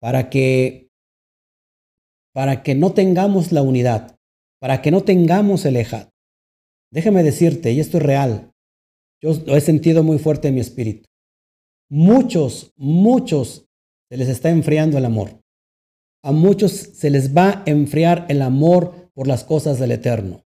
[0.00, 0.90] para que
[2.34, 4.18] para que no tengamos la unidad,
[4.58, 6.08] para que no tengamos el ejad.
[6.90, 8.52] Déjame decirte, y esto es real,
[9.22, 11.06] yo lo he sentido muy fuerte en mi espíritu.
[11.90, 13.66] Muchos, muchos
[14.10, 15.40] se les está enfriando el amor.
[16.24, 20.44] A muchos se les va a enfriar el amor por las cosas del Eterno.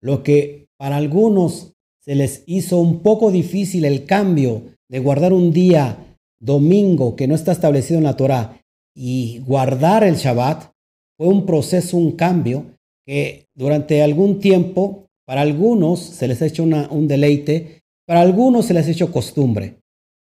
[0.00, 5.52] Lo que para algunos se les hizo un poco difícil el cambio de guardar un
[5.52, 8.60] día domingo que no está establecido en la Torah
[8.94, 10.72] y guardar el Shabbat,
[11.16, 12.66] fue un proceso, un cambio
[13.06, 18.74] que durante algún tiempo, para algunos se les ha hecho un deleite, para algunos se
[18.74, 19.80] les ha hecho costumbre.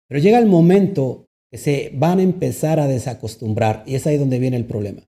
[0.09, 4.39] Pero llega el momento que se van a empezar a desacostumbrar y es ahí donde
[4.39, 5.03] viene el problema.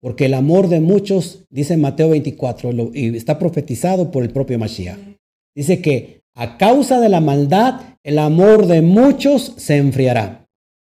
[0.00, 4.98] Porque el amor de muchos, dice Mateo 24, y está profetizado por el propio Mashiach,
[5.54, 10.46] dice que a causa de la maldad, el amor de muchos se enfriará.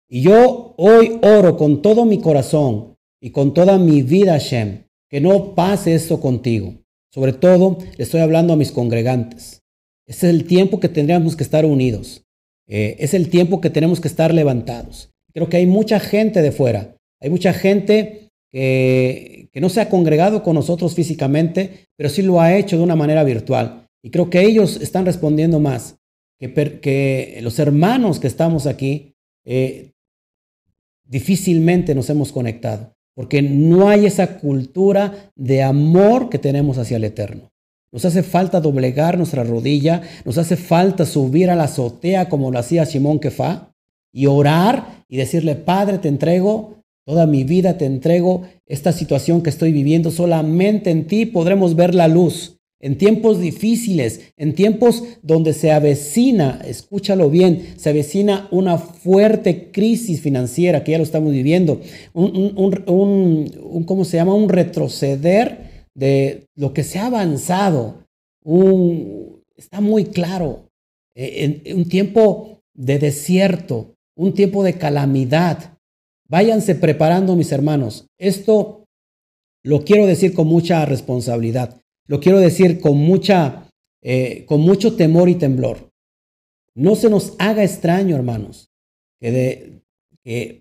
[0.09, 5.21] Y yo hoy oro con todo mi corazón y con toda mi vida, Hashem, que
[5.21, 6.75] no pase esto contigo.
[7.13, 9.63] Sobre todo, le estoy hablando a mis congregantes.
[10.07, 12.25] Este es el tiempo que tendríamos que estar unidos.
[12.67, 15.11] Eh, es el tiempo que tenemos que estar levantados.
[15.33, 16.97] Creo que hay mucha gente de fuera.
[17.21, 18.24] Hay mucha gente
[18.55, 22.95] que, no se ha congregado con nosotros físicamente, pero sí lo ha hecho de una
[22.95, 23.89] manera virtual.
[24.03, 25.97] Y creo que ellos están respondiendo más
[26.39, 29.15] que, que los hermanos que estamos aquí.
[29.45, 29.91] Eh,
[31.05, 37.05] difícilmente nos hemos conectado porque no hay esa cultura de amor que tenemos hacia el
[37.05, 37.53] Eterno.
[37.93, 42.59] Nos hace falta doblegar nuestra rodilla, nos hace falta subir a la azotea como lo
[42.59, 43.73] hacía Simón Kefa
[44.13, 49.51] y orar y decirle, Padre, te entrego toda mi vida, te entrego esta situación que
[49.51, 52.55] estoy viviendo, solamente en ti podremos ver la luz
[52.85, 60.21] en tiempos difíciles, en tiempos donde se avecina, escúchalo bien, se avecina una fuerte crisis
[60.21, 61.81] financiera, que ya lo estamos viviendo,
[62.13, 64.35] un, ¿cómo se llama?
[64.35, 68.05] Un retroceder de lo que se ha avanzado.
[69.57, 70.69] está muy claro.
[71.17, 75.74] Eh, en, un tiempo de desierto, un tiempo de calamidad.
[76.29, 78.07] Váyanse preparando, mis hermanos.
[78.19, 78.85] Esto
[79.63, 81.81] lo quiero decir con mucha responsabilidad.
[82.07, 83.69] Lo quiero decir con, mucha,
[84.03, 85.91] eh, con mucho temor y temblor.
[86.75, 88.69] No se nos haga extraño, hermanos,
[89.21, 89.81] que,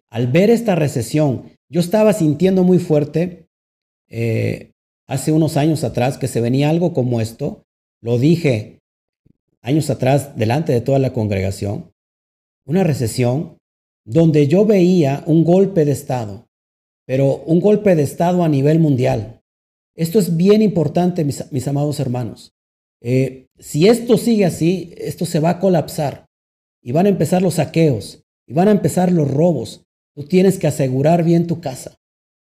[0.10, 3.48] al ver esta recesión, yo estaba sintiendo muy fuerte
[4.10, 4.72] eh,
[5.07, 7.64] hace unos años atrás que se venía algo como esto.
[8.02, 8.80] Lo dije
[9.61, 11.91] años atrás delante de toda la congregación.
[12.65, 13.57] Una recesión
[14.05, 16.47] donde yo veía un golpe de Estado,
[17.05, 19.41] pero un golpe de Estado a nivel mundial.
[19.95, 22.53] Esto es bien importante, mis, amados hermanos.
[23.01, 26.25] Eh, si esto sigue así, esto se va a colapsar
[26.81, 29.85] y van a empezar los saqueos y van a empezar los robos.
[30.15, 31.95] Tú tienes que asegurar bien tu casa.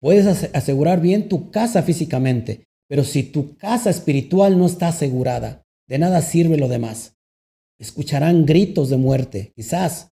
[0.01, 5.99] Puedes asegurar bien tu casa físicamente, pero si tu casa espiritual no está asegurada, de
[5.99, 7.17] nada sirve lo demás.
[7.79, 10.11] Escucharán gritos de muerte, quizás,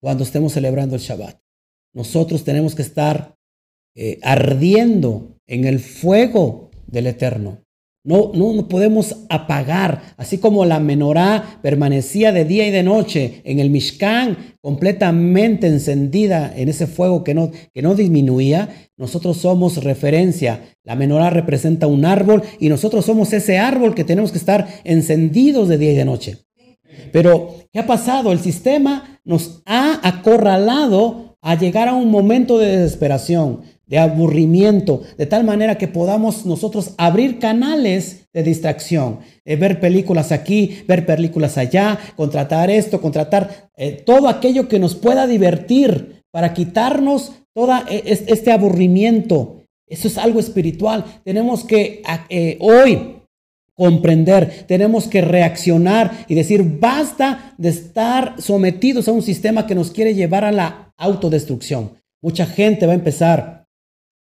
[0.00, 1.38] cuando estemos celebrando el Shabbat.
[1.94, 3.36] Nosotros tenemos que estar
[3.94, 7.62] eh, ardiendo en el fuego del Eterno.
[8.06, 13.58] No, no, podemos apagar, así como la menorá permanecía de día y de noche en
[13.58, 18.68] el Mishkan, completamente encendida en ese fuego que no, que no disminuía.
[18.96, 20.76] Nosotros somos referencia.
[20.84, 25.66] La menorá representa un árbol y nosotros somos ese árbol que tenemos que estar encendidos
[25.68, 26.38] de día y de noche.
[27.12, 28.32] Pero, ¿qué ha pasado?
[28.32, 35.26] El sistema nos ha acorralado a llegar a un momento de desesperación de aburrimiento, de
[35.26, 41.56] tal manera que podamos nosotros abrir canales de distracción, eh, ver películas aquí, ver películas
[41.56, 48.02] allá, contratar esto, contratar eh, todo aquello que nos pueda divertir para quitarnos todo eh,
[48.26, 49.62] este aburrimiento.
[49.86, 51.04] Eso es algo espiritual.
[51.24, 52.02] Tenemos que
[52.58, 53.15] hoy
[53.76, 59.90] comprender, tenemos que reaccionar y decir, basta de estar sometidos a un sistema que nos
[59.90, 61.92] quiere llevar a la autodestrucción.
[62.22, 63.66] Mucha gente va a empezar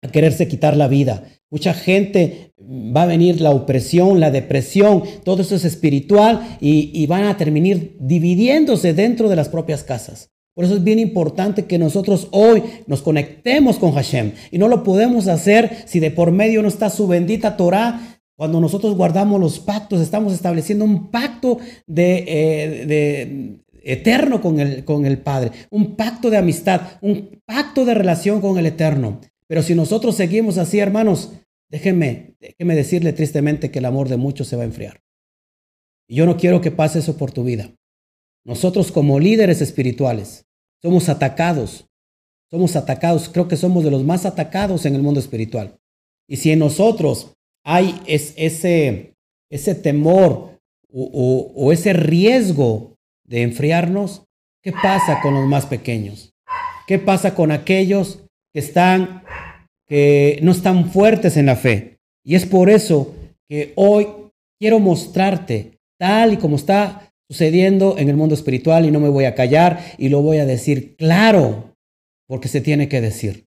[0.02, 1.24] a quererse quitar la vida.
[1.50, 7.24] Mucha gente va a venir la opresión, la depresión, todo eso es espiritual y, van
[7.24, 10.30] a terminar dividiéndose dentro de las propias casas.
[10.54, 14.82] Por eso es bien importante que nosotros hoy nos conectemos con Hashem y no lo
[14.82, 18.20] podemos hacer si de por medio no está su bendita Torah.
[18.42, 24.84] Cuando nosotros guardamos los pactos, estamos estableciendo un pacto de, eh, de eterno con el,
[24.84, 29.20] con el Padre, un pacto de amistad, un pacto de relación con el Eterno.
[29.46, 31.34] Pero si nosotros seguimos así, hermanos,
[31.70, 35.00] déjenme, déjenme decirle tristemente que el amor de muchos se va a enfriar.
[36.08, 37.70] Y yo no quiero que pase eso por tu vida.
[38.44, 40.46] Nosotros como líderes espirituales
[40.82, 41.86] somos atacados.
[42.50, 43.28] Somos atacados.
[43.28, 45.78] Creo que somos de los más atacados en el mundo espiritual.
[46.26, 49.14] Y si en nosotros hay ese,
[49.50, 50.58] ese temor
[50.92, 54.24] o, o ese riesgo de enfriarnos,
[54.62, 56.34] ¿qué pasa con los más pequeños?
[56.86, 58.22] ¿Qué pasa con aquellos
[58.52, 59.22] que están,
[59.88, 61.98] que no están fuertes en la fe.
[62.24, 63.14] Y es por eso
[63.48, 64.08] que hoy
[64.60, 69.24] quiero mostrarte tal y como está sucediendo en el mundo espiritual y no me voy
[69.24, 71.74] a callar y lo voy a decir claro,
[72.26, 73.46] porque se tiene que decir.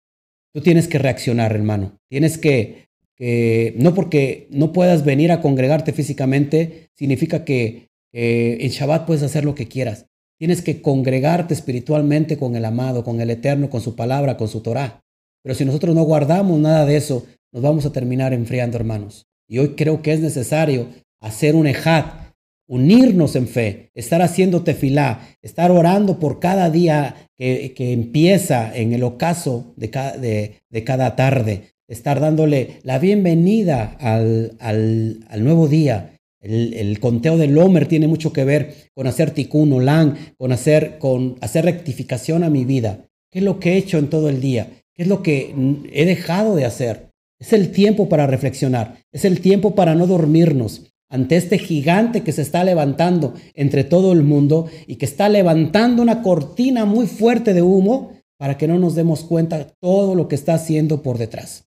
[0.53, 1.97] Tú tienes que reaccionar, hermano.
[2.09, 2.84] Tienes que,
[3.19, 9.55] no porque no puedas venir a congregarte físicamente, significa que en Shabbat puedes hacer lo
[9.55, 10.07] que quieras.
[10.37, 14.61] Tienes que congregarte espiritualmente con el amado, con el eterno, con su palabra, con su
[14.61, 15.01] Torah.
[15.43, 19.27] Pero si nosotros no guardamos nada de eso, nos vamos a terminar enfriando, hermanos.
[19.47, 20.87] Y hoy creo que es necesario
[21.21, 22.33] hacer un ejat,
[22.67, 29.03] unirnos en fe, estar haciendo tefilá, estar orando por cada día que, empieza en el
[29.03, 37.57] ocaso de, cada tarde, estar dándole la bienvenida al, al nuevo día, el, conteo del
[37.57, 42.49] Homer tiene mucho que ver con hacer tikkun olam, con hacer, con hacer rectificación a
[42.49, 43.07] mi vida.
[43.31, 44.67] ¿Qué es lo que he hecho en todo el día?
[44.93, 45.55] ¿Qué es lo que
[45.91, 47.09] he dejado de hacer?
[47.39, 52.31] Es el tiempo para reflexionar, es el tiempo para no dormirnos ante este gigante que
[52.31, 57.53] se está levantando entre todo el mundo y que está levantando una cortina muy fuerte
[57.53, 61.65] de humo para que no nos demos cuenta todo lo que está haciendo por detrás.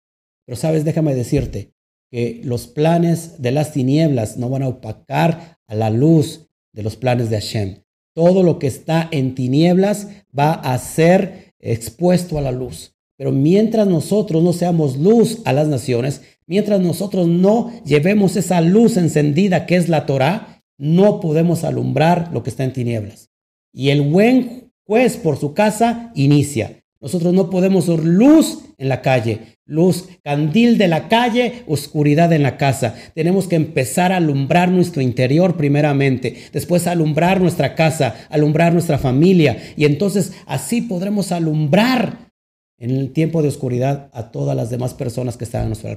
[0.49, 1.75] Pero sabes, déjame decirte,
[2.11, 6.97] que los planes de las tinieblas no van a opacar a la luz de los
[6.97, 7.83] planes de Hashem.
[8.15, 12.97] Todo lo que está en tinieblas va a ser expuesto a la luz.
[13.19, 18.97] Pero mientras nosotros no seamos luz a las naciones, mientras nosotros no llevemos esa luz
[18.97, 23.29] encendida que es la Torah, no podemos alumbrar lo que está en tinieblas.
[23.71, 26.83] Y el buen juez por su casa inicia.
[27.03, 32.43] Nosotros no podemos ser luz en la calle, luz, candil de la calle, oscuridad en
[32.43, 32.97] la casa.
[33.15, 39.63] Tenemos que empezar a alumbrar nuestro interior primeramente, después alumbrar nuestra casa, alumbrar nuestra familia
[39.77, 42.31] y entonces así podremos alumbrar
[42.79, 45.95] en el tiempo de oscuridad a todas las demás personas que están a nuestro,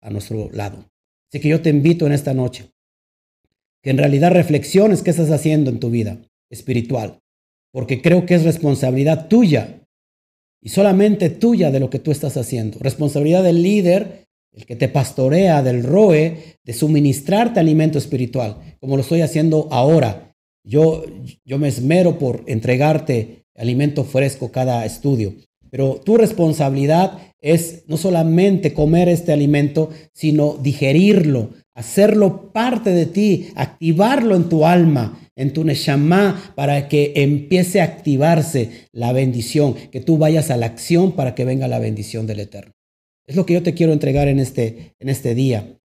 [0.00, 0.86] a nuestro lado.
[1.30, 2.70] Así que yo te invito en esta noche
[3.82, 6.18] que en realidad reflexiones qué estás haciendo en tu vida
[6.50, 7.20] espiritual,
[7.72, 9.79] porque creo que es responsabilidad tuya
[10.62, 12.78] y solamente tuya de lo que tú estás haciendo.
[12.80, 19.02] Responsabilidad del líder, el que te pastorea, del ROE, de suministrarte alimento espiritual, como lo
[19.02, 20.34] estoy haciendo ahora.
[20.64, 21.04] Yo,
[21.44, 25.34] yo me esmero por entregarte alimento fresco cada estudio,
[25.70, 33.48] pero tu responsabilidad es no solamente comer este alimento, sino digerirlo, hacerlo parte de ti,
[33.54, 40.00] activarlo en tu alma, en tu Neshama, para que empiece a activarse la bendición, que
[40.00, 42.72] tú vayas a la acción para que venga la bendición del Eterno.
[43.26, 45.78] Es lo que yo te quiero entregar en este, en este día.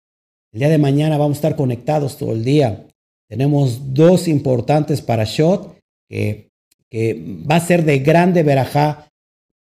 [0.52, 2.88] El día de mañana vamos a estar conectados todo el día.
[3.30, 5.78] Tenemos dos importantes para Shot
[6.10, 6.50] que,
[6.90, 7.14] que
[7.50, 9.12] va a ser de grande verajá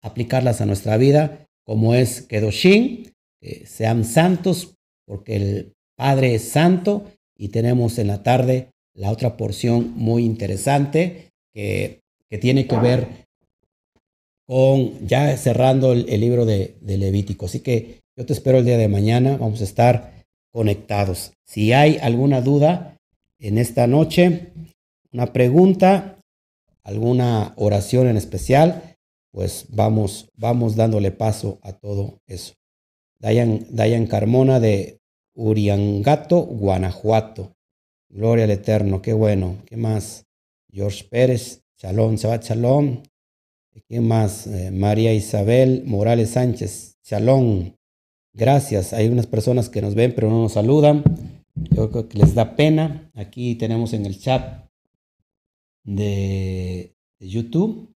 [0.01, 3.11] aplicarlas a nuestra vida, como es Kedoshin,
[3.41, 4.75] que sean santos,
[5.05, 7.05] porque el Padre es santo,
[7.37, 12.01] y tenemos en la tarde la otra porción muy interesante que,
[12.41, 13.07] tiene que ver
[14.45, 17.45] con ya cerrando el, libro de, de, Levítico.
[17.45, 21.31] Así que yo te espero el día de mañana, vamos a estar conectados.
[21.45, 22.97] Si hay alguna duda
[23.39, 24.51] en esta noche,
[25.13, 26.19] una pregunta,
[26.83, 28.97] alguna oración en especial,
[29.31, 32.53] pues vamos, vamos dándole paso a todo eso.
[33.19, 34.99] Dayan, Dayan Carmona de
[35.33, 37.54] Uriangato, Guanajuato.
[38.15, 39.57] Gloria al Eterno, qué bueno.
[39.65, 40.25] ¿Qué más?
[40.71, 43.03] George Pérez, Shalom, Shabbat Shalom.
[43.89, 44.47] ¿Qué más?
[44.47, 47.73] Eh, María Isabel Morales Sánchez, Shalom.
[48.31, 48.93] Gracias.
[48.93, 51.03] Hay unas personas que nos ven pero no nos saludan.
[51.55, 53.11] Yo creo que les da pena.
[53.15, 54.65] Aquí tenemos en el chat
[55.83, 57.93] de, YouTube.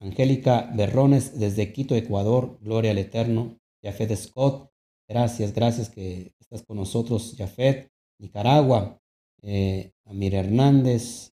[0.00, 2.58] Angélica Berrones desde Quito, Ecuador.
[2.62, 3.60] Gloria al Eterno.
[3.80, 4.72] Jafet Scott.
[5.08, 7.36] Gracias, gracias que estás con nosotros.
[7.38, 7.92] Jafet.
[8.18, 8.99] Nicaragua.
[9.42, 11.32] Eh, Amir Hernández.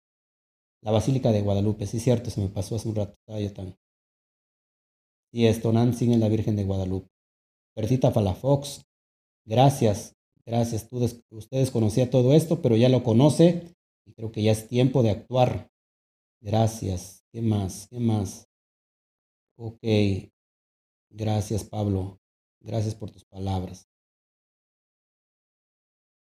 [0.81, 1.85] La Basílica de Guadalupe.
[1.85, 3.17] Sí, cierto, se me pasó hace un rato.
[3.55, 3.77] Tan.
[5.31, 7.09] Sí, es en la Virgen de Guadalupe.
[7.75, 8.83] Bertita Falafox.
[9.45, 10.15] Gracias,
[10.45, 10.87] gracias.
[10.89, 10.99] Tú
[11.31, 13.75] ustedes conocía todo esto, pero ya lo conoce
[14.05, 15.71] y creo que ya es tiempo de actuar.
[16.41, 17.23] Gracias.
[17.31, 17.87] ¿Qué más?
[17.89, 18.47] ¿Qué más?
[19.57, 19.79] Ok.
[21.09, 22.19] Gracias, Pablo.
[22.61, 23.90] Gracias por tus palabras.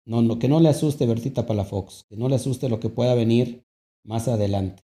[0.05, 3.15] No, no, que no le asuste Bertita Palafox, que no le asuste lo que pueda
[3.15, 3.63] venir
[4.03, 4.83] más adelante.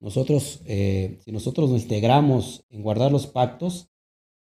[0.00, 3.88] Nosotros, eh, si nosotros nos integramos en guardar los pactos,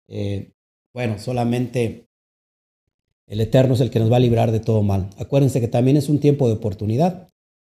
[0.08, 0.54] eh,
[0.94, 2.08] bueno, solamente
[3.28, 5.10] el Eterno es el que nos va a librar de todo mal.
[5.18, 7.30] Acuérdense que también es un tiempo de oportunidad,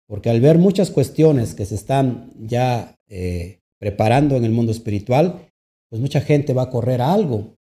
[0.06, 5.50] porque al ver muchas cuestiones que se están ya eh, preparando en el mundo espiritual,
[5.88, 7.56] pues mucha gente va a correr a algo.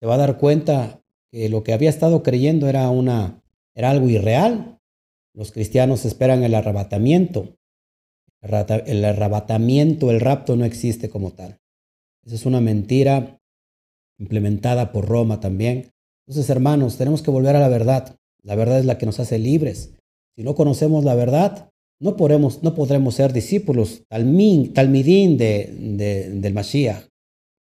[0.00, 3.41] Se va a dar cuenta que lo que había estado creyendo era, una,
[3.74, 4.78] era algo irreal.
[5.34, 7.56] Los cristianos esperan el arrebatamiento.
[8.40, 11.58] El arrebatamiento, el rapto no existe como tal.
[12.24, 13.40] Esa es una mentira
[14.18, 15.92] implementada por Roma también.
[16.26, 18.16] Entonces, hermanos, tenemos que volver a la verdad.
[18.42, 19.94] La verdad es la que nos hace libres.
[20.36, 21.70] Si no conocemos la verdad,
[22.00, 27.06] no podremos, no podremos ser discípulos, talmidín de, del Mashiach.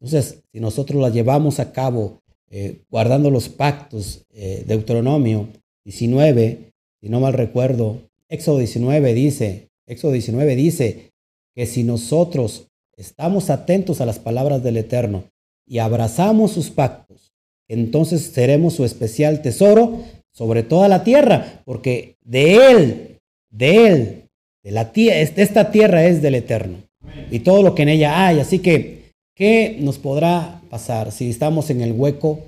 [0.00, 2.20] Entonces, si nosotros la llevamos a cabo
[2.50, 5.48] eh, guardando los pactos, eh, Deuteronomio
[5.88, 6.70] 19,
[7.00, 11.12] si no mal recuerdo, Éxodo 19 dice, Éxodo 19 dice
[11.54, 12.66] que si nosotros
[12.98, 15.24] estamos atentos a las palabras del Eterno
[15.66, 17.32] y abrazamos sus pactos,
[17.68, 23.18] entonces seremos su especial tesoro sobre toda la tierra, porque de Él,
[23.50, 24.24] de Él,
[24.62, 26.82] de, la tierra, esta tierra es del Eterno
[27.30, 28.40] y todo lo que en ella hay.
[28.40, 32.40] Así que, ¿qué nos podrá pasar si estamos en el hueco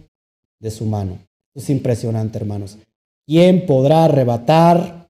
[0.60, 1.18] de su mano?
[1.54, 2.76] Es impresionante, hermanos.
[3.30, 5.08] ¿Quién podrá arrebatar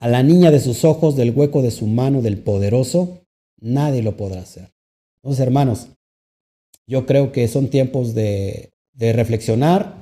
[0.00, 3.24] a la niña de sus ojos del hueco de su mano del poderoso?
[3.60, 4.72] Nadie lo podrá hacer.
[5.22, 5.86] Entonces, hermanos,
[6.84, 9.94] yo creo que son tiempos de, reflexionar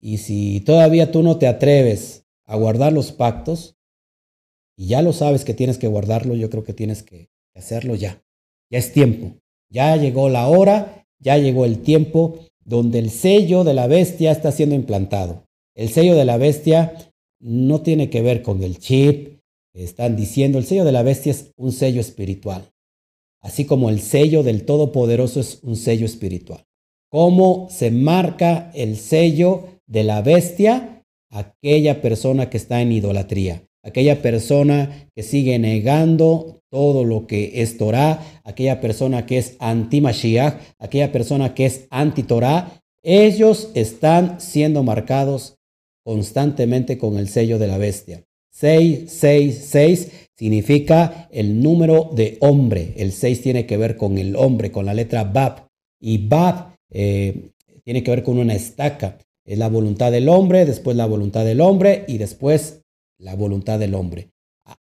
[0.00, 3.76] y si todavía tú no te atreves a guardar los pactos
[4.78, 8.24] y ya lo sabes que tienes que guardarlo, yo creo que tienes que hacerlo ya.
[8.70, 9.36] Ya es tiempo.
[9.68, 14.50] Ya llegó la hora, ya llegó el tiempo donde el sello de la bestia está
[14.52, 15.49] siendo implantado.
[15.74, 16.94] El sello de la bestia
[17.40, 19.40] no tiene que ver con el chip,
[19.74, 22.70] están diciendo, el sello de la bestia es un sello espiritual.
[23.40, 26.64] Así como el sello del Todopoderoso es un sello espiritual.
[27.08, 31.04] ¿Cómo se marca el sello de la bestia?
[31.30, 37.78] Aquella persona que está en idolatría, aquella persona que sigue negando todo lo que es
[37.78, 45.56] Torah, aquella persona que es anti-Mashiach, aquella persona que es anti-Torah, ellos están siendo marcados
[46.04, 48.24] constantemente con el sello de la bestia.
[48.52, 52.94] 666 significa el número de hombre.
[52.96, 55.68] El 6 tiene que ver con el hombre, con la letra Bab.
[56.00, 57.50] Y Bab eh,
[57.84, 59.18] tiene que ver con una estaca.
[59.44, 62.82] Es la voluntad del hombre, después la voluntad del hombre y después
[63.18, 64.30] la voluntad del hombre.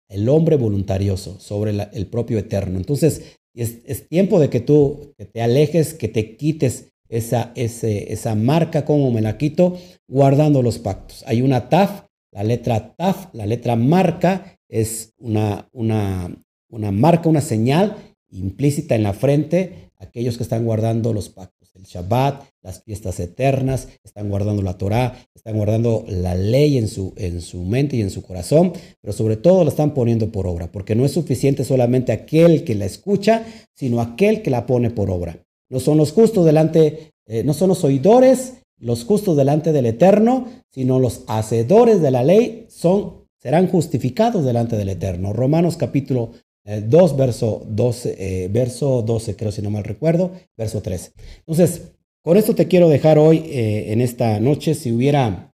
[0.09, 2.79] El hombre voluntarioso sobre el propio eterno.
[2.79, 9.11] Entonces, es, tiempo de que tú te alejes, que te quites esa, esa marca como
[9.11, 9.77] me la quito,
[10.09, 11.25] guardando los pactos.
[11.27, 12.07] Hay una taf
[12.37, 16.37] la letra TAF, la letra marca, es una, una,
[16.69, 17.97] una marca, una señal
[18.29, 21.75] implícita en la frente, aquellos que están guardando los pactos.
[21.75, 27.15] El Shabbat, las fiestas eternas, están guardando la Torah, están guardando la ley en su,
[27.17, 30.71] en su mente y en su corazón, pero sobre todo la están poniendo por obra,
[30.71, 35.11] porque no es suficiente solamente aquel que la escucha, sino aquel que la pone por
[35.11, 35.46] obra.
[35.69, 40.47] No son los justos delante, eh, no son los oidores, los justos delante del Eterno,
[40.71, 45.33] sino los hacedores de la ley son, serán justificados delante del Eterno.
[45.33, 46.33] Romanos capítulo
[46.65, 51.13] 2, eh, verso 12, eh, verso 12, creo si no mal recuerdo, verso 3.
[51.39, 54.75] Entonces, con esto te quiero dejar hoy en esta noche.
[54.75, 55.53] Si hubiera,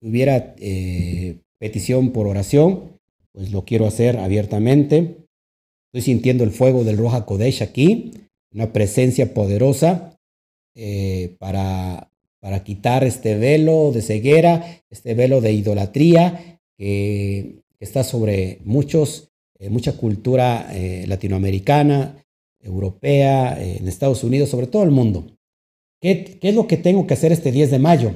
[0.00, 0.54] hubiera
[1.58, 2.98] petición por oración,
[3.32, 5.26] pues lo quiero hacer abiertamente.
[5.92, 8.12] Estoy sintiendo el fuego del Roja Kodesh aquí,
[8.54, 10.18] una presencia poderosa
[11.38, 12.10] para,
[12.40, 19.70] para quitar este velo de ceguera, este velo de idolatría que está sobre muchos eh,
[19.70, 22.22] mucha cultura eh, latinoamericana,
[22.60, 25.24] europea, eh, en Estados Unidos, sobre todo el mundo.
[26.00, 28.12] ¿Qué, es lo que tengo que hacer este 10 de mayo?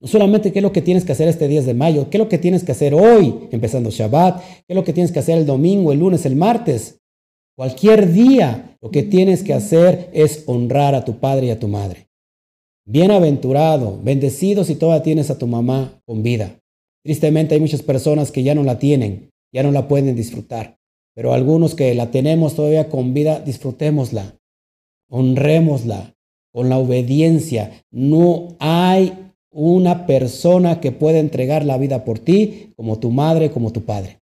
[0.00, 2.20] No solamente qué es lo que tienes que hacer este 10 de mayo, qué es
[2.20, 5.36] lo que tienes que hacer hoy, empezando Shabbat, qué es lo que tienes que hacer
[5.36, 7.00] el domingo, el lunes, el martes.
[7.60, 11.68] Cualquier día, lo que tienes que hacer es honrar a tu padre y a tu
[11.68, 12.08] madre.
[12.86, 16.58] Bienaventurado, bendecido si todavía tienes a tu mamá con vida.
[17.04, 20.78] Tristemente hay muchas personas que ya no la tienen ya no la pueden disfrutar.
[21.14, 24.38] Pero algunos que la tenemos todavía con vida, disfrutémosla,
[25.10, 26.14] honrémosla
[26.54, 27.84] con la obediencia.
[27.90, 33.70] No hay una persona que pueda entregar la vida por ti como tu madre, como
[33.70, 34.20] tu padre.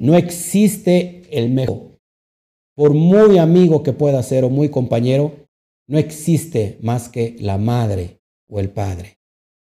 [0.00, 1.95] No existe el mejor.
[2.76, 5.32] Por muy amigo que pueda ser o muy compañero,
[5.88, 9.18] no existe más que la madre o el padre.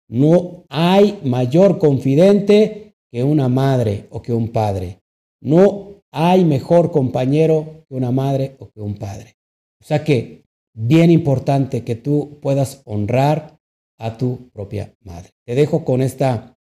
[0.09, 5.01] No hay mayor confidente que una madre o que un padre.
[5.41, 9.37] No hay mejor compañero que una madre o que un padre.
[9.81, 13.59] O sea que, bien importante que tú puedas honrar
[13.99, 15.31] a tu propia madre.
[15.47, 16.57] Te dejo con, esta,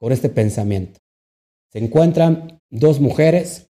[0.00, 1.00] con este pensamiento.
[1.70, 3.70] Se encuentran dos mujeres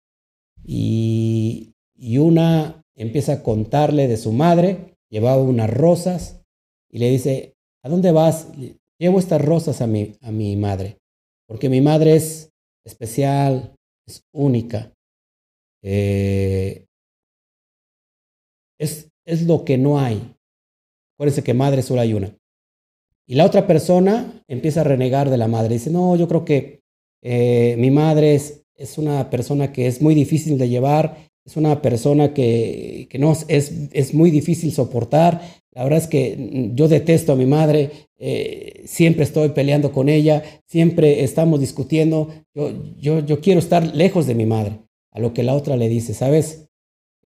[0.64, 1.71] y,
[2.02, 6.42] y una empieza a contarle de su madre, llevaba unas rosas
[6.90, 7.54] y le dice,
[7.84, 8.48] ¿a dónde vas?
[8.98, 10.98] Llevo estas rosas a mi, a mi madre
[11.52, 12.50] porque mi madre es
[12.82, 13.74] especial,
[14.06, 14.90] es única.
[15.82, 16.86] Eh,
[18.80, 20.34] es, es lo que no hay.
[21.14, 22.34] Acuérdense que madre solo hay una.
[23.28, 25.74] Y la otra persona empieza a renegar de la madre.
[25.74, 26.80] Dice, no, yo creo que
[27.22, 31.82] eh, mi madre es, es, una persona que es muy difícil de llevar, es una
[31.82, 35.40] persona que, que no, es, es muy difícil soportar.
[35.72, 40.42] La verdad es que yo detesto a mi madre, eh, siempre estoy peleando con ella,
[40.66, 44.78] siempre estamos discutiendo, yo, yo, yo, quiero estar lejos de mi madre.
[45.10, 46.68] A lo que la otra le dice, ¿sabes?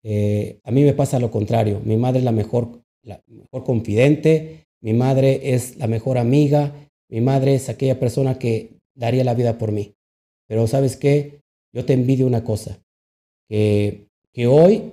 [0.03, 4.67] Eh, a mí me pasa lo contrario, mi madre es la mejor, la mejor confidente,
[4.79, 6.73] mi madre es la mejor amiga,
[7.09, 9.95] mi madre es aquella persona que daría la vida por mí.
[10.47, 11.41] Pero ¿sabes qué?
[11.73, 12.84] Yo te envidio una cosa,
[13.47, 14.07] que,
[14.47, 14.91] hoy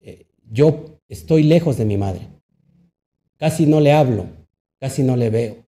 [0.00, 2.28] eh, yo estoy lejos de mi madre,
[3.36, 4.40] casi no le hablo
[4.80, 5.66] casi no le veo.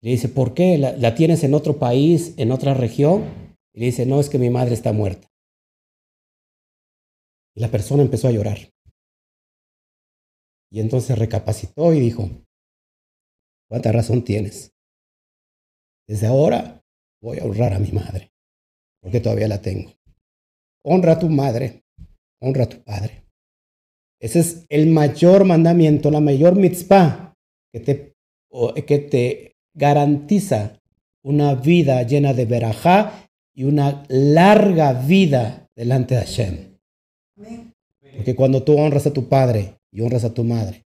[0.00, 0.78] Le dice, ¿por qué?
[0.78, 3.54] ¿La, tienes en otro país, en otra región?
[3.72, 5.28] Y le dice, no, es que mi madre está muerta.
[7.54, 8.58] Y la persona empezó a llorar.
[10.70, 12.28] Y entonces recapacitó y dijo,
[13.68, 14.72] ¿cuánta razón tienes?
[16.08, 16.82] Desde ahora
[17.20, 18.32] voy a honrar a mi madre,
[19.00, 19.92] porque todavía la tengo.
[20.84, 21.84] Honra a tu madre,
[22.40, 23.24] honra a tu padre.
[24.20, 27.34] Ese es el mayor mandamiento, la mayor mitzvah
[27.72, 28.12] que te
[28.86, 30.78] que te garantiza
[31.24, 36.78] una vida llena de verajá y una larga vida delante de Hashem.
[38.16, 40.82] Porque cuando tú honras a tu padre y honras a tu madre,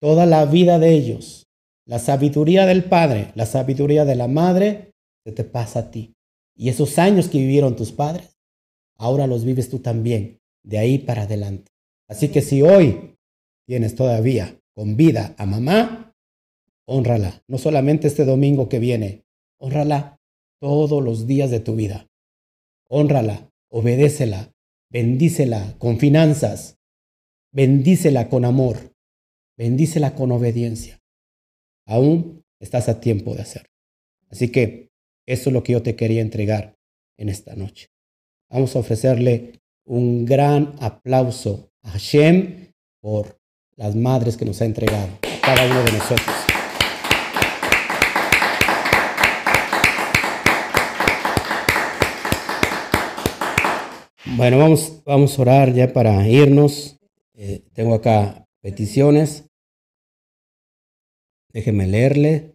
[0.00, 1.46] toda la vida de ellos,
[1.86, 4.92] la sabiduría del padre, la sabiduría de la madre,
[5.24, 6.14] se te pasa a ti.
[6.56, 8.37] Y esos años que vivieron tus padres,
[8.98, 11.72] ahora los vives tú también, de ahí para adelante.
[12.08, 13.16] Así que si hoy
[13.66, 16.14] tienes todavía con vida a mamá,
[16.86, 19.24] honrala, no solamente este domingo que viene,
[19.58, 20.18] honrala
[20.60, 22.06] todos los días de tu vida.
[22.88, 24.52] Honrala, obedécela,
[24.90, 26.78] bendícela con finanzas,
[27.52, 28.94] bendícela con amor,
[29.56, 30.98] bendícela con obediencia.
[31.86, 33.70] Aún estás a tiempo de hacerlo.
[34.30, 34.88] Así que
[35.26, 36.76] eso es lo que yo te quería entregar
[37.18, 37.88] en esta noche.
[38.50, 43.38] Vamos a ofrecerle un gran aplauso a Hashem por
[43.76, 45.08] las madres que nos ha entregado,
[45.42, 46.36] cada uno de nosotros.
[54.36, 56.98] Bueno, vamos, vamos a orar ya para irnos.
[57.34, 59.44] Eh, tengo acá peticiones.
[61.52, 62.54] Déjeme leerle.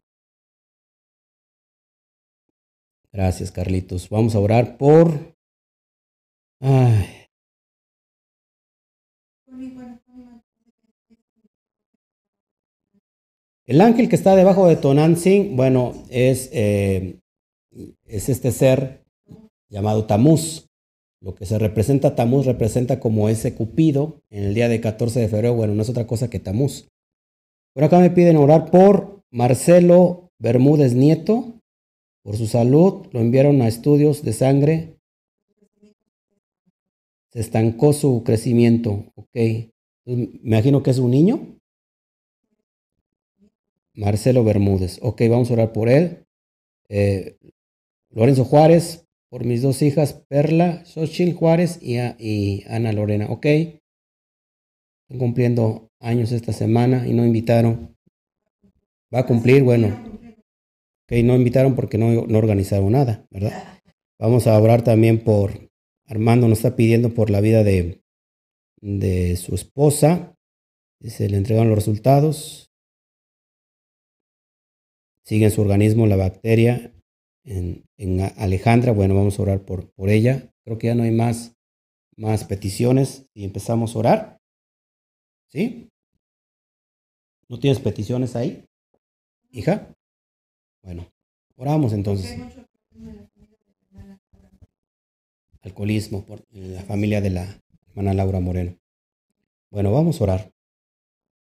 [3.12, 4.10] Gracias, Carlitos.
[4.10, 5.33] Vamos a orar por...
[13.66, 17.20] El ángel que está debajo de Tonantzin, bueno, es, eh,
[18.06, 19.04] es este ser
[19.70, 20.68] llamado Tamuz.
[21.22, 25.28] Lo que se representa Tamuz representa como ese Cupido en el día de 14 de
[25.28, 25.56] febrero.
[25.56, 26.88] Bueno, no es otra cosa que Tamuz.
[27.74, 31.60] Por acá me piden orar por Marcelo Bermúdez Nieto,
[32.24, 33.08] por su salud.
[33.12, 34.94] Lo enviaron a estudios de sangre.
[37.34, 39.12] Se estancó su crecimiento.
[39.16, 39.36] Ok.
[40.06, 41.58] Me imagino que es un niño.
[43.96, 45.00] Marcelo Bermúdez.
[45.02, 46.28] Ok, vamos a orar por él.
[46.90, 47.38] Eh,
[48.12, 53.26] Lorenzo Juárez, por mis dos hijas, Perla, Xochitl Juárez y, Ana Lorena.
[53.32, 53.46] Ok.
[53.46, 57.98] Están cumpliendo años esta semana y no invitaron.
[59.12, 59.88] Va a cumplir, bueno.
[59.88, 63.82] Ok, no invitaron porque no, no organizaron nada, ¿verdad?
[64.20, 65.63] Vamos a orar también por
[66.14, 68.02] Armando, nos está pidiendo por la vida de,
[68.82, 70.36] de su esposa.
[71.02, 72.70] Se le entregaron los resultados
[75.26, 76.94] sigue en su organismo la bacteria
[77.46, 77.84] en,
[78.38, 78.92] Alejandra.
[78.92, 80.52] Bueno, vamos a orar por, por ella.
[80.64, 81.56] Creo que ya no hay más,
[82.16, 84.38] más peticiones y empezamos a orar.
[85.50, 85.90] ¿Sí?
[87.48, 88.66] ¿No tienes peticiones ahí,
[89.52, 89.94] hija?
[90.84, 91.08] Bueno,
[91.56, 92.38] oramos entonces.
[95.64, 98.78] Alcoholismo por la familia de la hermana Laura Moreno.
[99.72, 100.54] Bueno, vamos a orar.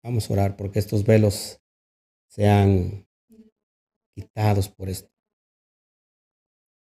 [0.05, 1.61] Vamos a orar porque estos velos
[2.29, 3.07] sean
[4.15, 5.11] quitados por esto.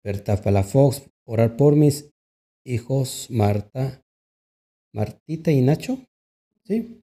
[0.03, 2.11] Berta Palafox, orar por mis
[2.63, 4.05] hijos Marta,
[4.93, 5.97] Martita y Nacho.
[6.65, 7.01] ¿Sí?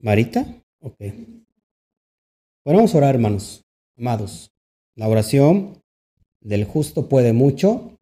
[0.00, 0.44] Marita.
[0.80, 0.98] Ok.
[2.62, 3.64] Bueno, vamos a orar, hermanos,
[3.96, 4.52] amados.
[4.94, 5.82] La oración
[6.40, 7.98] del justo puede mucho.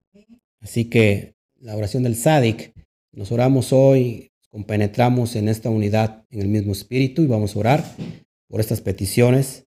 [0.61, 2.75] Así que la oración del sádic,
[3.13, 7.85] nos oramos hoy, compenetramos en esta unidad en el mismo espíritu y vamos a orar
[8.49, 9.67] por estas peticiones.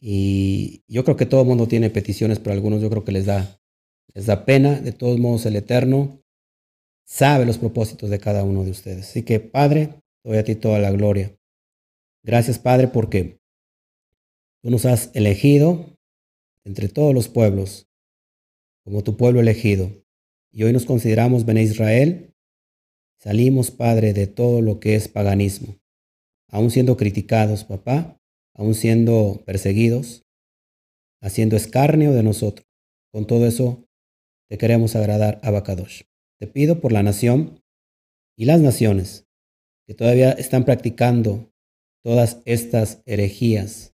[0.00, 3.26] Y yo creo que todo el mundo tiene peticiones, pero algunos yo creo que les
[3.26, 3.60] da,
[4.14, 4.80] les da pena.
[4.80, 6.22] De todos modos, el Eterno
[7.04, 9.08] sabe los propósitos de cada uno de ustedes.
[9.08, 9.90] Así que, Padre,
[10.24, 11.36] doy a ti toda la gloria.
[12.22, 13.40] Gracias, Padre, porque
[14.62, 15.96] tú nos has elegido
[16.64, 17.89] entre todos los pueblos
[18.84, 19.90] como tu pueblo elegido.
[20.52, 22.34] Y hoy nos consideramos Bene Israel.
[23.18, 25.80] Salimos, Padre, de todo lo que es paganismo
[26.50, 28.20] aún siendo criticados, papá,
[28.54, 30.26] aún siendo perseguidos,
[31.22, 32.66] haciendo escarnio de nosotros.
[33.12, 33.88] Con todo eso,
[34.48, 36.02] te queremos agradar, Abacadosh.
[36.38, 37.62] Te pido por la nación
[38.36, 39.26] y las naciones
[39.86, 41.52] que todavía están practicando
[42.02, 43.94] todas estas herejías,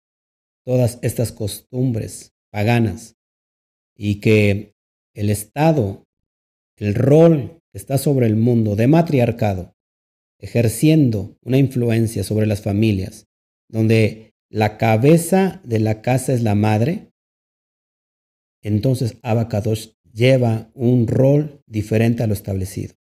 [0.65, 3.17] todas estas costumbres paganas,
[4.03, 4.75] y que
[5.13, 6.07] el Estado,
[6.77, 9.77] el rol que está sobre el mundo de matriarcado,
[10.39, 13.27] ejerciendo una influencia sobre las familias,
[13.69, 17.13] donde la cabeza de la casa es la madre,
[18.63, 22.95] entonces Abacadosh lleva un rol diferente a lo establecido.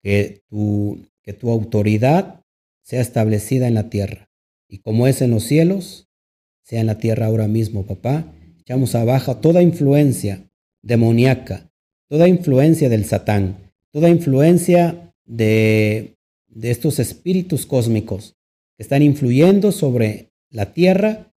[0.00, 2.44] Que tu, que tu autoridad
[2.82, 4.30] sea establecida en la tierra.
[4.68, 6.08] Y como es en los cielos,
[6.62, 8.32] sea en la tierra ahora mismo, papá.
[8.68, 10.46] Echamos abajo toda influencia
[10.82, 11.72] demoníaca,
[12.06, 16.18] toda influencia del Satán, toda influencia de,
[16.60, 18.36] estos espíritus cósmicos
[18.76, 21.32] que están influyendo sobre la tierra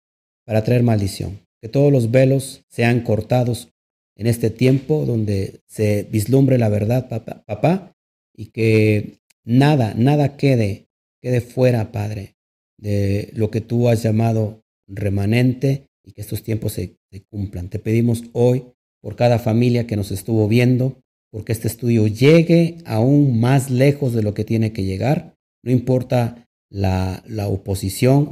[0.44, 1.38] para traer maldición.
[1.60, 3.68] Que todos los velos sean cortados
[4.16, 7.96] en este tiempo donde se vislumbre la verdad, papá, papá,
[8.34, 10.88] y que nada, nada quede,
[11.22, 12.34] quede fuera, Padre,
[12.76, 16.96] de lo que tú has llamado remanente y que estos tiempos se,
[17.28, 17.68] cumplan.
[17.68, 18.64] Te pedimos hoy
[19.00, 24.22] por cada familia que nos estuvo viendo, porque este estudio llegue aún más lejos de
[24.22, 25.34] lo que tiene que llegar.
[25.62, 28.30] No importa la, oposición,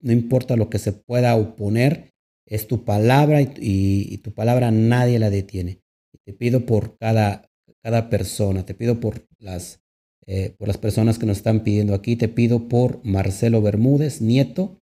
[0.00, 2.10] no, importa lo que se pueda oponer,
[2.46, 5.80] es tu palabra y, tu palabra nadie la detiene.
[6.24, 7.48] Te pido por cada,
[7.82, 9.80] cada persona, te pido por las,
[10.26, 14.80] eh, por las personas que nos están pidiendo aquí, te pido por Marcelo Bermúdez, nieto,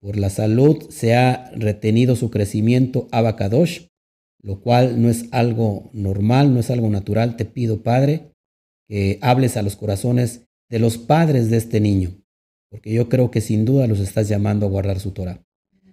[0.00, 3.86] por la salud, se ha retenido su crecimiento Abacadosh,
[4.42, 7.36] lo cual no es algo normal, no es algo natural.
[7.36, 8.32] Te pido, Padre,
[8.88, 12.22] que hables a los corazones de los padres de este niño,
[12.70, 15.42] porque yo creo que sin duda los estás llamando a guardar su Torah.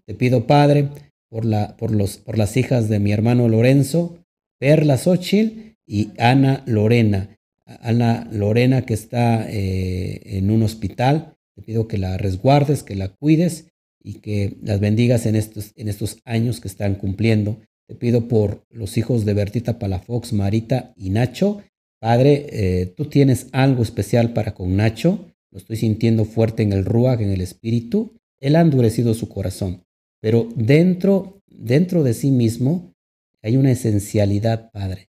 [0.06, 0.90] Te pido, Padre,
[1.30, 4.24] por, la, por, los, por las hijas de mi hermano Lorenzo,
[4.60, 7.38] Perla Xochil y Ana Lorena.
[7.66, 11.36] Ana Lorena que está eh, en un hospital.
[11.56, 13.73] Te pido que la resguardes, que la cuides
[14.04, 17.62] y que las bendigas en estos, en estos años que están cumpliendo.
[17.88, 21.64] Te pido por los hijos de Bertita Palafox, Marita y Nacho.
[22.00, 25.34] Padre, eh, tú tienes algo especial para con Nacho.
[25.52, 28.18] Lo estoy sintiendo fuerte en el ruag, en el espíritu.
[28.42, 29.86] Él ha endurecido su corazón,
[30.20, 32.94] pero dentro, dentro de sí mismo
[33.42, 35.10] hay una esencialidad, Padre,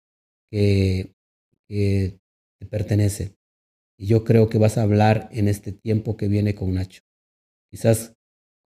[0.50, 1.14] que,
[1.70, 2.20] que
[2.60, 3.36] te pertenece.
[3.98, 7.04] Y yo creo que vas a hablar en este tiempo que viene con Nacho.
[7.70, 8.16] Quizás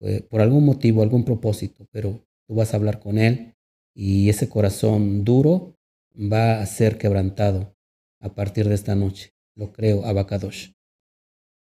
[0.05, 3.55] eh, por algún motivo, algún propósito, pero tú vas a hablar con él
[3.94, 5.76] y ese corazón duro
[6.14, 7.74] va a ser quebrantado
[8.20, 9.32] a partir de esta noche.
[9.56, 10.72] Lo creo, Abacadosh.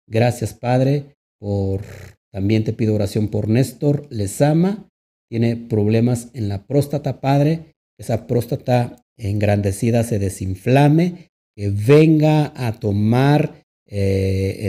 [0.07, 1.83] Gracias, Padre, por
[2.31, 4.89] también te pido oración por Néstor Lezama.
[5.31, 7.75] Tiene problemas en la próstata, Padre.
[7.99, 14.67] Esa próstata engrandecida se desinflame, que venga a tomar eh,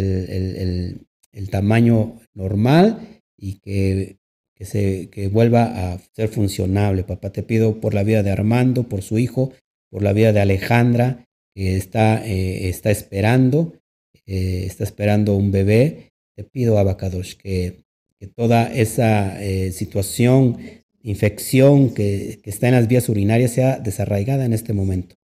[1.31, 4.17] el, tamaño normal y que,
[4.59, 7.03] se, vuelva a ser funcionable.
[7.03, 9.53] Papá, te pido por la vida de Armando, por su hijo,
[9.89, 11.25] por la vida de Alejandra,
[11.55, 13.79] que está, eh, está esperando
[14.31, 17.83] eh, está esperando un bebé, te pido, Abacadosh, que,
[18.19, 20.59] que toda esa eh, situación,
[21.01, 25.15] infección que, que, está en las vías urinarias sea desarraigada en este momento,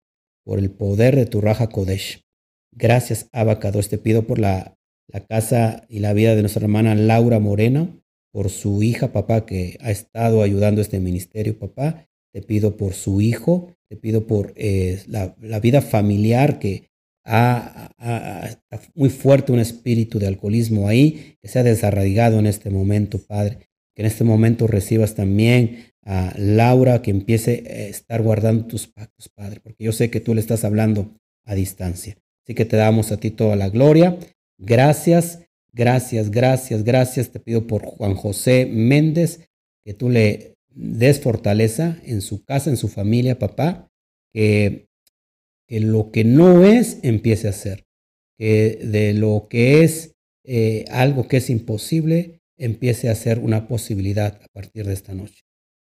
[0.42, 2.24] por el poder de tu Raja Kodesh.
[2.72, 4.74] Gracias, Abacadosh, te pido por la,
[5.08, 8.02] la casa y la vida de nuestra hermana Laura Moreno,
[8.34, 12.08] por su hija, papá, que ha estado ayudando este ministerio, papá.
[12.32, 16.90] Te pido por su hijo, te pido por eh, la, vida familiar que,
[17.24, 17.92] ha,
[18.96, 23.58] muy fuerte un espíritu de alcoholismo ahí, que se ha desarraigado en este momento, Padre.
[23.94, 29.28] Que en este momento recibas también a Laura, que empiece a estar guardando tus pactos,
[29.28, 32.16] Padre, porque yo sé que tú le estás hablando a distancia.
[32.44, 34.18] Así que te damos a ti toda la gloria.
[34.58, 35.43] Gracias,
[35.74, 37.30] gracias, gracias, gracias.
[37.30, 39.48] Te pido por Juan José Méndez,
[39.84, 43.88] que tú le des fortaleza en su casa, en su familia, papá,
[44.32, 44.88] que
[45.68, 47.84] lo que no es empiece a ser,
[48.38, 50.12] que de lo que es
[50.44, 55.42] eh, algo que es imposible empiece a ser una posibilidad a partir de esta noche.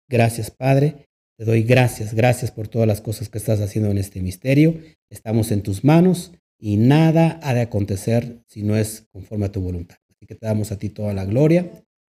[0.09, 1.07] Gracias Padre,
[1.37, 4.79] te doy gracias, gracias por todas las cosas que estás haciendo en este misterio.
[5.09, 6.31] Estamos en tus manos
[6.61, 9.97] y nada ha de acontecer si no es conforme a tu voluntad.
[10.09, 11.69] Así que te damos a ti toda la gloria.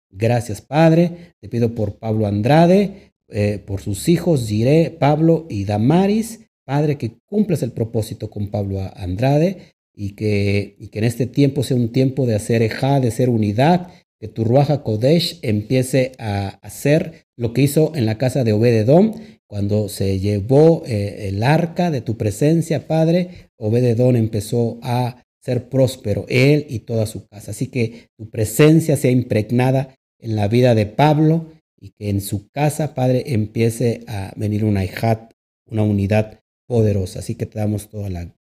[0.08, 6.46] Gracias Padre, te pido por Pablo Andrade, eh, por sus hijos Jiré, Pablo y Damaris
[6.64, 11.76] Padre, que cumplas el propósito con Pablo Andrade y que, que en este tiempo sea
[11.76, 13.88] un tiempo de hacer eja, de ser unidad,
[14.20, 19.14] que tu Ruaja Kodesh empiece a hacer lo que hizo en la casa de Obededón,
[19.48, 26.26] cuando se llevó eh, el arca de tu presencia, Padre, Obededón empezó a ser próspero,
[26.28, 27.52] él y toda su casa.
[27.52, 32.50] Así que tu presencia sea impregnada en la vida de Pablo y que en su
[32.50, 35.32] casa, Padre, empiece a venir una hijat,
[35.70, 37.20] una unidad poderosa.
[37.20, 38.34] Así que te damos toda la,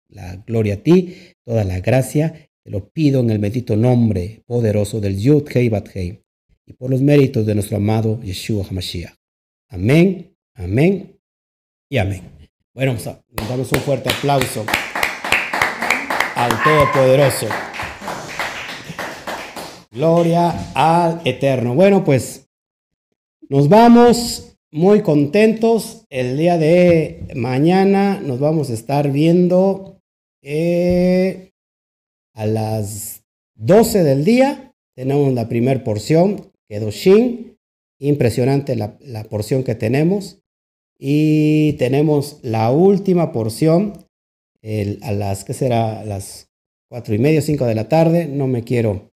[0.46, 1.14] gloria a ti,
[1.44, 2.48] toda la gracia.
[2.62, 6.22] Te lo pido en el bendito nombre poderoso del Yud Hei Bat Hei
[6.66, 9.12] y por los méritos de nuestro amado Yeshua HaMashiach.
[9.68, 11.18] Amén, amén
[11.88, 12.22] y amén.
[12.74, 14.64] Bueno, nos damos un fuerte aplauso
[16.34, 17.46] al Todopoderoso.
[19.90, 21.74] Gloria al Eterno.
[21.74, 22.48] Bueno, pues
[23.48, 26.04] nos vamos muy contentos.
[26.10, 30.00] El día de mañana nos vamos a estar viendo
[30.42, 31.52] eh,
[32.34, 33.24] a las
[33.54, 34.74] 12 del día.
[34.96, 37.56] Tenemos la primera porción, Kedoshin.
[38.00, 40.40] Impresionante la, porción que tenemos.
[41.06, 44.06] Y tenemos la última porción
[45.02, 46.02] a las, ¿qué será?
[46.02, 46.48] las
[46.88, 48.24] cuatro y media, cinco de la tarde.
[48.24, 49.12] No me quiero,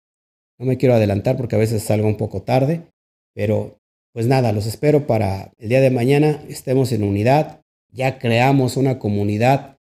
[0.60, 2.92] no me quiero adelantar porque a veces salgo un poco tarde,
[3.34, 3.80] pero
[4.12, 6.44] pues nada, los espero para el día de mañana.
[6.50, 7.62] Estemos en unidad.
[7.94, 9.78] Ya creamos una comunidad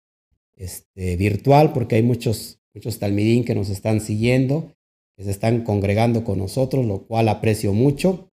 [0.54, 4.76] este, virtual porque hay muchos, muchos talmidín que nos están siguiendo,
[5.16, 8.30] que se están congregando con nosotros, lo cual aprecio mucho,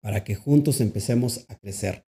[0.00, 2.05] para que juntos empecemos a crecer.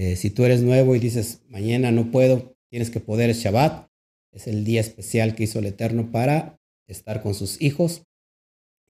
[0.00, 3.90] Eh, si tú eres nuevo y dices, mañana no puedo, tienes que poder, es Shabbat,
[4.30, 8.04] es el día especial que hizo el Eterno para estar con sus hijos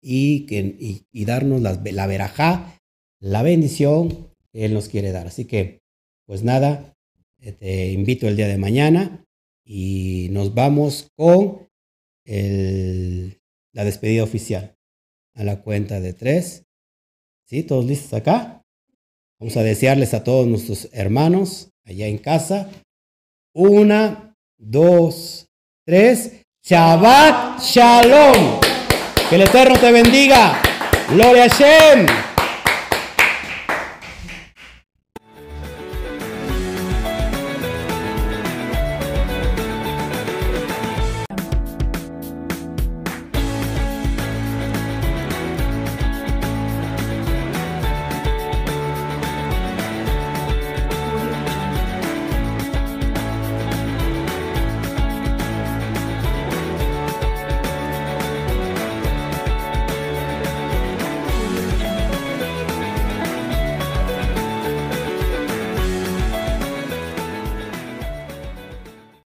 [0.02, 0.76] y, que,
[1.10, 2.78] y, darnos la, la verajá
[3.20, 5.28] la bendición que Él nos quiere dar.
[5.28, 5.80] Así que,
[6.26, 6.94] pues nada,
[7.40, 9.24] eh, te invito el día de mañana
[9.64, 11.70] y nos vamos con
[12.26, 14.76] la despedida oficial.
[15.32, 16.66] A la cuenta de tres.
[17.46, 17.62] ¿Sí?
[17.62, 18.57] ¿Todos listos acá?
[19.40, 22.68] Vamos a desearles a todos nuestros hermanos allá en casa.
[23.54, 25.46] Una, dos,
[25.86, 26.42] tres.
[26.64, 28.60] Shabbat Shalom.
[29.30, 30.60] Que el Eterno te bendiga.
[31.10, 32.27] Gloria a Shem.